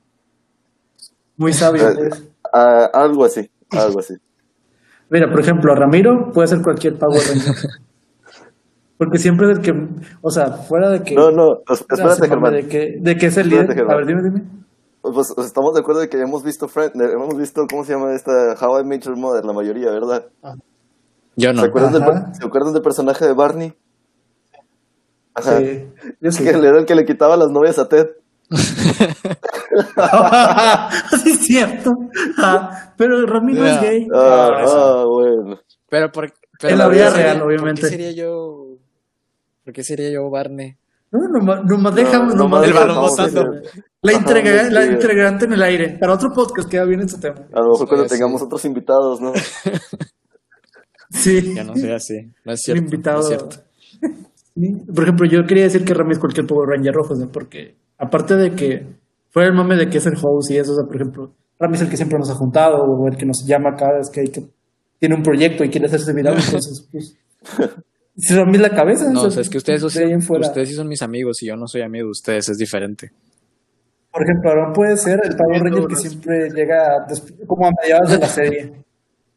Muy 1.37 1.53
sabio. 1.53 1.89
Eh, 1.89 2.11
ah, 2.53 2.91
algo 2.93 3.25
así, 3.25 3.51
algo 3.71 4.01
así. 4.01 4.15
Mira, 5.11 5.31
por 5.31 5.41
ejemplo, 5.41 5.75
Ramiro 5.75 6.31
puede 6.33 6.49
ser 6.49 6.63
cualquier 6.63 6.99
Power 6.99 7.21
Ranger. 7.21 7.55
Porque 8.99 9.19
siempre 9.19 9.51
es 9.51 9.59
el 9.59 9.65
que, 9.65 9.75
o 10.21 10.31
sea, 10.31 10.53
fuera 10.53 10.89
de 10.89 11.03
que... 11.03 11.15
No, 11.15 11.33
no, 11.33 11.59
espérate, 11.69 12.29
Germán. 12.29 12.53
De 12.53 12.69
que, 12.69 12.99
de 13.01 13.17
que 13.17 13.27
es 13.27 13.37
el 13.37 13.49
líder. 13.49 13.71
Espérate. 13.71 13.93
A 13.93 13.97
ver, 13.97 14.07
dime, 14.07 14.23
dime. 14.23 14.43
Pues, 15.03 15.33
pues, 15.35 15.47
estamos 15.49 15.75
de 15.75 15.81
acuerdo 15.81 16.01
de 16.01 16.09
que 16.09 16.21
hemos 16.21 16.45
visto 16.45 16.69
Friend, 16.69 16.93
hemos 16.95 17.37
visto, 17.37 17.67
¿cómo 17.69 17.85
se 17.85 17.95
llama 17.95 18.15
esta? 18.15 18.55
How 18.61 18.81
I 18.81 18.85
Met 18.85 19.03
Your 19.03 19.17
Mother, 19.17 19.45
la 19.45 19.53
mayoría, 19.53 19.91
¿verdad? 19.91 20.27
Yo 21.35 21.53
no. 21.53 21.63
¿Se, 21.63 21.67
acuerdan 21.67 21.93
del, 21.93 22.03
Ajá. 22.03 22.13
per- 22.13 22.37
¿Se 22.37 22.47
acuerdan 22.47 22.73
del 22.73 22.83
personaje 22.83 23.27
de 23.27 23.33
Barney? 23.33 23.75
Ajá. 25.35 25.59
Sí. 25.59 25.89
Yo 26.21 26.31
sí. 26.31 26.45
Que 26.45 26.51
era 26.51 26.79
el 26.79 26.87
que 26.87 26.95
le 26.95 27.05
quitaba 27.05 27.37
las 27.37 27.51
novias 27.51 27.81
a 27.81 27.89
Ted. 27.89 28.07
sí, 31.23 31.31
es 31.31 31.39
cierto. 31.41 31.93
Ah, 32.39 32.93
pero 32.97 33.25
Rami 33.27 33.53
no 33.55 33.67
es 33.67 33.81
gay. 33.81 34.07
Ah, 34.15 34.51
Ah, 34.53 34.65
ah, 34.67 35.05
bueno. 35.07 35.59
Pero 35.89 36.13
por 36.13 36.33
pero 36.61 36.73
En 36.75 36.79
la 36.79 36.89
vida 36.89 37.07
¿por 37.07 37.15
qué 37.17 37.23
real, 37.23 37.33
sería- 37.37 37.45
obviamente. 37.45 37.81
¿Por 37.81 37.91
qué 37.91 37.97
sería 37.97 38.13
yo 38.13 38.67
¿Por 39.65 39.73
qué 39.75 39.83
sería 39.85 40.11
yo 40.11 40.31
Barney? 40.31 40.77
No, 41.11 41.21
nomás, 41.29 41.65
nomás 41.65 41.95
dejamos, 41.95 42.35
No, 42.35 42.45
nomás 42.45 42.65
el 42.65 42.73
dejamos 42.73 43.11
balón 43.17 43.31
eso. 43.31 43.43
botando. 43.43 43.69
La, 44.03 44.13
Ajá, 44.13 44.21
integra- 44.21 44.71
la 44.71 44.87
integrante 44.87 45.45
en 45.45 45.53
el 45.53 45.63
aire. 45.63 45.99
Para 46.01 46.15
otro 46.15 46.31
podcast 46.35 46.69
queda 46.71 46.85
bien 46.85 47.01
ese 47.01 47.19
tema. 47.19 47.41
A 47.53 47.61
lo 47.61 47.71
mejor 47.73 47.87
cuando 47.89 48.09
Sí, 48.09 48.15
tengamos 48.15 48.41
sí. 48.41 48.47
otros 48.47 48.65
invitados, 48.65 49.21
¿no? 49.21 49.33
Sí. 51.11 51.55
Ya 51.55 51.65
no 51.65 51.77
soy 51.77 51.93
así. 51.93 52.33
No 52.45 52.53
es 52.53 52.61
Un 52.61 52.65
cierto. 52.65 52.85
invitado. 52.85 53.17
no 53.19 53.23
es 53.23 53.29
cierto. 53.29 53.57
Sí. 54.55 54.69
Por 54.95 55.05
ejemplo, 55.05 55.25
yo 55.27 55.47
quería 55.47 55.65
decir 55.65 55.83
que 55.83 55.95
Rami 55.95 56.13
es 56.13 56.19
cualquier 56.19 56.47
Power 56.47 56.69
Ranger 56.69 56.93
rojo, 56.93 57.15
o 57.15 57.17
sea, 57.17 57.27
porque 57.27 57.75
aparte 58.03 58.35
de 58.35 58.51
que 58.55 58.87
fuera 59.31 59.49
el 59.49 59.55
mame 59.55 59.77
de 59.77 59.89
que 59.89 59.99
es 59.99 60.07
el 60.07 60.15
host 60.21 60.51
y 60.51 60.59
eso, 60.59 60.73
o 60.73 60.75
sea, 60.75 60.85
por 60.85 60.97
ejemplo, 60.97 61.33
Rami 61.59 61.77
es 61.77 61.83
el 61.83 61.89
que 61.89 61.97
siempre 61.97 62.19
nos 62.19 62.29
ha 62.31 62.35
juntado, 62.35 62.83
o 62.83 63.07
el 63.07 63.17
que 63.17 63.25
nos 63.25 63.47
llama 63.47 63.77
cada 63.77 63.99
vez 63.99 64.11
que, 64.11 64.21
hay 64.21 64.29
que 64.29 64.43
tiene 64.99 65.15
un 65.15 65.23
proyecto 65.23 65.65
y 65.65 65.71
quiere 65.71 65.87
hacerse 65.87 66.13
viral, 66.13 66.37
entonces, 66.45 66.89
pues. 66.93 67.17
Rami 68.31 68.57
es 68.57 68.61
la 68.61 68.71
cabeza. 68.71 69.11
No, 69.11 69.23
o 69.23 69.31
sea, 69.31 69.41
es 69.41 69.49
que 69.49 69.59
ustedes, 69.59 69.83
ustedes 69.83 70.69
sí 70.69 70.75
son 70.75 70.89
mis 70.89 71.01
amigos 71.01 71.43
y 71.43 71.47
yo 71.47 71.57
no 71.57 71.67
soy 71.67 71.83
amigo 71.83 72.07
de 72.07 72.11
ustedes, 72.11 72.49
es 72.49 72.59
diferente. 72.59 73.11
Por 74.13 74.23
ejemplo, 74.23 74.51
Aaron 74.51 74.73
puede 74.75 74.97
ser 74.97 75.21
el 75.25 75.35
Power 75.35 75.63
Ranger 75.63 75.87
que 75.87 75.97
siempre 75.97 76.51
llega 76.51 77.07
como 77.47 77.67
a 77.67 77.71
mediados 77.81 78.11
de 78.11 78.19
la 78.19 78.27
serie. 78.29 78.73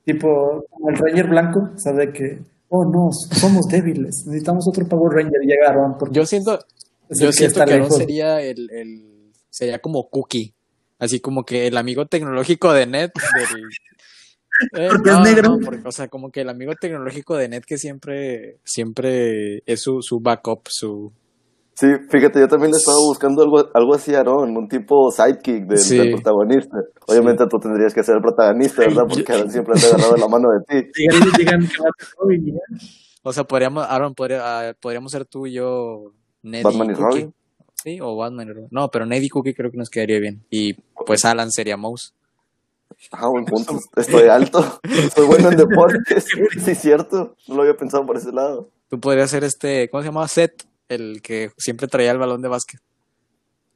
Tipo, 0.03 0.65
como 0.69 0.89
el 0.89 0.97
Ranger 0.97 1.29
blanco, 1.29 1.69
o 1.73 1.77
sea, 1.77 1.93
de 1.93 2.11
que, 2.11 2.39
oh 2.67 2.83
no, 2.83 3.09
somos 3.11 3.67
débiles, 3.67 4.25
necesitamos 4.27 4.67
otro 4.67 4.85
Power 4.85 5.13
Ranger 5.13 5.41
y 5.43 5.47
llega 5.47 5.69
Aaron. 5.69 5.95
Porque 5.97 6.15
Yo 6.15 6.25
siento, 6.25 6.59
es 7.09 7.19
yo 7.19 7.31
siento 7.31 7.59
está 7.59 7.65
que 7.65 7.73
Aaron 7.73 7.91
sería 7.91 8.41
el, 8.41 8.69
el 8.71 9.31
sería 9.49 9.79
como 9.79 10.09
Cookie, 10.09 10.53
así 10.99 11.19
como 11.19 11.43
que 11.43 11.67
el 11.67 11.77
amigo 11.77 12.05
tecnológico 12.05 12.73
de 12.73 12.85
Ned 12.87 13.09
del 13.09 13.47
Eh, 14.73 14.87
Porque 14.89 15.09
es 15.09 15.19
negro. 15.19 15.57
porque, 15.65 15.81
o 15.85 15.91
sea, 15.91 16.07
como 16.07 16.31
que 16.31 16.39
el 16.39 16.47
amigo 16.47 16.71
tecnológico 16.79 17.35
de 17.35 17.49
Ned 17.49 17.63
que 17.67 17.77
siempre, 17.77 18.59
siempre 18.63 19.57
es 19.65 19.81
su, 19.81 20.01
su 20.01 20.21
backup, 20.21 20.61
su... 20.69 21.11
Sí, 21.73 21.87
fíjate, 22.09 22.39
yo 22.39 22.47
también 22.47 22.71
le 22.71 22.77
estaba 22.77 22.95
buscando 23.05 23.43
algo, 23.43 23.69
algo 23.73 23.95
así 23.95 24.15
a 24.15 24.21
Aaron, 24.21 24.55
un 24.55 24.69
tipo 24.69 25.11
sidekick 25.11 25.65
del, 25.67 25.77
Sí. 25.77 25.97
del 25.97 26.11
protagonista. 26.11 26.77
Obviamente 27.05 27.43
tú 27.49 27.57
tendrías 27.59 27.93
que 27.93 28.01
ser 28.01 28.15
el 28.15 28.21
protagonista, 28.21 28.83
¿verdad? 28.83 29.03
Porque 29.09 29.29
Aaron 29.33 29.51
siempre 29.51 29.75
te 29.77 29.87
ha 29.87 29.89
agarrado 29.89 30.15
la 30.15 30.27
mano 30.29 30.47
de 30.51 30.81
ti. 30.81 30.89
Que 30.93 31.07
va 31.11 31.19
a 31.19 31.67
ser. 31.67 31.87
O 33.23 33.33
sea, 33.33 33.43
podríamos, 33.43 33.85
Aaron, 33.89 34.13
podría, 34.15 34.69
ah, 34.69 34.73
podríamos 34.79 35.11
ser 35.11 35.25
tú 35.25 35.47
y 35.47 35.53
yo, 35.55 36.13
Batman 36.63 36.91
y 36.91 36.93
Cookie. 36.93 37.01
Robin. 37.03 37.33
Sí, 37.83 37.99
o 38.01 38.15
Batman 38.15 38.47
y 38.47 38.51
Robin. 38.53 38.67
No, 38.71 38.89
pero 38.89 39.05
Ned 39.05 39.21
y 39.21 39.29
Cookie 39.29 39.53
creo 39.53 39.71
que 39.71 39.77
nos 39.77 39.89
quedaría 39.89 40.19
bien. 40.19 40.43
Y 40.49 40.73
pues 41.05 41.25
Alan 41.25 41.51
sería 41.51 41.77
Mouse. 41.77 42.13
Ah, 43.11 43.27
buen 43.27 43.45
punto. 43.45 43.79
Estoy 43.95 44.27
alto. 44.29 44.79
Estoy 44.83 45.25
bueno 45.27 45.49
en 45.51 45.57
deportes. 45.57 46.25
Sí, 46.63 46.75
cierto. 46.75 47.35
No 47.47 47.55
lo 47.55 47.61
había 47.63 47.75
pensado 47.77 48.05
por 48.05 48.17
ese 48.17 48.31
lado. 48.31 48.69
Tú 48.89 48.99
podrías 48.99 49.29
ser 49.29 49.43
este, 49.43 49.89
¿cómo 49.89 50.01
se 50.03 50.07
llamaba? 50.09 50.27
Seth, 50.27 50.63
el 50.89 51.21
que 51.21 51.51
siempre 51.57 51.87
traía 51.87 52.11
el 52.11 52.17
balón 52.17 52.41
de 52.41 52.47
básquet. 52.47 52.79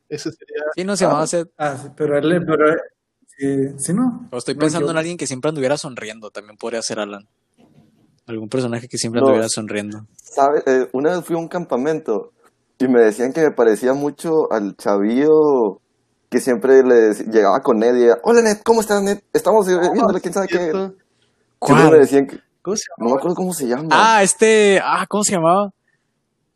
Ese 0.08 0.32
sería. 0.32 0.63
Sí, 0.75 0.84
no 0.84 0.95
se 0.95 1.05
llamaba 1.05 1.27
Seth. 1.27 1.49
Ah, 1.58 1.77
sí, 1.82 1.89
pero 1.95 2.17
él, 2.17 2.43
pero 2.45 2.71
él- 2.71 2.79
sí, 3.38 3.67
sí, 3.77 3.93
no. 3.93 4.27
O 4.32 4.38
estoy 4.38 4.55
No, 4.55 4.62
pensando 4.62 4.88
yo- 4.88 4.91
en 4.91 4.97
alguien 4.97 5.17
que 5.17 5.27
siempre 5.27 5.49
anduviera 5.49 5.77
sonriendo. 5.77 6.29
También 6.32 6.58
podría 6.58 6.82
ser 6.82 6.99
Alan. 6.99 7.27
Algún 8.25 8.47
personaje 8.49 8.88
que 8.88 8.97
siempre 8.97 9.21
No. 9.21 9.27
anduviera 9.27 9.49
sonriendo. 9.49 10.05
¿Sabes? 10.15 10.63
Eh, 10.67 10.88
una 10.93 11.15
vez 11.15 11.25
fui 11.25 11.36
a 11.36 11.39
un 11.39 11.47
campamento 11.47 12.32
y 12.80 12.88
me 12.88 13.02
decían 13.02 13.34
que 13.34 13.42
me 13.42 13.52
parecía 13.52 13.94
mucho 13.94 14.52
al 14.52 14.76
chavillo 14.78 15.82
que 16.30 16.39
siempre 16.39 16.84
le 16.84 17.10
dec- 17.12 17.32
llegaba 17.32 17.62
con 17.62 17.80
Ned 17.80 17.96
y 17.98 18.04
era, 18.04 18.20
hola 18.24 18.42
Ned, 18.42 18.58
¿cómo 18.63 18.82
estás 18.82 19.02
Ned? 19.04 19.20
Estamos 19.34 19.68
viéndole 19.68 20.22
quién 20.22 20.34
sabe 20.34 20.48
qué. 20.48 20.92
¿Cuál? 21.60 21.92
me 21.92 21.98
decían 22.00 22.28
que, 22.28 22.39
¿Cómo 22.62 22.78
se 22.78 22.84
no 22.98 23.06
me 23.10 23.13
acuerdo 23.15 23.36
cómo 23.36 23.54
se 23.54 23.68
llama. 23.68 23.88
Ah, 23.92 24.24
este, 24.24 24.80
ah, 24.84 25.06
¿cómo 25.10 25.24
se 25.24 25.34
llamaba? 25.34 25.72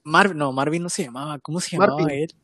Marvin, 0.03 0.37
no, 0.37 0.51
Marvin 0.51 0.83
no 0.83 0.89
se 0.89 1.03
llamaba. 1.03 1.39
¿Cómo 1.39 1.59
se 1.59 1.71
llamaba 1.71 1.97
Martin. 1.97 2.09
él? 2.19 2.35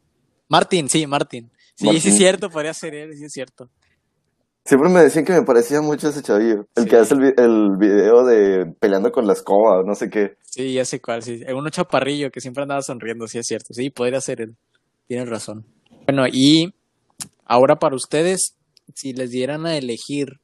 Martin, 0.49 0.89
sí, 0.89 1.05
Martin. 1.07 1.51
Sí, 1.75 1.85
Martin. 1.85 2.01
sí 2.01 2.09
es 2.09 2.17
cierto, 2.17 2.49
podría 2.49 2.73
ser 2.73 2.95
él, 2.95 3.15
sí 3.15 3.25
es 3.25 3.31
cierto. 3.31 3.69
Siempre 4.69 4.87
me 4.91 4.99
decían 5.01 5.25
que 5.25 5.33
me 5.33 5.41
parecía 5.41 5.81
mucho 5.81 6.09
ese 6.09 6.21
chavillo. 6.21 6.67
El 6.75 6.83
Sí. 6.83 6.89
que 6.89 6.95
hace 6.97 7.15
el, 7.15 7.33
el 7.37 7.69
video 7.79 8.23
de 8.23 8.71
peleando 8.79 9.11
con 9.11 9.25
la 9.25 9.33
escoba, 9.33 9.81
no 9.83 9.95
sé 9.95 10.11
qué. 10.11 10.35
Sí, 10.43 10.73
ya 10.75 10.85
sé 10.85 11.01
cuál, 11.01 11.23
sí. 11.23 11.41
Uno 11.51 11.71
chaparrillo 11.71 12.29
que 12.29 12.39
siempre 12.39 12.61
andaba 12.61 12.83
sonriendo, 12.83 13.25
sí 13.25 13.39
es 13.39 13.47
cierto. 13.47 13.73
Sí, 13.73 13.89
podría 13.89 14.21
ser 14.21 14.41
él. 14.41 14.55
Tienes 15.07 15.27
razón. 15.27 15.65
Bueno, 16.05 16.25
y 16.31 16.71
ahora 17.45 17.77
para 17.77 17.95
ustedes, 17.95 18.53
si 18.93 19.13
les 19.13 19.31
dieran 19.31 19.65
a 19.65 19.75
elegir 19.75 20.39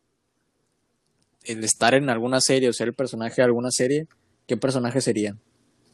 el 1.44 1.64
estar 1.64 1.94
en 1.94 2.10
alguna 2.10 2.42
serie 2.42 2.68
o 2.70 2.74
ser 2.74 2.88
el 2.88 2.96
personaje 2.96 3.36
de 3.44 3.44
alguna 3.46 3.70
serie, 3.70 4.08
¿qué 4.48 4.58
personaje 4.58 5.02
serían? 5.02 5.40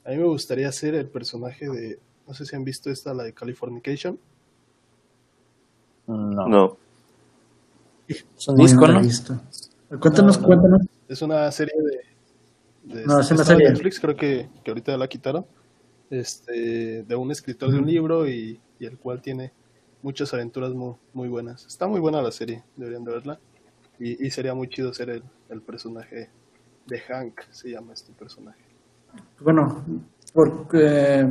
A 0.06 0.12
mí 0.12 0.16
me 0.20 0.28
gustaría 0.28 0.72
ser 0.72 0.96
el 0.96 1.10
personaje 1.10 1.66
de. 1.68 2.00
No 2.26 2.34
sé 2.34 2.46
si 2.46 2.56
han 2.56 2.64
visto 2.64 2.90
esta, 2.90 3.14
la 3.14 3.24
de 3.24 3.34
Californication. 3.34 4.18
No. 6.08 6.48
No. 6.48 6.78
Es 8.08 8.48
un 8.48 8.56
disco, 8.58 8.88
¿no? 8.88 9.02
visto. 9.02 9.40
Cuéntanos, 10.00 10.38
No, 10.38 10.42
no. 10.42 10.48
cuéntanos. 10.48 10.82
Es 11.08 11.22
una 11.22 11.52
serie 11.52 11.74
de. 11.78 12.96
de 12.96 13.06
No, 13.06 13.20
es 13.20 13.32
una 13.32 13.44
serie. 13.44 13.70
Netflix, 13.70 14.00
creo 14.00 14.16
que, 14.16 14.50
que 14.64 14.72
ahorita 14.72 14.98
la 14.98 15.08
quitaron. 15.08 15.46
Este, 16.10 17.04
de 17.04 17.16
un 17.16 17.32
escritor 17.32 17.72
de 17.72 17.78
un 17.78 17.86
libro 17.88 18.28
y, 18.28 18.60
y 18.80 18.86
el 18.86 18.98
cual 18.98 19.22
tiene 19.22 19.54
muchas 20.02 20.34
aventuras 20.34 20.74
muy, 20.74 20.96
muy 21.14 21.30
buenas. 21.30 21.66
Está 21.66 21.88
muy 21.88 22.00
buena 22.02 22.22
la 22.22 22.32
serie, 22.32 22.64
deberían 22.76 23.04
de 23.06 23.12
verla. 23.12 23.40
Y, 24.00 24.26
y 24.26 24.30
sería 24.32 24.54
muy 24.54 24.68
chido 24.68 24.94
ser 24.94 25.10
el, 25.10 25.24
el 25.50 25.62
personaje 25.62 26.30
de 26.88 27.00
Hank, 27.00 27.42
se 27.52 27.70
llama 27.70 27.94
este 27.94 28.12
personaje. 28.14 28.60
Bueno, 29.40 29.86
porque 30.34 31.26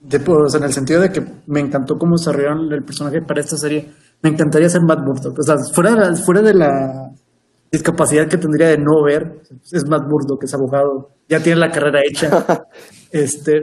de, 0.00 0.20
pues, 0.20 0.54
en 0.54 0.62
el 0.62 0.72
sentido 0.72 1.00
de 1.00 1.10
que 1.10 1.22
me 1.46 1.60
encantó 1.60 1.96
cómo 1.98 2.16
desarrollaron 2.16 2.72
el 2.72 2.84
personaje 2.84 3.20
para 3.22 3.40
esta 3.40 3.56
serie, 3.56 3.92
me 4.22 4.30
encantaría 4.30 4.68
ser 4.68 4.82
Matt 4.82 5.00
Murdock. 5.00 5.38
O 5.38 5.42
sea, 5.42 5.56
fuera 5.74 5.90
de 5.90 5.96
la, 5.96 6.16
fuera 6.16 6.42
de 6.42 6.54
la 6.54 7.10
discapacidad 7.70 8.28
que 8.28 8.36
tendría 8.38 8.68
de 8.68 8.78
no 8.78 9.02
ver, 9.04 9.40
es 9.72 9.88
Matt 9.88 10.06
Murdock, 10.08 10.44
es 10.44 10.54
abogado, 10.54 11.10
ya 11.28 11.40
tiene 11.40 11.58
la 11.60 11.70
carrera 11.70 12.00
hecha. 12.04 12.44
este, 13.10 13.56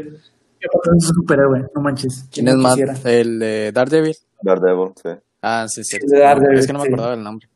es 0.60 0.70
un 0.92 1.00
superhéroe, 1.00 1.62
no 1.74 1.82
manches. 1.82 2.28
¿Quién 2.32 2.48
es 2.50 2.56
quisiera. 2.56 2.94
El 3.06 3.40
de 3.40 3.72
Daredevil. 3.72 4.16
Daredevil, 4.42 4.92
sí. 5.02 5.10
Ah, 5.42 5.66
sí, 5.68 5.84
sí. 5.84 5.98
de 6.06 6.20
Daredevil, 6.20 6.60
es 6.60 6.68
que 6.68 6.74
no 6.74 6.80
me 6.80 6.86
sí. 6.86 6.90
acordaba 6.90 7.12
del 7.16 7.24
nombre. 7.24 7.48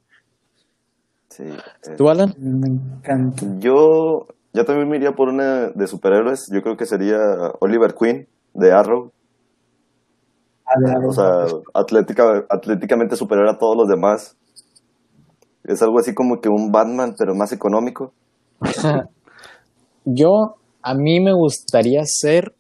sí. 1.30 1.44
eh, 1.44 1.96
¿Tú, 1.98 2.08
Alan? 2.08 2.34
Me 2.38 2.68
encanta. 2.70 3.46
Yo, 3.60 4.28
yo 4.54 4.66
también 4.66 4.88
me 4.88 4.98
iría 4.98 5.12
por 5.12 5.28
una 5.28 5.70
de 5.70 5.88
superhéroes. 5.88 6.46
Yo 6.54 6.62
creo 6.62 6.78
que 6.78 6.86
sería 6.86 7.18
Oliver 7.60 7.94
Queen 8.00 8.28
de 8.54 8.72
Arrow. 8.72 9.12
O 11.08 11.12
sea, 11.12 11.45
atlética, 11.73 12.45
atléticamente 12.49 13.15
superior 13.15 13.47
a 13.47 13.58
todos 13.58 13.76
los 13.78 13.88
demás. 13.88 14.38
Es 15.63 15.82
algo 15.82 15.99
así 15.99 16.13
como 16.13 16.41
que 16.41 16.49
un 16.49 16.71
Batman, 16.71 17.15
pero 17.17 17.36
más 17.36 17.52
económico. 17.52 18.14
Yo, 20.05 20.55
a 20.82 20.93
mí 20.93 21.20
me 21.20 21.34
gustaría 21.34 22.01
ser. 22.05 22.53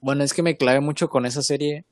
Bueno, 0.00 0.24
es 0.24 0.32
que 0.32 0.42
me 0.42 0.56
clavé 0.56 0.80
mucho 0.80 1.08
con 1.08 1.26
esa 1.26 1.42
serie. 1.42 1.84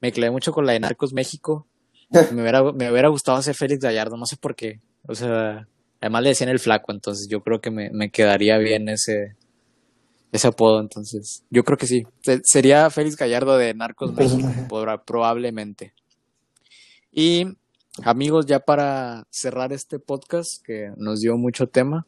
Me 0.00 0.12
clavé 0.12 0.30
mucho 0.30 0.52
con 0.52 0.66
la 0.66 0.72
de 0.72 0.80
Narcos 0.80 1.12
México. 1.12 1.66
Me 2.32 2.40
hubiera, 2.40 2.62
me 2.72 2.90
hubiera 2.90 3.10
gustado 3.10 3.42
ser 3.42 3.54
Félix 3.54 3.80
Gallardo, 3.80 4.16
no 4.16 4.24
sé 4.24 4.38
por 4.38 4.54
qué. 4.54 4.80
O 5.06 5.14
sea, 5.14 5.68
además 6.00 6.22
le 6.22 6.30
decían 6.30 6.48
el 6.48 6.58
flaco, 6.58 6.90
entonces 6.90 7.28
yo 7.30 7.40
creo 7.40 7.60
que 7.60 7.70
me, 7.70 7.90
me 7.92 8.10
quedaría 8.10 8.56
bien 8.56 8.88
ese, 8.88 9.36
ese 10.32 10.48
apodo. 10.48 10.80
Entonces, 10.80 11.42
yo 11.50 11.62
creo 11.64 11.78
que 11.78 11.86
sí. 11.86 12.02
Se- 12.22 12.40
sería 12.44 12.88
Félix 12.90 13.16
Gallardo 13.16 13.56
de 13.56 13.74
Narcos 13.74 14.10
Un 14.10 14.16
México, 14.16 14.86
probablemente. 15.06 15.92
Y 17.12 17.46
amigos, 18.02 18.46
ya 18.46 18.60
para 18.60 19.26
cerrar 19.30 19.72
este 19.72 19.98
podcast 19.98 20.62
que 20.64 20.90
nos 20.96 21.20
dio 21.20 21.36
mucho 21.36 21.66
tema, 21.66 22.06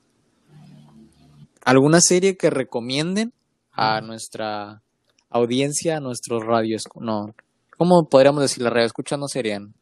¿alguna 1.64 2.01
serie 2.01 2.37
que 2.37 2.51
recomienden 2.51 3.33
a 3.73 4.01
nuestra 4.01 4.83
audiencia, 5.31 5.97
a 5.97 6.01
nuestros 6.01 6.45
radios? 6.45 6.85
No, 7.01 7.35
¿cómo 7.77 8.09
podríamos 8.09 8.43
decir? 8.43 8.62
La 8.62 8.71
radio 8.71 8.87
escucha 8.87 9.16
no 9.16 9.29
serían 9.29 9.75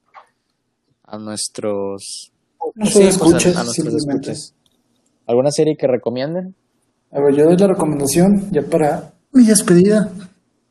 a 1.04 1.18
nuestros 1.18 2.30
No 2.74 2.86
sí, 2.86 2.92
pues, 3.18 3.20
a- 3.56 3.60
a, 3.60 3.64
nuestros 3.64 3.94
escuchas. 3.94 4.54
¿Alguna 5.26 5.50
serie 5.50 5.76
que 5.76 5.86
recomienden? 5.86 6.54
A 7.10 7.20
ver, 7.20 7.34
yo 7.34 7.44
doy 7.44 7.56
la 7.56 7.68
recomendación 7.68 8.50
ya 8.50 8.62
para 8.62 9.12
Mi 9.32 9.46
despedida 9.46 10.10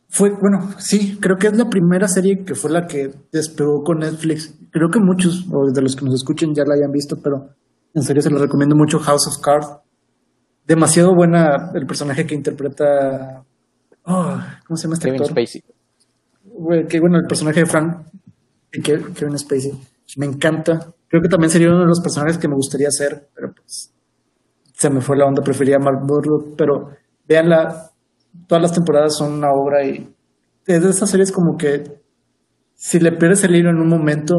fue, 0.09 0.29
bueno, 0.31 0.69
sí, 0.79 1.17
creo 1.19 1.37
que 1.37 1.47
es 1.47 1.57
la 1.57 1.69
primera 1.69 2.07
serie 2.07 2.43
que 2.45 2.55
fue 2.55 2.71
la 2.71 2.87
que 2.87 3.11
despegó 3.31 3.83
con 3.83 3.99
Netflix. 3.99 4.53
Creo 4.71 4.89
que 4.89 4.99
muchos 4.99 5.45
de 5.73 5.81
los 5.81 5.95
que 5.95 6.05
nos 6.05 6.15
escuchen 6.15 6.53
ya 6.55 6.63
la 6.65 6.75
hayan 6.75 6.91
visto, 6.91 7.17
pero 7.21 7.49
en 7.93 8.03
serio 8.03 8.21
se 8.21 8.29
lo 8.29 8.37
recomiendo 8.37 8.75
mucho 8.75 8.99
House 8.99 9.27
of 9.27 9.41
Cards. 9.43 9.67
Demasiado 10.65 11.13
buena 11.15 11.71
el 11.73 11.85
personaje 11.85 12.25
que 12.25 12.35
interpreta. 12.35 13.43
Oh, 14.03 14.37
¿Cómo 14.67 14.77
se 14.77 14.83
llama 14.83 14.93
este 14.95 15.07
Kevin 15.07 15.21
actor? 15.21 15.31
Spacey. 15.37 15.61
Güey, 16.43 16.87
Qué 16.87 16.99
bueno 16.99 17.17
el 17.19 17.25
personaje 17.27 17.61
de 17.61 17.65
Frank 17.65 18.05
Ke- 18.71 19.13
Kevin 19.13 19.37
Spacey. 19.37 19.71
Me 20.17 20.25
encanta. 20.25 20.93
Creo 21.09 21.21
que 21.21 21.29
también 21.29 21.49
sería 21.49 21.69
uno 21.69 21.79
de 21.81 21.85
los 21.87 21.99
personajes 22.01 22.37
que 22.37 22.47
me 22.47 22.55
gustaría 22.55 22.89
ser, 22.91 23.29
pero 23.33 23.53
pues 23.53 23.93
se 24.77 24.89
me 24.89 25.01
fue 25.01 25.17
la 25.17 25.25
onda. 25.25 25.41
Prefería 25.41 25.79
Mark 25.79 26.01
Burlock, 26.05 26.55
pero 26.55 26.89
véanla. 27.27 27.91
Todas 28.47 28.61
las 28.61 28.71
temporadas 28.71 29.17
son 29.17 29.33
una 29.33 29.51
obra 29.51 29.83
y 29.83 30.13
es 30.67 30.83
de 30.83 30.89
esas 30.89 31.09
series 31.09 31.31
como 31.31 31.57
que 31.57 32.01
si 32.75 32.99
le 32.99 33.13
pierdes 33.13 33.43
el 33.43 33.55
hilo 33.55 33.71
en 33.71 33.77
un 33.77 33.89
momento, 33.89 34.35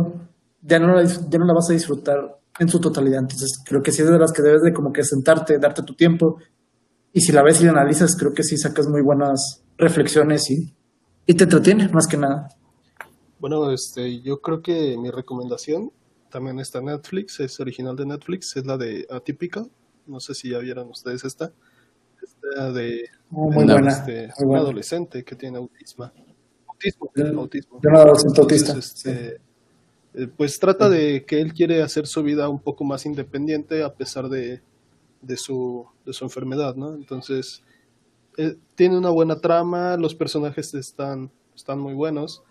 ya 0.63 0.79
no 0.79 0.95
la, 0.95 1.03
ya 1.03 1.39
no 1.39 1.47
la 1.47 1.55
vas 1.55 1.69
a 1.71 1.73
disfrutar 1.73 2.39
en 2.61 2.69
su 2.69 2.79
totalidad. 2.79 3.21
Entonces 3.21 3.59
creo 3.65 3.83
que 3.83 3.91
sí 3.91 4.03
es 4.03 4.09
de 4.09 4.19
las 4.19 4.33
que 4.33 4.43
debes 4.43 4.63
de 4.63 4.73
como 4.73 4.93
que 4.93 5.03
sentarte, 5.03 5.59
darte 5.59 5.83
tu 5.83 5.95
tiempo. 5.95 6.37
Y 7.13 7.21
si 7.21 7.33
la 7.33 7.43
ves 7.43 7.61
y 7.61 7.65
la 7.65 7.73
analizas, 7.73 8.17
creo 8.17 8.33
que 8.33 8.45
sí 8.45 8.57
sacas 8.57 8.87
muy 8.87 9.03
buenas 9.03 9.65
reflexiones 9.77 10.49
y, 10.51 10.77
y 11.27 11.35
te 11.35 11.45
entretiene 11.45 11.89
más 11.89 12.07
que 12.07 12.17
nada. 12.17 12.49
Bueno, 13.41 13.73
este, 13.73 14.21
yo 14.23 14.41
creo 14.41 14.63
que 14.63 14.97
mi 14.97 15.11
recomendación 15.11 15.91
también 16.31 16.61
está 16.61 16.79
en 16.79 16.87
Netflix, 16.87 17.41
es 17.41 17.59
original 17.59 17.97
de 17.97 18.07
Netflix, 18.07 18.57
es 18.57 18.67
la 18.67 18.77
de 18.77 19.07
Atypical. 19.11 19.71
No 20.09 20.21
sé 20.21 20.35
si 20.35 20.51
ya 20.51 20.59
vieron 20.59 20.89
ustedes 20.89 21.25
esta. 21.25 21.53
Esta 22.23 22.73
de 22.73 23.05
Oh, 23.31 23.51
muy 23.51 23.67
No, 23.67 23.75
buena. 23.75 23.91
este, 23.91 24.23
muy 24.23 24.33
un 24.41 24.47
buena. 24.49 24.63
adolescente 24.63 25.23
que 25.23 25.37
tiene 25.37 25.59
autismo. 25.59 26.11
Autismo, 26.67 27.11
Yo- 27.15 27.41
autismo. 27.41 27.81
yo 27.83 27.91
no 27.91 27.99
adolescente 27.99 28.41
autista. 28.41 28.69
Entonces, 28.73 28.95
este, 29.07 29.41
eh, 30.15 30.29
pues 30.37 30.59
trata 30.59 30.89
de 30.89 31.25
que 31.27 31.41
él 31.41 31.53
quiere 31.53 31.83
hacer 31.83 32.07
su 32.07 32.23
vida 32.23 32.49
un 32.49 32.59
poco 32.59 32.85
más 32.85 33.05
independiente 33.05 33.83
a 33.83 33.93
pesar 33.93 34.29
de, 34.31 34.63
de, 35.21 35.37
su, 35.37 35.87
de 36.07 36.13
su 36.15 36.25
enfermedad, 36.25 36.75
¿no? 36.75 36.95
Entonces, 36.95 37.63
eh, 38.39 38.57
tiene 38.75 38.97
una 38.97 39.11
buena 39.11 39.39
trama, 39.41 39.97
los 39.99 40.15
personajes 40.15 40.73
están, 40.75 41.31
están 41.55 41.79
muy 41.81 41.93
buenos 41.95 42.43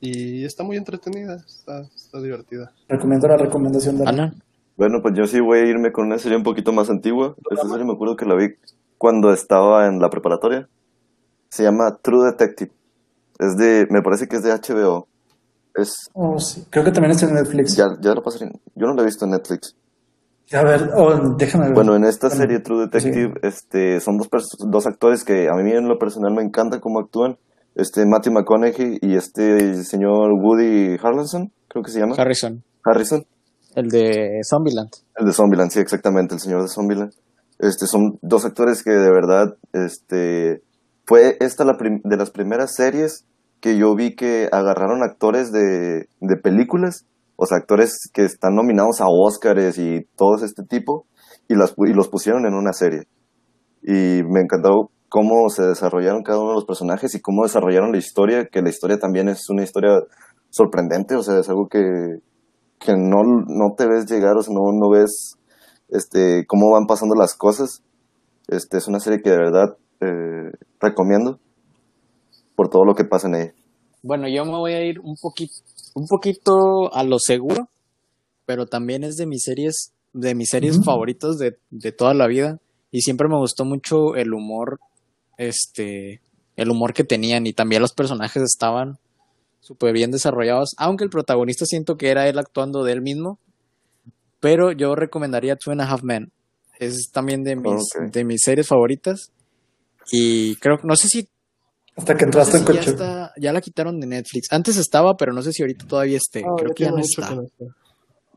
y 0.00 0.44
está 0.44 0.62
muy 0.64 0.76
entretenida, 0.76 1.36
está, 1.46 1.80
está 1.94 2.20
divertida. 2.20 2.74
Recomiendo 2.88 3.28
la 3.28 3.36
recomendación 3.38 3.96
de 3.98 4.04
Ana. 4.06 4.34
Bueno, 4.76 4.98
pues 5.02 5.14
yo 5.16 5.26
sí 5.26 5.40
voy 5.40 5.58
a 5.58 5.66
irme 5.66 5.90
con 5.92 6.06
una 6.06 6.18
serie 6.18 6.36
un 6.36 6.42
poquito 6.44 6.72
más 6.72 6.90
antigua. 6.90 7.34
Esta 7.50 7.68
serie 7.68 7.84
me 7.84 7.92
acuerdo 7.94 8.16
que 8.16 8.26
la 8.26 8.34
vi 8.36 8.48
cuando 8.98 9.32
estaba 9.32 9.86
en 9.86 9.98
la 10.00 10.10
preparatoria. 10.10 10.68
Se 11.48 11.62
llama 11.62 11.96
True 12.02 12.26
Detective. 12.30 12.72
Es 13.38 13.56
de, 13.56 13.86
me 13.90 14.02
parece 14.02 14.26
que 14.28 14.36
es 14.36 14.42
de 14.42 14.52
HBO. 14.52 15.08
Es, 15.74 16.08
Oh, 16.14 16.38
sí. 16.38 16.66
Creo 16.70 16.84
que 16.84 16.90
también 16.90 17.12
está 17.12 17.26
en 17.26 17.34
Netflix. 17.34 17.76
ya, 17.76 17.86
ya 18.00 18.14
lo 18.14 18.22
pasaría. 18.22 18.50
Yo 18.74 18.86
no 18.86 18.94
la 18.94 19.02
he 19.02 19.04
visto 19.06 19.24
en 19.24 19.32
Netflix. 19.32 19.74
A 20.52 20.62
ver, 20.62 20.90
oh, 20.94 21.34
déjame 21.36 21.66
ver. 21.66 21.74
Bueno, 21.74 21.96
en 21.96 22.04
esta 22.04 22.28
Bueno, 22.28 22.42
serie 22.42 22.60
True 22.60 22.86
Detective, 22.86 23.34
este, 23.42 24.00
son 24.00 24.16
dos, 24.16 24.28
dos 24.70 24.86
actores 24.86 25.24
que 25.24 25.48
a 25.48 25.54
mí 25.54 25.72
en 25.72 25.88
lo 25.88 25.98
personal 25.98 26.32
me 26.34 26.42
encanta 26.42 26.80
cómo 26.80 27.00
actúan. 27.00 27.36
Este, 27.74 28.06
Matthew 28.06 28.32
McConaughey 28.32 28.98
y 29.02 29.16
este 29.16 29.82
señor 29.84 30.30
Woody 30.32 30.96
Harrelson, 31.02 31.50
creo 31.68 31.82
que 31.82 31.90
se 31.90 32.00
llama. 32.00 32.14
Harrison. 32.16 32.62
Harrison. 32.84 33.26
El 33.76 33.90
de 33.90 34.40
Zombieland. 34.42 34.88
El 35.16 35.26
de 35.26 35.32
Zombieland, 35.32 35.70
sí, 35.70 35.80
exactamente, 35.80 36.34
el 36.34 36.40
señor 36.40 36.62
de 36.62 36.68
Zombieland. 36.68 37.12
Este, 37.58 37.86
son 37.86 38.18
dos 38.22 38.46
actores 38.46 38.82
que 38.82 38.90
de 38.90 39.10
verdad, 39.10 39.54
este, 39.74 40.62
fue 41.04 41.36
esta 41.40 41.64
la 41.64 41.76
de 41.78 42.16
las 42.16 42.30
primeras 42.30 42.74
series 42.74 43.26
que 43.60 43.78
yo 43.78 43.94
vi 43.94 44.16
que 44.16 44.48
agarraron 44.50 45.02
actores 45.02 45.52
de, 45.52 46.08
de 46.20 46.36
películas, 46.42 47.04
o 47.36 47.44
sea, 47.44 47.58
actores 47.58 48.10
que 48.14 48.24
están 48.24 48.54
nominados 48.54 49.02
a 49.02 49.08
Oscars 49.08 49.76
y 49.78 50.06
todos 50.16 50.42
este 50.42 50.62
tipo, 50.62 51.04
y, 51.46 51.54
las, 51.54 51.74
y 51.76 51.92
los 51.92 52.08
pusieron 52.08 52.46
en 52.46 52.54
una 52.54 52.72
serie. 52.72 53.02
Y 53.82 54.22
me 54.24 54.40
encantó 54.40 54.90
cómo 55.10 55.50
se 55.50 55.64
desarrollaron 55.64 56.22
cada 56.22 56.40
uno 56.40 56.50
de 56.50 56.56
los 56.56 56.64
personajes 56.64 57.14
y 57.14 57.20
cómo 57.20 57.42
desarrollaron 57.42 57.92
la 57.92 57.98
historia, 57.98 58.46
que 58.50 58.62
la 58.62 58.70
historia 58.70 58.98
también 58.98 59.28
es 59.28 59.50
una 59.50 59.64
historia 59.64 60.00
sorprendente, 60.48 61.14
o 61.14 61.22
sea, 61.22 61.38
es 61.38 61.48
algo 61.50 61.68
que, 61.68 61.80
que 62.78 62.92
no, 62.92 63.22
no 63.46 63.74
te 63.76 63.86
ves 63.86 64.10
llegar, 64.10 64.36
o 64.36 64.42
sea, 64.42 64.54
no, 64.54 64.72
no 64.72 64.90
ves 64.90 65.36
este, 65.88 66.46
cómo 66.46 66.70
van 66.70 66.86
pasando 66.86 67.14
las 67.14 67.34
cosas. 67.34 67.82
Este, 68.48 68.78
es 68.78 68.86
una 68.86 69.00
serie 69.00 69.20
que 69.22 69.30
de 69.30 69.38
verdad 69.38 69.76
eh, 70.00 70.52
recomiendo 70.80 71.38
por 72.54 72.68
todo 72.68 72.84
lo 72.84 72.94
que 72.94 73.04
pasa 73.04 73.28
en 73.28 73.34
ella. 73.34 73.54
Bueno, 74.02 74.28
yo 74.28 74.44
me 74.44 74.56
voy 74.56 74.72
a 74.72 74.84
ir 74.84 75.00
un 75.00 75.16
poquito, 75.20 75.54
un 75.94 76.06
poquito 76.06 76.94
a 76.94 77.02
lo 77.02 77.18
seguro, 77.18 77.68
pero 78.44 78.66
también 78.66 79.04
es 79.04 79.16
de 79.16 79.26
mis 79.26 79.42
series, 79.42 79.92
de 80.12 80.34
mis 80.34 80.50
series 80.50 80.82
favoritas 80.84 81.38
de, 81.38 81.58
de 81.70 81.92
toda 81.92 82.14
la 82.14 82.26
vida. 82.26 82.58
Y 82.92 83.00
siempre 83.00 83.28
me 83.28 83.36
gustó 83.36 83.64
mucho 83.64 84.14
el 84.14 84.32
humor, 84.32 84.78
este, 85.38 86.20
el 86.54 86.70
humor 86.70 86.94
que 86.94 87.04
tenían 87.04 87.46
y 87.46 87.52
también 87.52 87.82
los 87.82 87.92
personajes 87.92 88.42
estaban 88.42 88.98
súper 89.66 89.92
bien 89.92 90.10
desarrollados, 90.10 90.74
aunque 90.78 91.04
el 91.04 91.10
protagonista 91.10 91.64
siento 91.66 91.96
que 91.96 92.10
era 92.10 92.28
él 92.28 92.38
actuando 92.38 92.84
de 92.84 92.92
él 92.92 93.02
mismo. 93.02 93.38
Pero 94.40 94.70
yo 94.72 94.94
recomendaría 94.94 95.56
Two 95.56 95.72
and 95.72 95.80
a 95.80 95.88
Half 95.90 96.02
Men. 96.02 96.30
Es 96.78 97.10
también 97.12 97.42
de 97.42 97.56
mis, 97.56 97.64
Ok. 97.96 98.12
de 98.12 98.24
mis 98.24 98.42
series 98.42 98.68
favoritas. 98.68 99.32
Y 100.12 100.54
creo, 100.56 100.78
no 100.84 100.94
sé 100.94 101.08
si 101.08 101.28
Hasta 101.96 102.14
que 102.16 102.26
no 102.26 102.32
sé 102.32 102.38
entraste 102.40 102.52
si 102.52 102.58
en 102.58 102.62
ya, 102.62 102.78
coche. 102.80 102.90
está, 102.90 103.32
ya 103.40 103.52
la 103.52 103.60
quitaron 103.60 103.98
de 103.98 104.06
Netflix. 104.06 104.48
Antes 104.52 104.76
estaba, 104.76 105.16
pero 105.16 105.32
no 105.32 105.42
sé 105.42 105.52
si 105.52 105.62
ahorita 105.62 105.86
todavía 105.86 106.18
esté. 106.18 106.44
Ah, 106.44 106.54
Creo 106.58 106.74
que 106.74 106.84
ya 106.84 106.90
no 106.90 106.98
está. 106.98 107.34
no 107.34 107.42
está. 107.42 107.64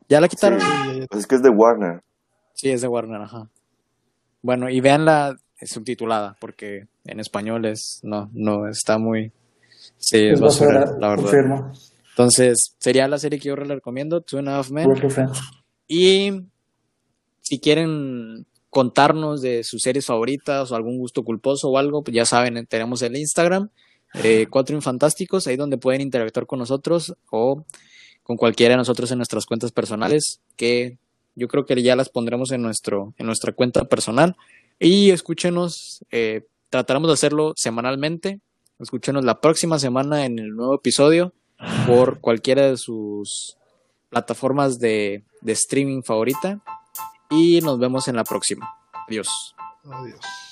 ¿Ya 0.08 0.20
la 0.20 0.28
quitaron? 0.28 0.60
Sí, 0.60 0.66
Sí, 1.00 1.06
Pues 1.08 1.20
es 1.20 1.26
que 1.26 1.34
es 1.36 1.42
de 1.42 1.50
Warner. 1.50 2.00
es 2.62 2.80
de 2.80 2.88
Warner, 2.88 3.20
ajá. 3.22 3.48
Bueno, 4.42 4.68
y 4.70 4.80
véanla 4.80 5.36
subtitulada, 5.62 6.36
porque 6.40 6.88
en 7.04 7.20
español 7.20 7.66
es, 7.66 8.00
no, 8.02 8.30
no, 8.32 8.66
está 8.68 8.96
muy, 8.98 9.30
sí, 10.00 10.18
es, 10.18 10.40
basura, 10.40 10.80
basura, 10.80 10.98
la 10.98 11.08
verdad. 11.08 11.22
confirmo. 11.22 11.72
Entonces, 12.10 12.74
sería 12.78 13.08
la 13.08 13.18
serie 13.18 13.38
que 13.38 13.48
yo 13.48 13.56
le 13.56 13.74
recomiendo, 13.74 14.20
Two 14.20 14.40
and 14.40 14.48
a 14.48 14.58
Half 14.58 14.70
Men. 14.70 14.88
Y 15.86 16.32
si 17.40 17.60
quieren 17.60 18.46
contarnos 18.68 19.40
de 19.40 19.64
sus 19.64 19.82
series 19.82 20.06
favoritas 20.06 20.70
o 20.70 20.76
algún 20.76 20.98
gusto 20.98 21.24
culposo 21.24 21.68
o 21.68 21.78
algo, 21.78 22.02
pues 22.02 22.14
ya 22.14 22.24
saben, 22.24 22.66
tenemos 22.66 23.02
el 23.02 23.16
Instagram, 23.16 23.70
eh, 24.22 24.46
Cuatro 24.50 24.76
Infantásticos, 24.76 25.46
ahí 25.46 25.56
donde 25.56 25.78
pueden 25.78 26.00
interactuar 26.00 26.46
con 26.46 26.58
nosotros 26.58 27.14
o 27.30 27.64
con 28.22 28.36
cualquiera 28.36 28.74
de 28.74 28.78
nosotros 28.78 29.10
en 29.10 29.18
nuestras 29.18 29.46
cuentas 29.46 29.72
personales, 29.72 30.40
que 30.56 30.98
yo 31.34 31.48
creo 31.48 31.64
que 31.64 31.80
ya 31.82 31.96
las 31.96 32.08
pondremos 32.08 32.52
en, 32.52 32.62
nuestro, 32.62 33.14
en 33.18 33.26
nuestra 33.26 33.52
cuenta 33.52 33.84
personal. 33.86 34.36
Y 34.78 35.10
escúchenos, 35.10 36.04
eh, 36.10 36.42
trataremos 36.68 37.08
de 37.08 37.14
hacerlo 37.14 37.52
semanalmente. 37.56 38.40
Escúchenos 38.80 39.24
la 39.24 39.40
próxima 39.40 39.78
semana 39.78 40.24
en 40.24 40.38
el 40.38 40.56
nuevo 40.56 40.74
episodio 40.74 41.34
por 41.86 42.20
cualquiera 42.20 42.66
de 42.66 42.78
sus 42.78 43.58
plataformas 44.08 44.78
de, 44.78 45.24
de 45.42 45.52
streaming 45.52 46.02
favorita. 46.02 46.60
Y 47.30 47.60
nos 47.60 47.78
vemos 47.78 48.08
en 48.08 48.16
la 48.16 48.24
próxima. 48.24 48.74
Adiós. 49.06 49.54
Adiós. 49.84 50.49